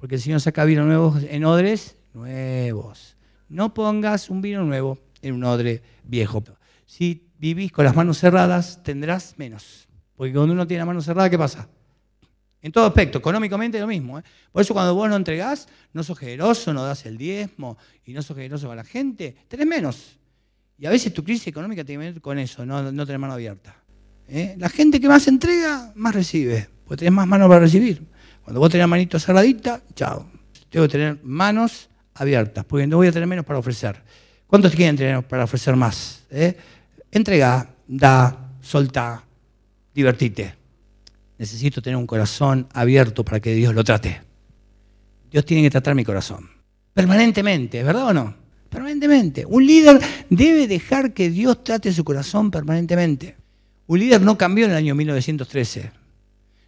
Porque 0.00 0.16
el 0.16 0.20
Señor 0.20 0.40
saca 0.40 0.64
vino 0.64 0.84
nuevo 0.84 1.16
en 1.30 1.44
odres 1.44 1.94
nuevos. 2.12 3.17
No 3.48 3.72
pongas 3.74 4.30
un 4.30 4.42
vino 4.42 4.64
nuevo 4.64 4.98
en 5.22 5.34
un 5.34 5.44
odre 5.44 5.82
viejo. 6.04 6.42
Si 6.86 7.28
vivís 7.38 7.72
con 7.72 7.84
las 7.84 7.94
manos 7.94 8.18
cerradas, 8.18 8.82
tendrás 8.82 9.34
menos. 9.38 9.88
Porque 10.16 10.32
cuando 10.32 10.52
uno 10.52 10.66
tiene 10.66 10.80
la 10.80 10.86
mano 10.86 11.00
cerrada, 11.00 11.30
¿qué 11.30 11.38
pasa? 11.38 11.68
En 12.60 12.72
todo 12.72 12.86
aspecto, 12.86 13.18
económicamente 13.18 13.78
lo 13.78 13.86
mismo. 13.86 14.18
¿eh? 14.18 14.22
Por 14.50 14.62
eso 14.62 14.74
cuando 14.74 14.94
vos 14.94 15.08
no 15.08 15.16
entregás, 15.16 15.68
no 15.92 16.02
sos 16.02 16.18
generoso, 16.18 16.74
no 16.74 16.82
das 16.82 17.06
el 17.06 17.16
diezmo 17.16 17.78
y 18.04 18.12
no 18.12 18.22
sos 18.22 18.36
generoso 18.36 18.66
con 18.66 18.76
la 18.76 18.84
gente, 18.84 19.36
tenés 19.46 19.66
menos. 19.66 20.18
Y 20.76 20.86
a 20.86 20.90
veces 20.90 21.12
tu 21.12 21.22
crisis 21.22 21.46
económica 21.46 21.84
tiene 21.84 22.04
que 22.04 22.12
ver 22.12 22.20
con 22.20 22.38
eso, 22.38 22.66
no, 22.66 22.82
tener 23.06 23.18
mano 23.18 23.34
abierta. 23.34 23.76
¿eh? 24.28 24.56
La 24.58 24.68
gente 24.68 25.00
que 25.00 25.08
más 25.08 25.28
entrega, 25.28 25.92
más 25.94 26.14
recibe, 26.14 26.68
porque 26.84 27.00
tenés 27.00 27.14
más 27.14 27.28
manos 27.28 27.48
para 27.48 27.60
recibir. 27.60 28.04
Cuando 28.42 28.60
vos 28.60 28.70
tenés 28.70 28.82
la 28.82 28.88
manito 28.88 29.18
cerradita, 29.20 29.82
chao. 29.94 30.28
Tengo 30.68 30.86
que 30.86 30.92
tener 30.92 31.20
manos 31.22 31.88
abiertas, 32.20 32.64
porque 32.64 32.86
no 32.86 32.96
voy 32.96 33.08
a 33.08 33.12
tener 33.12 33.28
menos 33.28 33.44
para 33.44 33.58
ofrecer. 33.58 34.02
¿Cuántos 34.46 34.74
quieren 34.74 34.96
tener 34.96 35.22
para 35.22 35.44
ofrecer 35.44 35.76
más? 35.76 36.24
¿Eh? 36.30 36.56
Entrega, 37.10 37.68
da, 37.86 38.52
solta, 38.60 39.22
divertite. 39.94 40.54
Necesito 41.38 41.80
tener 41.80 41.96
un 41.96 42.06
corazón 42.06 42.66
abierto 42.72 43.24
para 43.24 43.40
que 43.40 43.54
Dios 43.54 43.74
lo 43.74 43.84
trate. 43.84 44.20
Dios 45.30 45.44
tiene 45.44 45.62
que 45.62 45.70
tratar 45.70 45.94
mi 45.94 46.04
corazón. 46.04 46.48
Permanentemente, 46.94 47.82
¿verdad 47.82 48.06
o 48.06 48.12
no? 48.12 48.34
Permanentemente. 48.68 49.46
Un 49.46 49.66
líder 49.66 50.00
debe 50.30 50.66
dejar 50.66 51.12
que 51.12 51.30
Dios 51.30 51.62
trate 51.62 51.92
su 51.92 52.04
corazón 52.04 52.50
permanentemente. 52.50 53.36
Un 53.86 53.98
líder 54.00 54.20
no 54.20 54.36
cambió 54.36 54.64
en 54.64 54.72
el 54.72 54.76
año 54.76 54.94
1913. 54.94 55.90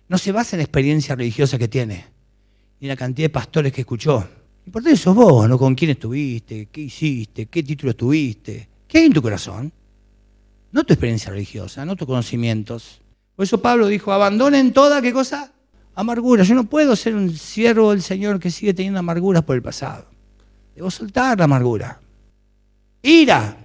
No 0.08 0.18
se 0.18 0.32
basa 0.32 0.56
en 0.56 0.58
la 0.58 0.64
experiencia 0.64 1.14
religiosa 1.14 1.58
que 1.58 1.68
tiene, 1.68 2.06
ni 2.80 2.86
en 2.86 2.90
la 2.90 2.96
cantidad 2.96 3.26
de 3.26 3.30
pastores 3.30 3.72
que 3.72 3.82
escuchó. 3.82 4.26
Por 4.70 4.86
eso 4.86 5.14
vos, 5.14 5.48
¿no? 5.48 5.58
¿Con 5.58 5.74
quién 5.74 5.92
estuviste? 5.92 6.66
¿Qué 6.66 6.82
hiciste? 6.82 7.46
¿Qué 7.46 7.62
título 7.62 7.94
tuviste? 7.94 8.68
¿Qué 8.86 8.98
hay 8.98 9.06
en 9.06 9.12
tu 9.12 9.22
corazón? 9.22 9.72
no 10.72 10.84
tu 10.84 10.92
experiencia 10.92 11.30
religiosa, 11.30 11.84
no 11.84 11.96
tus 11.96 12.06
conocimientos. 12.06 13.00
Por 13.34 13.44
eso 13.44 13.60
Pablo 13.60 13.86
dijo, 13.86 14.12
abandonen 14.12 14.72
toda, 14.72 15.02
¿qué 15.02 15.12
cosa? 15.12 15.52
Amargura. 15.94 16.44
Yo 16.44 16.54
no 16.54 16.64
puedo 16.64 16.94
ser 16.94 17.14
un 17.14 17.36
siervo 17.36 17.90
del 17.90 18.02
Señor 18.02 18.38
que 18.38 18.50
sigue 18.50 18.74
teniendo 18.74 19.00
amarguras 19.00 19.42
por 19.42 19.56
el 19.56 19.62
pasado. 19.62 20.06
Debo 20.74 20.90
soltar 20.90 21.38
la 21.38 21.44
amargura. 21.44 22.00
Ira. 23.02 23.56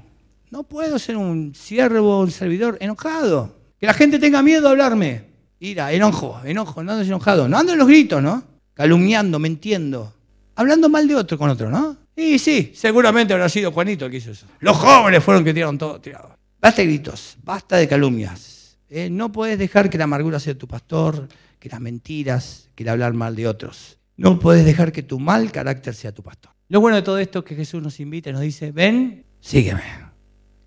No 0.49 0.63
puedo 0.63 0.97
ser 0.99 1.17
un 1.17 1.53
siervo, 1.53 2.21
un 2.21 2.31
servidor 2.31 2.77
enojado. 2.79 3.55
Que 3.79 3.85
la 3.85 3.93
gente 3.93 4.19
tenga 4.19 4.41
miedo 4.41 4.61
de 4.61 4.69
hablarme. 4.69 5.25
Ira, 5.59 5.91
enojo, 5.91 6.39
enojo, 6.45 6.83
no 6.83 6.93
andes 6.93 7.07
enojado. 7.07 7.47
No 7.47 7.57
ando 7.57 7.73
en 7.73 7.79
los 7.79 7.87
gritos, 7.87 8.23
¿no? 8.23 8.43
Calumniando, 8.73 9.37
mintiendo. 9.39 10.13
Hablando 10.55 10.89
mal 10.89 11.07
de 11.07 11.15
otro 11.15 11.37
con 11.37 11.49
otro, 11.49 11.69
¿no? 11.69 11.97
Y 12.15 12.39
sí, 12.39 12.71
seguramente 12.73 13.33
habrá 13.33 13.49
sido 13.49 13.71
Juanito 13.71 14.05
el 14.05 14.11
que 14.11 14.17
hizo 14.17 14.31
eso. 14.31 14.47
Los 14.59 14.77
jóvenes 14.77 15.23
fueron 15.23 15.43
que 15.43 15.53
tiraron 15.53 15.77
todo 15.77 15.99
tirado. 15.99 16.37
Basta 16.61 16.81
de 16.81 16.87
gritos, 16.87 17.37
basta 17.43 17.77
de 17.77 17.87
calumnias. 17.87 18.77
¿eh? 18.89 19.09
No 19.09 19.31
puedes 19.31 19.59
dejar 19.59 19.89
que 19.89 19.97
la 19.97 20.05
amargura 20.05 20.39
sea 20.39 20.57
tu 20.57 20.67
pastor, 20.67 21.27
que 21.59 21.69
las 21.69 21.81
mentiras, 21.81 22.69
que 22.73 22.83
el 22.83 22.89
hablar 22.89 23.13
mal 23.13 23.35
de 23.35 23.47
otros. 23.47 23.97
No 24.17 24.39
puedes 24.39 24.65
dejar 24.65 24.91
que 24.91 25.03
tu 25.03 25.19
mal 25.19 25.51
carácter 25.51 25.93
sea 25.93 26.13
tu 26.13 26.23
pastor. 26.23 26.51
Lo 26.69 26.79
bueno 26.79 26.95
de 26.95 27.03
todo 27.03 27.19
esto 27.19 27.39
es 27.39 27.45
que 27.45 27.55
Jesús 27.55 27.83
nos 27.83 27.99
invita 27.99 28.29
y 28.29 28.33
nos 28.33 28.41
dice, 28.41 28.71
ven, 28.71 29.25
sígueme. 29.41 29.83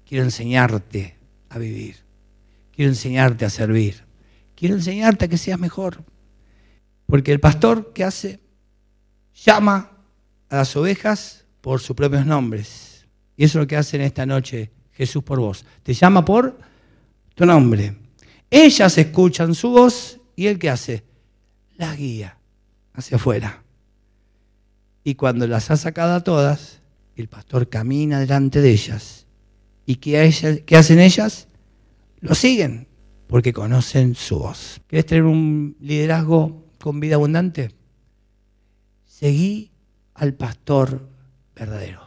Quiero 0.05 0.24
enseñarte 0.24 1.16
a 1.49 1.59
vivir. 1.59 1.97
Quiero 2.74 2.91
enseñarte 2.91 3.45
a 3.45 3.51
servir. 3.51 4.05
Quiero 4.55 4.74
enseñarte 4.74 5.24
a 5.24 5.28
que 5.28 5.39
seas 5.39 5.59
mejor. 5.59 6.05
Porque 7.07 7.32
el 7.32 7.41
pastor, 7.41 7.93
¿qué 7.95 8.05
hace? 8.05 8.41
Llama 9.45 9.91
a 10.49 10.57
las 10.57 10.76
ovejas 10.76 11.45
por 11.61 11.80
sus 11.80 11.95
propios 11.95 12.26
nombres. 12.26 13.07
Y 13.36 13.45
eso 13.45 13.59
es 13.59 13.62
lo 13.62 13.66
que 13.66 13.76
hace 13.76 13.97
en 13.97 14.03
esta 14.03 14.26
noche 14.26 14.70
Jesús 14.93 15.22
por 15.22 15.39
vos. 15.39 15.64
Te 15.82 15.95
llama 15.95 16.24
por 16.24 16.59
tu 17.34 17.47
nombre. 17.47 17.97
Ellas 18.51 18.99
escuchan 18.99 19.55
su 19.55 19.70
voz 19.70 20.20
y 20.34 20.47
él 20.47 20.59
qué 20.59 20.70
hace? 20.70 21.05
Las 21.76 21.97
guía 21.97 22.39
hacia 22.95 23.16
afuera. 23.16 23.62
Y 25.05 25.14
cuando 25.14 25.47
las 25.47 25.70
ha 25.70 25.76
sacado 25.76 26.14
a 26.14 26.24
todas, 26.24 26.80
el 27.14 27.28
pastor 27.28 27.68
camina 27.68 28.20
delante 28.20 28.61
de 28.61 28.70
ellas. 28.70 29.26
¿Y 29.86 29.97
qué, 29.97 30.62
qué 30.66 30.76
hacen 30.76 30.99
ellas? 30.99 31.49
Lo 32.20 32.34
siguen, 32.34 32.89
porque 33.28 33.53
conocen 33.53 34.14
su 34.14 34.41
voz. 34.41 34.80
¿Quieres 34.89 35.07
tener 35.07 35.24
un 35.24 35.76
liderazgo 35.80 36.64
con 36.78 36.99
vida 37.01 37.14
abundante? 37.14 37.78
Seguí 39.19 39.73
al 40.14 40.35
pastor 40.35 41.09
verdadero. 41.57 42.01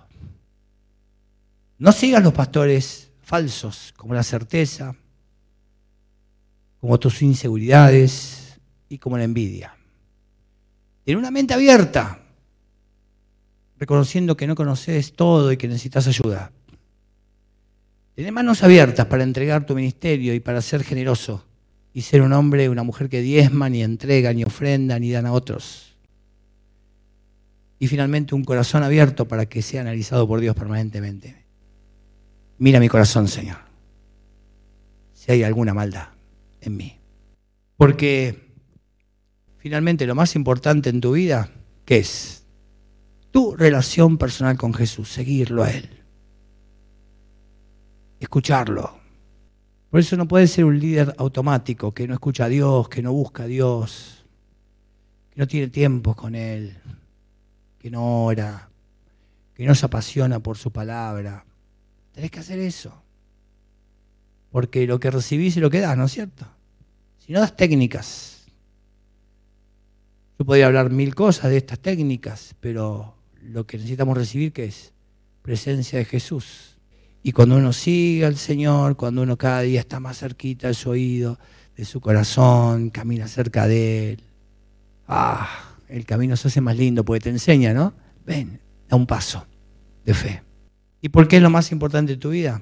No 1.78 1.91
sigas 1.91 2.24
los 2.24 2.32
pastores 2.32 3.12
falsos, 3.22 3.93
como 3.97 4.14
la 4.14 4.24
certeza, 4.24 4.95
como 6.80 6.97
tus 7.01 7.22
inseguridades 7.22 8.57
y 8.88 8.97
como 8.97 9.18
la 9.18 9.26
envidia. 9.26 9.76
Ten 11.03 11.18
una 11.18 11.32
mente 11.32 11.53
abierta, 11.53 12.22
reconociendo 13.78 14.38
que 14.38 14.47
no 14.47 14.55
conoces 14.55 15.12
todo 15.12 15.51
y 15.51 15.57
que 15.57 15.68
necesitas 15.68 16.07
ayuda. 16.07 16.53
Ten 18.16 18.34
manos 18.34 18.64
abiertas 18.64 19.05
para 19.07 19.24
entregar 19.24 19.66
tu 19.66 19.76
ministerio 19.76 20.34
y 20.34 20.39
para 20.39 20.62
ser 20.62 20.86
generoso 20.86 21.43
y 21.93 22.03
ser 22.03 22.22
un 22.22 22.32
hombre, 22.32 22.70
una 22.70 22.84
mujer 22.84 23.09
que 23.09 23.20
diezma, 23.20 23.68
ni 23.68 23.84
entrega, 23.84 24.32
ni 24.32 24.45
ofrenda, 24.45 24.97
ni 24.97 25.12
dan 25.12 25.26
a 25.26 25.34
otros 25.34 25.90
y 27.82 27.88
finalmente 27.88 28.36
un 28.36 28.43
corazón 28.43 28.84
abierto 28.84 29.27
para 29.27 29.47
que 29.47 29.63
sea 29.63 29.82
analizado 29.82 30.27
por 30.27 30.39
Dios 30.39 30.55
permanentemente. 30.55 31.47
Mira 32.59 32.79
mi 32.79 32.88
corazón, 32.88 33.27
Señor, 33.27 33.57
si 35.13 35.32
hay 35.32 35.41
alguna 35.41 35.73
maldad 35.73 36.09
en 36.61 36.77
mí. 36.77 36.99
Porque 37.77 38.53
finalmente 39.57 40.05
lo 40.05 40.13
más 40.13 40.36
importante 40.36 40.91
en 40.91 41.01
tu 41.01 41.13
vida, 41.13 41.49
¿qué 41.84 41.97
es? 41.97 42.45
Tu 43.32 43.55
relación 43.55 44.19
personal 44.19 44.59
con 44.59 44.75
Jesús, 44.75 45.09
seguirlo 45.09 45.63
a 45.63 45.71
Él, 45.71 45.89
escucharlo. 48.19 48.95
Por 49.89 50.01
eso 50.01 50.15
no 50.17 50.27
puedes 50.27 50.51
ser 50.51 50.65
un 50.65 50.79
líder 50.79 51.15
automático 51.17 51.95
que 51.95 52.07
no 52.07 52.13
escucha 52.13 52.45
a 52.45 52.49
Dios, 52.49 52.88
que 52.89 53.01
no 53.01 53.11
busca 53.11 53.41
a 53.41 53.47
Dios, 53.47 54.23
que 55.32 55.39
no 55.39 55.47
tiene 55.47 55.69
tiempo 55.69 56.15
con 56.15 56.36
Él, 56.36 56.77
que 57.82 57.89
no 57.89 58.25
ora, 58.25 58.69
que 59.55 59.65
no 59.65 59.73
se 59.73 59.88
apasiona 59.88 60.39
por 60.39 60.55
su 60.55 60.71
palabra. 60.71 61.43
Tenés 62.11 62.29
que 62.29 62.39
hacer 62.39 62.59
eso. 62.59 62.93
Porque 64.51 64.86
lo 64.86 64.99
que 64.99 65.09
recibís 65.09 65.57
es 65.57 65.63
lo 65.63 65.71
que 65.71 65.79
das, 65.79 65.97
¿no 65.97 66.05
es 66.05 66.11
cierto? 66.11 66.45
Si 67.17 67.34
no 67.34 67.39
das 67.39 67.55
técnicas. 67.55 68.45
Yo 70.38 70.45
podría 70.45 70.67
hablar 70.67 70.91
mil 70.91 71.15
cosas 71.15 71.49
de 71.49 71.57
estas 71.57 71.79
técnicas, 71.79 72.53
pero 72.59 73.15
lo 73.41 73.65
que 73.65 73.77
necesitamos 73.77 74.15
recibir 74.15 74.53
que 74.53 74.65
es 74.65 74.93
presencia 75.41 75.97
de 75.97 76.05
Jesús. 76.05 76.77
Y 77.23 77.32
cuando 77.32 77.55
uno 77.55 77.73
sigue 77.73 78.25
al 78.25 78.38
Señor, 78.38 78.95
cuando 78.95 79.23
uno 79.23 79.39
cada 79.39 79.61
día 79.61 79.79
está 79.79 79.99
más 79.99 80.19
cerquita 80.19 80.67
de 80.67 80.75
su 80.75 80.91
oído, 80.91 81.39
de 81.75 81.86
su 81.86 81.99
corazón, 81.99 82.91
camina 82.91 83.27
cerca 83.27 83.67
de 83.67 84.13
Él. 84.13 84.23
Ah, 85.07 85.70
el 85.91 86.05
camino 86.05 86.37
se 86.37 86.47
hace 86.47 86.61
más 86.61 86.77
lindo 86.77 87.03
porque 87.03 87.19
te 87.19 87.29
enseña, 87.29 87.73
¿no? 87.73 87.93
Ven, 88.25 88.61
da 88.87 88.95
un 88.95 89.05
paso 89.05 89.45
de 90.05 90.13
fe. 90.13 90.43
¿Y 91.01 91.09
por 91.09 91.27
qué 91.27 91.37
es 91.37 91.41
lo 91.41 91.49
más 91.49 91.71
importante 91.71 92.13
de 92.13 92.17
tu 92.17 92.29
vida? 92.29 92.61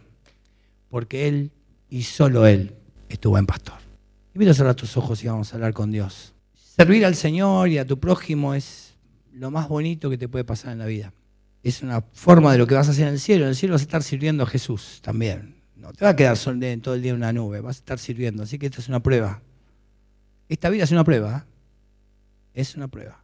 Porque 0.89 1.27
Él 1.27 1.51
y 1.89 2.03
solo 2.03 2.47
Él 2.47 2.73
es 3.07 3.19
tu 3.19 3.29
buen 3.29 3.45
pastor. 3.45 3.75
Invito 4.33 4.51
a 4.51 4.55
cerrar 4.55 4.75
tus 4.75 4.97
ojos 4.97 5.23
y 5.23 5.27
vamos 5.27 5.51
a 5.51 5.55
hablar 5.57 5.73
con 5.73 5.91
Dios. 5.91 6.33
Servir 6.53 7.05
al 7.05 7.15
Señor 7.15 7.69
y 7.69 7.77
a 7.77 7.85
tu 7.85 7.99
prójimo 7.99 8.55
es 8.55 8.95
lo 9.31 9.51
más 9.51 9.67
bonito 9.67 10.09
que 10.09 10.17
te 10.17 10.27
puede 10.27 10.43
pasar 10.43 10.71
en 10.71 10.79
la 10.79 10.85
vida. 10.85 11.13
Es 11.61 11.83
una 11.83 12.01
forma 12.01 12.51
de 12.51 12.57
lo 12.57 12.65
que 12.65 12.75
vas 12.75 12.87
a 12.87 12.91
hacer 12.91 13.07
en 13.07 13.13
el 13.13 13.19
cielo. 13.19 13.43
En 13.43 13.49
el 13.49 13.55
cielo 13.55 13.73
vas 13.73 13.81
a 13.81 13.83
estar 13.83 14.01
sirviendo 14.01 14.43
a 14.43 14.47
Jesús 14.47 15.01
también. 15.03 15.55
No 15.75 15.93
te 15.93 16.05
va 16.05 16.11
a 16.11 16.15
quedar 16.15 16.37
todo 16.81 16.95
el 16.95 17.01
día 17.01 17.11
en 17.11 17.17
una 17.17 17.31
nube, 17.31 17.61
vas 17.61 17.77
a 17.77 17.79
estar 17.79 17.99
sirviendo. 17.99 18.43
Así 18.43 18.57
que 18.57 18.65
esta 18.65 18.81
es 18.81 18.87
una 18.89 19.01
prueba. 19.01 19.41
Esta 20.47 20.69
vida 20.69 20.83
es 20.83 20.91
una 20.91 21.03
prueba. 21.03 21.45
¿eh? 21.45 22.61
Es 22.61 22.75
una 22.75 22.87
prueba. 22.87 23.18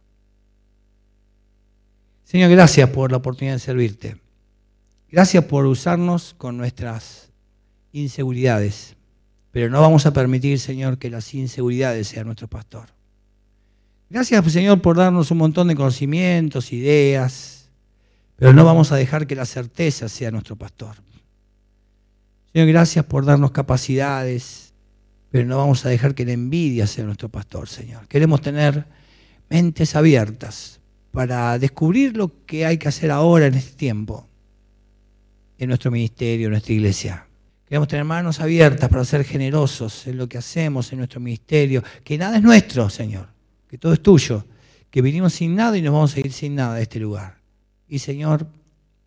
Señor, 2.26 2.50
gracias 2.50 2.90
por 2.90 3.12
la 3.12 3.18
oportunidad 3.18 3.54
de 3.54 3.60
servirte. 3.60 4.16
Gracias 5.08 5.44
por 5.44 5.64
usarnos 5.64 6.34
con 6.36 6.56
nuestras 6.56 7.30
inseguridades. 7.92 8.96
Pero 9.52 9.70
no 9.70 9.80
vamos 9.80 10.06
a 10.06 10.12
permitir, 10.12 10.58
Señor, 10.58 10.98
que 10.98 11.08
las 11.08 11.32
inseguridades 11.34 12.08
sean 12.08 12.26
nuestro 12.26 12.48
pastor. 12.48 12.88
Gracias, 14.10 14.52
Señor, 14.52 14.82
por 14.82 14.96
darnos 14.96 15.30
un 15.30 15.38
montón 15.38 15.68
de 15.68 15.76
conocimientos, 15.76 16.72
ideas. 16.72 17.70
Pero 18.34 18.52
no 18.52 18.64
vamos 18.64 18.90
a 18.90 18.96
dejar 18.96 19.28
que 19.28 19.36
la 19.36 19.46
certeza 19.46 20.08
sea 20.08 20.32
nuestro 20.32 20.56
pastor. 20.56 20.96
Señor, 22.52 22.66
gracias 22.66 23.04
por 23.04 23.24
darnos 23.24 23.52
capacidades. 23.52 24.74
Pero 25.30 25.46
no 25.46 25.58
vamos 25.58 25.86
a 25.86 25.90
dejar 25.90 26.16
que 26.16 26.24
la 26.24 26.32
envidia 26.32 26.88
sea 26.88 27.04
nuestro 27.04 27.28
pastor, 27.28 27.68
Señor. 27.68 28.08
Queremos 28.08 28.40
tener 28.40 28.84
mentes 29.48 29.94
abiertas 29.94 30.80
para 31.16 31.58
descubrir 31.58 32.14
lo 32.14 32.44
que 32.44 32.66
hay 32.66 32.76
que 32.76 32.88
hacer 32.88 33.10
ahora 33.10 33.46
en 33.46 33.54
este 33.54 33.74
tiempo, 33.74 34.26
en 35.56 35.68
nuestro 35.68 35.90
ministerio, 35.90 36.48
en 36.48 36.50
nuestra 36.50 36.74
iglesia. 36.74 37.26
Queremos 37.66 37.88
tener 37.88 38.04
manos 38.04 38.38
abiertas 38.38 38.86
para 38.90 39.02
ser 39.02 39.24
generosos 39.24 40.06
en 40.06 40.18
lo 40.18 40.28
que 40.28 40.36
hacemos 40.36 40.92
en 40.92 40.98
nuestro 40.98 41.18
ministerio, 41.18 41.82
que 42.04 42.18
nada 42.18 42.36
es 42.36 42.42
nuestro, 42.42 42.90
Señor, 42.90 43.28
que 43.66 43.78
todo 43.78 43.94
es 43.94 44.02
tuyo, 44.02 44.44
que 44.90 45.00
vinimos 45.00 45.32
sin 45.32 45.54
nada 45.54 45.78
y 45.78 45.80
nos 45.80 45.94
vamos 45.94 46.14
a 46.16 46.20
ir 46.20 46.30
sin 46.34 46.54
nada 46.54 46.74
de 46.74 46.82
este 46.82 47.00
lugar. 47.00 47.38
Y 47.88 47.98
Señor, 48.00 48.46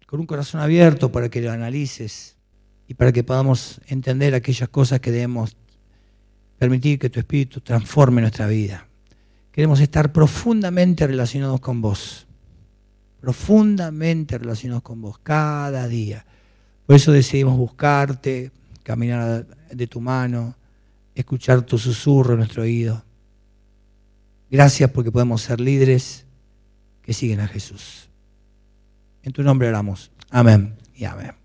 con 0.08 0.20
un 0.20 0.26
corazón 0.26 0.62
abierto 0.62 1.12
para 1.12 1.30
que 1.30 1.42
lo 1.42 1.52
analices 1.52 2.38
y 2.88 2.96
para 2.96 3.12
que 3.12 3.24
podamos 3.24 3.82
entender 3.86 4.34
aquellas 4.34 4.70
cosas 4.70 5.00
que 5.00 5.12
debemos 5.12 5.56
permitir 6.58 6.98
que 6.98 7.12
tu 7.12 7.20
Espíritu 7.20 7.62
transforme 7.62 8.22
nuestra 8.22 8.48
vida. 8.48 8.89
Queremos 9.52 9.80
estar 9.80 10.12
profundamente 10.12 11.06
relacionados 11.08 11.60
con 11.60 11.82
vos. 11.82 12.28
Profundamente 13.20 14.38
relacionados 14.38 14.84
con 14.84 15.02
vos, 15.02 15.20
cada 15.20 15.88
día. 15.88 16.26
Por 16.86 16.96
eso 16.96 17.12
decidimos 17.12 17.58
buscarte, 17.58 18.52
caminar 18.84 19.46
de 19.72 19.88
tu 19.88 20.02
mano, 20.02 20.56
escuchar 21.14 21.62
tu 21.64 21.78
susurro 21.78 22.34
en 22.34 22.40
nuestro 22.40 22.64
oído. 22.64 23.04
Gracias 24.50 24.90
porque 24.92 25.12
podemos 25.12 25.42
ser 25.42 25.60
líderes 25.60 26.26
que 27.02 27.14
siguen 27.14 27.40
a 27.40 27.48
Jesús. 27.48 28.10
En 29.24 29.34
tu 29.34 29.44
nombre 29.44 29.68
oramos. 29.68 30.12
Amén 30.32 30.76
y 30.96 31.06
amén. 31.06 31.39